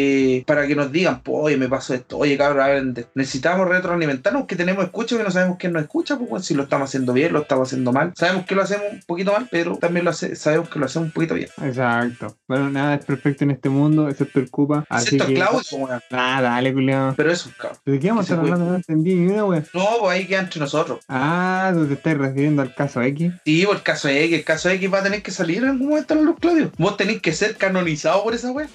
para 0.45 0.67
que 0.67 0.75
nos 0.75 0.91
digan, 0.91 1.21
pues, 1.21 1.37
oye, 1.41 1.57
me 1.57 1.67
pasó 1.69 1.93
esto, 1.93 2.17
oye, 2.17 2.37
cabrón, 2.37 2.95
necesitamos 3.15 3.67
retroalimentarnos, 3.67 4.45
que 4.45 4.55
tenemos 4.55 4.83
escucha, 4.85 5.17
que 5.17 5.23
no 5.23 5.31
sabemos 5.31 5.57
quién 5.59 5.73
nos 5.73 5.83
escucha, 5.83 6.17
pues 6.17 6.45
si 6.45 6.53
lo 6.53 6.63
estamos 6.63 6.89
haciendo 6.89 7.13
bien, 7.13 7.33
lo 7.33 7.41
estamos 7.41 7.67
haciendo 7.67 7.91
mal. 7.91 8.13
Sabemos 8.15 8.45
que 8.45 8.55
lo 8.55 8.61
hacemos 8.61 8.85
un 8.91 9.01
poquito 9.05 9.31
mal, 9.31 9.47
pero 9.51 9.77
también 9.77 10.05
lo 10.05 10.11
hace, 10.11 10.35
sabemos 10.35 10.69
que 10.69 10.79
lo 10.79 10.85
hacemos 10.85 11.07
un 11.07 11.11
poquito 11.13 11.35
bien. 11.35 11.49
Exacto. 11.63 12.37
Bueno, 12.47 12.69
nada 12.69 12.95
es 12.95 13.05
perfecto 13.05 13.43
en 13.43 13.51
este 13.51 13.69
mundo, 13.69 14.09
excepto 14.09 14.39
el 14.39 14.49
Cupa. 14.49 14.85
Así 14.89 15.15
excepto 15.15 15.27
que... 15.27 15.33
Claudio, 15.35 15.77
weón. 15.77 16.01
Ah, 16.11 16.41
dale, 16.41 16.73
culiao. 16.73 17.13
Pero 17.15 17.31
eso, 17.31 17.49
cabrón. 17.57 17.79
¿De 17.85 17.99
qué 17.99 18.07
vamos 18.09 18.21
a 18.21 18.33
estar 18.33 18.39
hablando? 18.39 18.65
No 18.65 18.75
entendí 18.75 19.15
ni 19.15 19.31
una, 19.31 19.45
weón. 19.45 19.65
No, 19.73 19.87
pues 19.99 20.11
ahí 20.11 20.27
queda 20.27 20.39
entre 20.41 20.59
nosotros. 20.59 20.99
Ah, 21.07 21.71
tú 21.73 21.85
te 21.87 21.93
estás 21.93 22.17
refiriendo 22.17 22.61
al 22.61 22.73
caso 22.75 23.01
X. 23.01 23.33
Sí, 23.45 23.65
por 23.65 23.75
el 23.77 23.83
caso 23.83 24.09
X. 24.09 24.33
El 24.33 24.43
caso 24.43 24.69
X 24.69 24.93
va 24.93 24.99
a 24.99 25.03
tener 25.03 25.21
que 25.21 25.31
salir 25.31 25.57
en 25.59 25.69
algún 25.69 25.89
momento 25.89 26.13
en 26.13 26.25
los 26.25 26.35
Claudio. 26.37 26.71
Vos 26.77 26.97
tenés 26.97 27.21
que 27.21 27.33
ser 27.33 27.55
canonizado 27.57 28.23
por 28.23 28.33
esa 28.33 28.51
weón. 28.51 28.69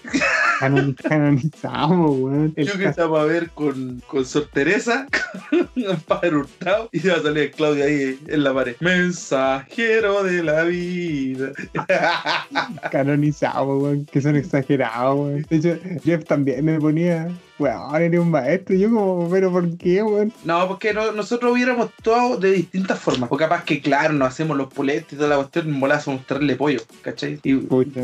Canon, 0.60 0.96
canonizado, 1.08 1.94
weón. 1.94 2.54
Yo 2.56 2.78
que 2.78 2.86
estaba 2.86 3.22
a 3.22 3.24
ver 3.24 3.50
con, 3.50 4.02
con 4.06 4.24
Sor 4.24 4.48
Teresa, 4.52 5.06
con 5.50 6.00
Padre 6.00 6.36
Hurtado, 6.36 6.88
y 6.92 7.00
se 7.00 7.10
va 7.10 7.16
a 7.16 7.22
salir 7.22 7.44
el 7.44 7.50
Claudio 7.52 7.84
ahí 7.84 8.18
en 8.26 8.44
la 8.44 8.54
pared. 8.54 8.76
Mensajero 8.80 10.22
de 10.22 10.42
la 10.42 10.64
vida. 10.64 11.52
Canonizado, 12.90 13.78
weón. 13.78 14.04
Que 14.06 14.20
son 14.20 14.36
exagerados, 14.36 15.18
weón. 15.18 15.46
De 15.48 15.56
hecho, 15.56 15.78
Jeff 16.04 16.24
también 16.24 16.64
me 16.64 16.78
ponía 16.80 17.28
weón, 17.58 17.94
eres 17.96 18.20
un 18.20 18.30
maestro. 18.30 18.76
Yo 18.76 18.90
como, 18.90 19.28
pero 19.30 19.50
¿por 19.50 19.76
qué, 19.76 20.02
weón? 20.02 20.32
No, 20.44 20.68
porque 20.68 20.92
no, 20.92 21.12
nosotros 21.12 21.52
hubiéramos 21.52 21.86
actuado 21.86 22.36
de 22.36 22.52
distintas 22.52 22.98
formas. 22.98 23.30
O 23.32 23.36
capaz 23.36 23.64
que, 23.64 23.80
claro, 23.80 24.12
nos 24.12 24.28
hacemos 24.28 24.56
los 24.56 24.72
puletes 24.72 25.12
y 25.12 25.16
toda 25.16 25.28
la 25.28 25.36
cuestión, 25.36 25.72
a 25.72 26.02
mostrarle 26.06 26.56
pollo, 26.56 26.80
¿cachai? 27.02 27.40
Y, 27.42 27.56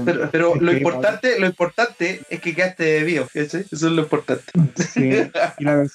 pero 0.05 0.31
pero 0.31 0.55
lo, 0.57 0.73
importante, 0.73 1.39
lo 1.39 1.47
importante 1.47 2.21
es 2.29 2.41
que 2.41 2.55
quedaste 2.55 2.85
bebido, 3.01 3.27
¿cachai? 3.33 3.65
Eso 3.71 3.87
es 3.87 3.93
lo 3.93 4.03
importante. 4.03 4.45
Sí, 4.77 5.11
y, 5.59 5.65
la, 5.65 5.87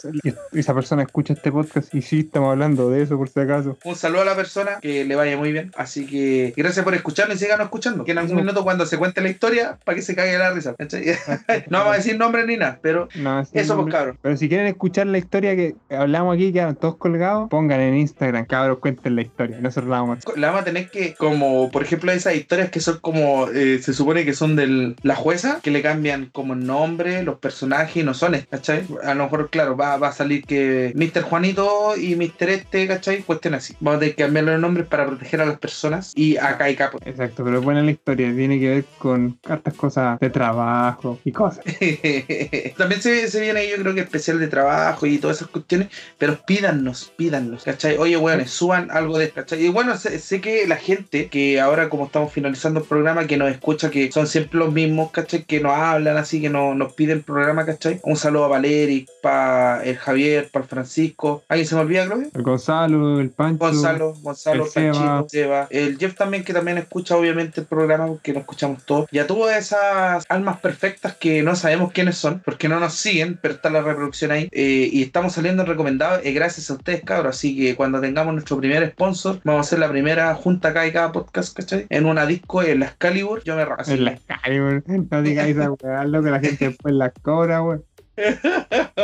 esa 0.53 0.73
persona 0.73 1.03
escucha 1.03 1.33
este 1.33 1.51
podcast 1.51 1.93
y 1.93 2.01
sí, 2.01 2.19
estamos 2.19 2.51
hablando 2.51 2.89
de 2.89 3.03
eso, 3.03 3.17
por 3.17 3.29
si 3.29 3.39
acaso. 3.39 3.77
Un 3.83 3.95
saludo 3.95 4.21
a 4.21 4.25
la 4.25 4.35
persona, 4.35 4.79
que 4.81 5.05
le 5.05 5.15
vaya 5.15 5.37
muy 5.37 5.51
bien. 5.51 5.71
Así 5.75 6.05
que 6.05 6.53
gracias 6.55 6.83
por 6.83 6.93
escucharnos 6.95 7.37
y 7.37 7.39
sigan 7.39 7.61
escuchando. 7.61 8.05
Que 8.05 8.11
en 8.11 8.19
algún 8.19 8.37
minuto 8.37 8.63
cuando 8.63 8.85
se 8.85 8.97
cuente 8.97 9.21
la 9.21 9.29
historia, 9.29 9.77
para 9.83 9.95
que 9.95 10.01
se 10.01 10.15
caiga 10.15 10.37
la 10.37 10.51
risa, 10.51 10.75
¿cachai? 10.75 11.05
no 11.69 11.79
vamos 11.79 11.93
a 11.93 11.97
decir 11.97 12.17
nombres 12.17 12.45
ni 12.45 12.57
nada, 12.57 12.79
pero... 12.81 13.09
No, 13.15 13.46
eso, 13.53 13.75
pues, 13.81 13.93
cabros. 13.93 14.17
Pero 14.21 14.37
si 14.37 14.47
quieren 14.49 14.67
escuchar 14.67 15.07
la 15.07 15.17
historia 15.17 15.55
que 15.55 15.75
hablamos 15.89 16.35
aquí, 16.35 16.51
quedaron 16.51 16.75
todos 16.75 16.97
colgados, 16.97 17.49
pongan 17.49 17.79
en 17.81 17.97
Instagram, 17.97 18.45
cabros, 18.45 18.79
cuenten 18.79 19.15
la 19.15 19.21
historia. 19.21 19.59
Nosotros 19.59 19.89
la 19.89 20.01
vamos 20.01 20.19
a 20.25 20.39
La 20.39 20.47
vamos 20.47 20.61
a 20.61 20.65
tener 20.65 20.89
que, 20.89 21.13
como, 21.15 21.69
por 21.71 21.83
ejemplo, 21.83 22.11
esas 22.11 22.35
historias 22.35 22.69
que 22.69 22.79
son 22.79 22.99
como, 22.99 23.49
eh, 23.49 23.79
se 23.81 23.93
supone 23.93 24.25
que 24.25 24.33
son 24.33 24.55
de 24.55 24.95
la 25.03 25.15
jueza, 25.15 25.59
que 25.61 25.71
le 25.71 25.81
cambian 25.81 26.27
como 26.31 26.53
el 26.53 26.65
nombre, 26.65 27.23
los 27.23 27.39
personajes 27.39 27.97
y 27.97 28.03
no 28.03 28.13
son, 28.13 28.35
¿cachai? 28.49 28.83
A 29.03 29.13
lo 29.13 29.23
mejor, 29.25 29.49
claro, 29.49 29.77
va, 29.77 29.97
va 29.97 30.09
a 30.09 30.11
salir 30.11 30.43
que 30.43 30.91
Mr. 30.95 31.23
Juanito 31.23 31.95
y 31.97 32.15
Mr. 32.15 32.49
Este, 32.49 32.87
¿cachai? 32.87 33.21
Cuesten 33.21 33.53
así. 33.53 33.75
Vamos 33.79 33.97
a 33.97 33.99
tener 33.99 34.15
que 34.15 34.23
cambiar 34.23 34.45
los 34.45 34.59
nombres 34.59 34.87
para 34.87 35.05
proteger 35.05 35.41
a 35.41 35.45
las 35.45 35.59
personas 35.59 36.13
y 36.15 36.37
acá 36.37 36.69
y 36.69 36.75
capo. 36.75 36.99
Exacto, 37.05 37.43
pero 37.43 37.61
buena 37.61 37.81
la 37.81 37.91
historia, 37.91 38.33
tiene 38.33 38.59
que 38.59 38.69
ver 38.69 38.85
con 38.97 39.39
hartas 39.45 39.73
cosas 39.73 40.19
de 40.19 40.29
trabajo 40.29 41.19
y 41.23 41.31
cosas. 41.31 41.63
También 42.77 43.01
se, 43.01 43.27
se 43.27 43.36
viene 43.39 43.67
yo 43.69 43.77
creo 43.77 43.93
que 43.93 44.01
especial 44.01 44.39
de 44.39 44.47
trabajo 44.47 45.05
y 45.05 45.17
todas 45.17 45.37
esas 45.37 45.49
cuestiones, 45.49 45.89
pero 46.17 46.39
pídanos, 46.45 47.11
pídanos, 47.15 47.63
¿cachai? 47.63 47.97
Oye, 47.97 48.17
weones, 48.17 48.51
suban 48.51 48.89
algo 48.91 49.17
de 49.17 49.25
esto, 49.25 49.41
¿cachai? 49.41 49.65
Y 49.65 49.69
bueno, 49.69 49.97
sé, 49.97 50.19
sé, 50.19 50.41
que 50.41 50.67
la 50.67 50.77
gente 50.77 51.27
que 51.27 51.59
ahora, 51.59 51.89
como 51.89 52.05
estamos 52.05 52.31
finalizando 52.31 52.81
el 52.81 52.85
programa, 52.85 53.27
que 53.27 53.37
nos 53.37 53.51
escucha, 53.51 53.89
que 53.89 54.11
son 54.11 54.27
siempre 54.27 54.59
los 54.59 54.71
mismos, 54.71 55.11
¿cachai? 55.11 55.43
Que 55.43 55.59
nos 55.59 55.73
hablan 55.73 56.17
así, 56.17 56.41
que 56.41 56.49
no, 56.49 56.75
nos 56.75 56.93
piden 56.93 57.23
programa, 57.23 57.65
¿cachai? 57.65 57.99
Un 58.03 58.15
saludo 58.15 58.45
a 58.45 58.49
Valeri, 58.49 59.05
para 59.21 59.83
el 59.83 59.97
Javier, 59.97 60.49
para 60.51 60.63
el 60.63 60.69
Francisco. 60.69 61.43
¿Alguien 61.49 61.67
se 61.67 61.75
me 61.75 61.81
olvida, 61.81 62.05
Claudio? 62.05 62.29
El 62.33 62.43
Gonzalo, 62.43 63.19
el 63.19 63.29
Pancho. 63.29 63.65
Gonzalo, 63.65 64.13
Gonzalo, 64.21 64.65
el 64.65 64.71
Panchito, 64.71 65.27
Seba. 65.29 65.67
El 65.69 65.97
Jeff 65.97 66.15
también, 66.15 66.43
que 66.43 66.53
también 66.53 66.77
escucha, 66.77 67.15
obviamente, 67.15 67.61
el 67.61 67.67
programa, 67.67 68.07
porque 68.07 68.33
lo 68.33 68.39
escuchamos 68.39 68.85
todos. 68.85 69.07
Y 69.11 69.19
a 69.19 69.27
todas 69.27 69.57
esas 69.57 70.25
almas 70.29 70.59
perfectas 70.59 71.15
que 71.15 71.43
no 71.43 71.55
sabemos 71.55 71.91
quiénes 71.91 72.17
son, 72.17 72.41
porque 72.43 72.67
no 72.67 72.79
nos 72.79 72.93
siguen, 72.93 73.26
pero 73.35 73.55
está 73.55 73.69
la 73.69 73.81
reproducción 73.81 74.31
ahí. 74.31 74.49
Eh, 74.51 74.89
y 74.91 75.03
estamos 75.03 75.33
saliendo 75.33 75.65
recomendados 75.65 76.21
eh, 76.23 76.31
gracias 76.31 76.69
a 76.69 76.73
ustedes, 76.73 77.03
cabros. 77.03 77.35
Así 77.35 77.55
que 77.55 77.75
cuando 77.75 77.99
tengamos 77.99 78.33
nuestro 78.33 78.57
primer 78.57 78.89
sponsor, 78.91 79.39
vamos 79.43 79.59
a 79.59 79.67
hacer 79.67 79.79
la 79.79 79.89
primera 79.89 80.33
junta 80.35 80.69
acá 80.69 80.81
de 80.81 80.93
cada 80.93 81.11
podcast, 81.11 81.55
¿cachai? 81.55 81.85
En 81.89 82.05
una 82.05 82.25
disco 82.25 82.63
en 82.63 82.79
la 82.81 82.87
Excalibur, 82.87 83.43
yo 83.43 83.55
me 83.55 83.65
rajo. 83.65 83.91
En 83.91 84.05
la 84.05 84.11
Excalibur, 84.11 84.83
no 84.87 85.21
digáis 85.21 85.57
a 85.57 85.71
weá, 85.71 86.03
lo 86.05 86.23
que 86.23 86.31
la 86.31 86.39
gente 86.39 86.69
después 86.69 86.93
la 86.93 87.11
cobra, 87.11 87.61
weón. 87.61 87.83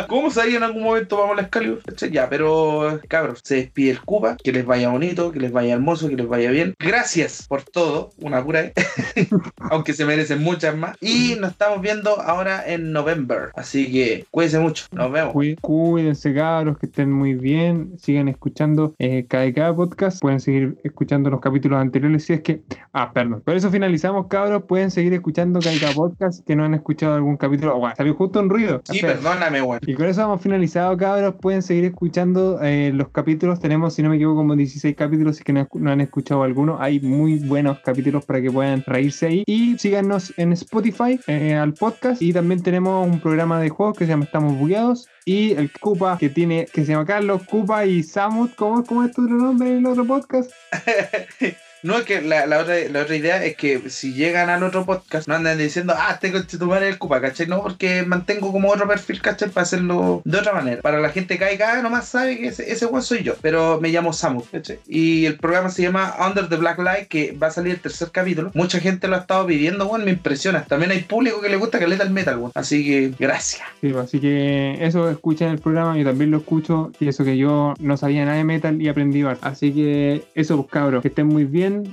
¿Cómo 0.07 0.31
sabía 0.31 0.57
en 0.57 0.63
algún 0.63 0.83
momento 0.83 1.17
vamos 1.17 1.33
a 1.33 1.35
la 1.37 1.41
Excalibur? 1.43 1.81
Ya, 2.11 2.29
pero 2.29 2.99
cabros, 3.07 3.41
se 3.43 3.55
despide 3.55 3.91
el 3.91 4.01
Cupa, 4.01 4.37
que 4.37 4.51
les 4.51 4.65
vaya 4.65 4.89
bonito, 4.89 5.31
que 5.31 5.39
les 5.39 5.51
vaya 5.51 5.73
hermoso, 5.73 6.09
que 6.09 6.15
les 6.15 6.27
vaya 6.27 6.51
bien. 6.51 6.75
Gracias 6.79 7.47
por 7.47 7.63
todo, 7.63 8.11
una 8.21 8.43
pura, 8.43 8.71
aunque 9.69 9.93
se 9.93 10.05
merecen 10.05 10.41
muchas 10.41 10.75
más. 10.75 10.97
Y 11.01 11.35
nos 11.39 11.51
estamos 11.51 11.81
viendo 11.81 12.19
ahora 12.21 12.63
en 12.65 12.91
November, 12.91 13.51
así 13.55 13.91
que 13.91 14.25
cuídense 14.31 14.59
mucho, 14.59 14.85
nos 14.91 15.11
vemos. 15.11 15.33
Cuídense 15.61 16.33
cabros, 16.33 16.77
que 16.77 16.87
estén 16.87 17.11
muy 17.11 17.35
bien, 17.35 17.93
sigan 17.99 18.27
escuchando 18.27 18.95
eh, 18.99 19.25
KDK 19.27 19.75
Podcast, 19.75 20.21
pueden 20.21 20.39
seguir 20.39 20.77
escuchando 20.83 21.29
los 21.29 21.39
capítulos 21.39 21.79
anteriores 21.79 22.25
si 22.25 22.33
es 22.33 22.41
que... 22.41 22.61
Ah, 22.93 23.11
perdón, 23.11 23.41
por 23.43 23.55
eso 23.55 23.69
finalizamos 23.69 24.27
cabros, 24.27 24.63
pueden 24.63 24.91
seguir 24.91 25.13
escuchando 25.13 25.59
KDK 25.59 25.95
Podcast, 25.95 26.45
que 26.45 26.55
no 26.55 26.65
han 26.65 26.73
escuchado 26.73 27.15
algún 27.15 27.37
capítulo, 27.37 27.77
bueno, 27.77 27.95
salió 27.95 28.15
justo 28.15 28.39
un 28.39 28.49
ruido. 28.49 28.81
Sí, 28.85 29.02
perdóname, 29.07 29.61
bueno. 29.61 29.79
Y 29.85 29.93
con 29.93 30.05
eso 30.05 30.21
hemos 30.23 30.41
finalizado, 30.41 30.95
cabros. 30.97 31.35
Pueden 31.35 31.61
seguir 31.61 31.85
escuchando 31.85 32.59
eh, 32.61 32.91
los 32.93 33.09
capítulos. 33.09 33.59
Tenemos, 33.59 33.93
si 33.93 34.03
no 34.03 34.09
me 34.09 34.15
equivoco, 34.15 34.37
como 34.37 34.55
16 34.55 34.95
capítulos. 34.95 35.37
Si 35.37 35.43
que 35.43 35.53
no, 35.53 35.67
han 35.91 36.01
escuchado 36.01 36.43
alguno, 36.43 36.77
hay 36.79 36.99
muy 36.99 37.39
buenos 37.39 37.79
capítulos 37.79 38.25
para 38.25 38.41
que 38.41 38.51
puedan 38.51 38.83
reírse 38.85 39.27
ahí. 39.27 39.43
Y 39.45 39.77
síganos 39.77 40.33
en 40.37 40.53
Spotify 40.53 41.19
eh, 41.27 41.55
al 41.55 41.73
podcast. 41.73 42.21
Y 42.21 42.33
también 42.33 42.63
tenemos 42.63 43.07
un 43.07 43.19
programa 43.19 43.59
de 43.59 43.69
juegos 43.69 43.97
que 43.97 44.05
se 44.05 44.11
llama 44.11 44.25
Estamos 44.25 44.57
Bugueados. 44.57 45.07
Y 45.25 45.51
el 45.53 45.71
Cupa 45.71 46.17
que 46.17 46.29
tiene, 46.29 46.65
que 46.71 46.85
se 46.85 46.91
llama 46.91 47.05
Carlos, 47.05 47.43
Cupa 47.43 47.85
y 47.85 48.03
Samut. 48.03 48.55
¿Cómo, 48.55 48.83
cómo 48.83 49.03
es 49.03 49.11
tu 49.13 49.21
nombre 49.21 49.69
en 49.69 49.77
el 49.77 49.85
otro 49.85 50.05
podcast? 50.05 50.51
No, 51.83 51.97
es 51.97 52.05
que 52.05 52.21
la, 52.21 52.45
otra, 52.59 52.75
la 52.91 53.01
otra 53.01 53.15
idea 53.15 53.43
es 53.43 53.55
que 53.55 53.89
si 53.89 54.13
llegan 54.13 54.49
al 54.49 54.63
otro 54.63 54.85
podcast, 54.85 55.27
no 55.27 55.35
anden 55.35 55.57
diciendo, 55.57 55.93
ah, 55.95 56.17
tengo 56.19 56.37
este 56.37 56.57
tu 56.57 56.65
madre 56.65 56.89
el 56.89 56.97
Cupa, 56.97 57.21
¿cachai? 57.21 57.47
No, 57.47 57.61
porque 57.61 58.03
mantengo 58.03 58.51
como 58.51 58.69
otro 58.69 58.87
perfil, 58.87 59.21
¿cachai? 59.21 59.49
Para 59.49 59.63
hacerlo 59.63 60.21
de 60.23 60.37
otra 60.37 60.53
manera. 60.53 60.81
Para 60.81 60.99
la 60.99 61.09
gente 61.09 61.37
que 61.37 61.45
caiga, 61.45 61.81
nomás 61.81 62.07
sabe 62.07 62.37
que 62.37 62.47
ese, 62.47 62.71
ese 62.71 62.87
soy 63.01 63.23
yo, 63.23 63.35
pero 63.41 63.79
me 63.81 63.89
llamo 63.89 64.13
Samu, 64.13 64.43
¿cachai? 64.49 64.79
Y 64.87 65.25
el 65.25 65.37
programa 65.37 65.69
se 65.69 65.81
llama 65.81 66.15
Under 66.25 66.47
the 66.47 66.55
Black 66.55 66.79
Light, 66.79 67.07
que 67.07 67.33
va 67.33 67.47
a 67.47 67.51
salir 67.51 67.73
el 67.73 67.79
tercer 67.79 68.09
capítulo. 68.11 68.51
Mucha 68.53 68.79
gente 68.79 69.07
lo 69.07 69.15
ha 69.15 69.19
estado 69.19 69.45
pidiendo, 69.45 69.87
bueno, 69.87 70.05
me 70.05 70.11
impresiona. 70.11 70.63
También 70.63 70.91
hay 70.91 71.01
público 71.01 71.41
que 71.41 71.49
le 71.49 71.57
gusta 71.57 71.79
que 71.79 71.87
le 71.87 71.95
el 71.95 72.09
metal, 72.09 72.37
bueno. 72.37 72.51
Así 72.55 72.83
que, 72.85 73.13
gracias. 73.19 73.61
Sí, 73.81 73.89
pues, 73.89 74.05
así 74.05 74.19
que 74.19 74.77
eso 74.79 75.09
escuchen 75.09 75.49
el 75.49 75.59
programa, 75.59 75.97
yo 75.97 76.05
también 76.05 76.31
lo 76.31 76.37
escucho, 76.37 76.91
y 76.99 77.07
eso 77.07 77.23
que 77.23 77.37
yo 77.37 77.73
no 77.79 77.97
sabía 77.97 78.25
nada 78.25 78.37
de 78.37 78.43
metal 78.43 78.81
y 78.81 78.87
aprendí 78.89 79.23
Así 79.41 79.71
que 79.71 80.23
eso, 80.35 80.57
pues 80.57 80.69
cabros, 80.69 81.01
que 81.01 81.07
estén 81.07 81.27
muy 81.27 81.45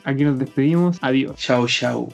Aquí 0.04 0.24
nos 0.24 0.38
despedimos. 0.38 0.98
Adiós. 1.02 1.36
Chao, 1.38 1.66
chao. 1.66 2.08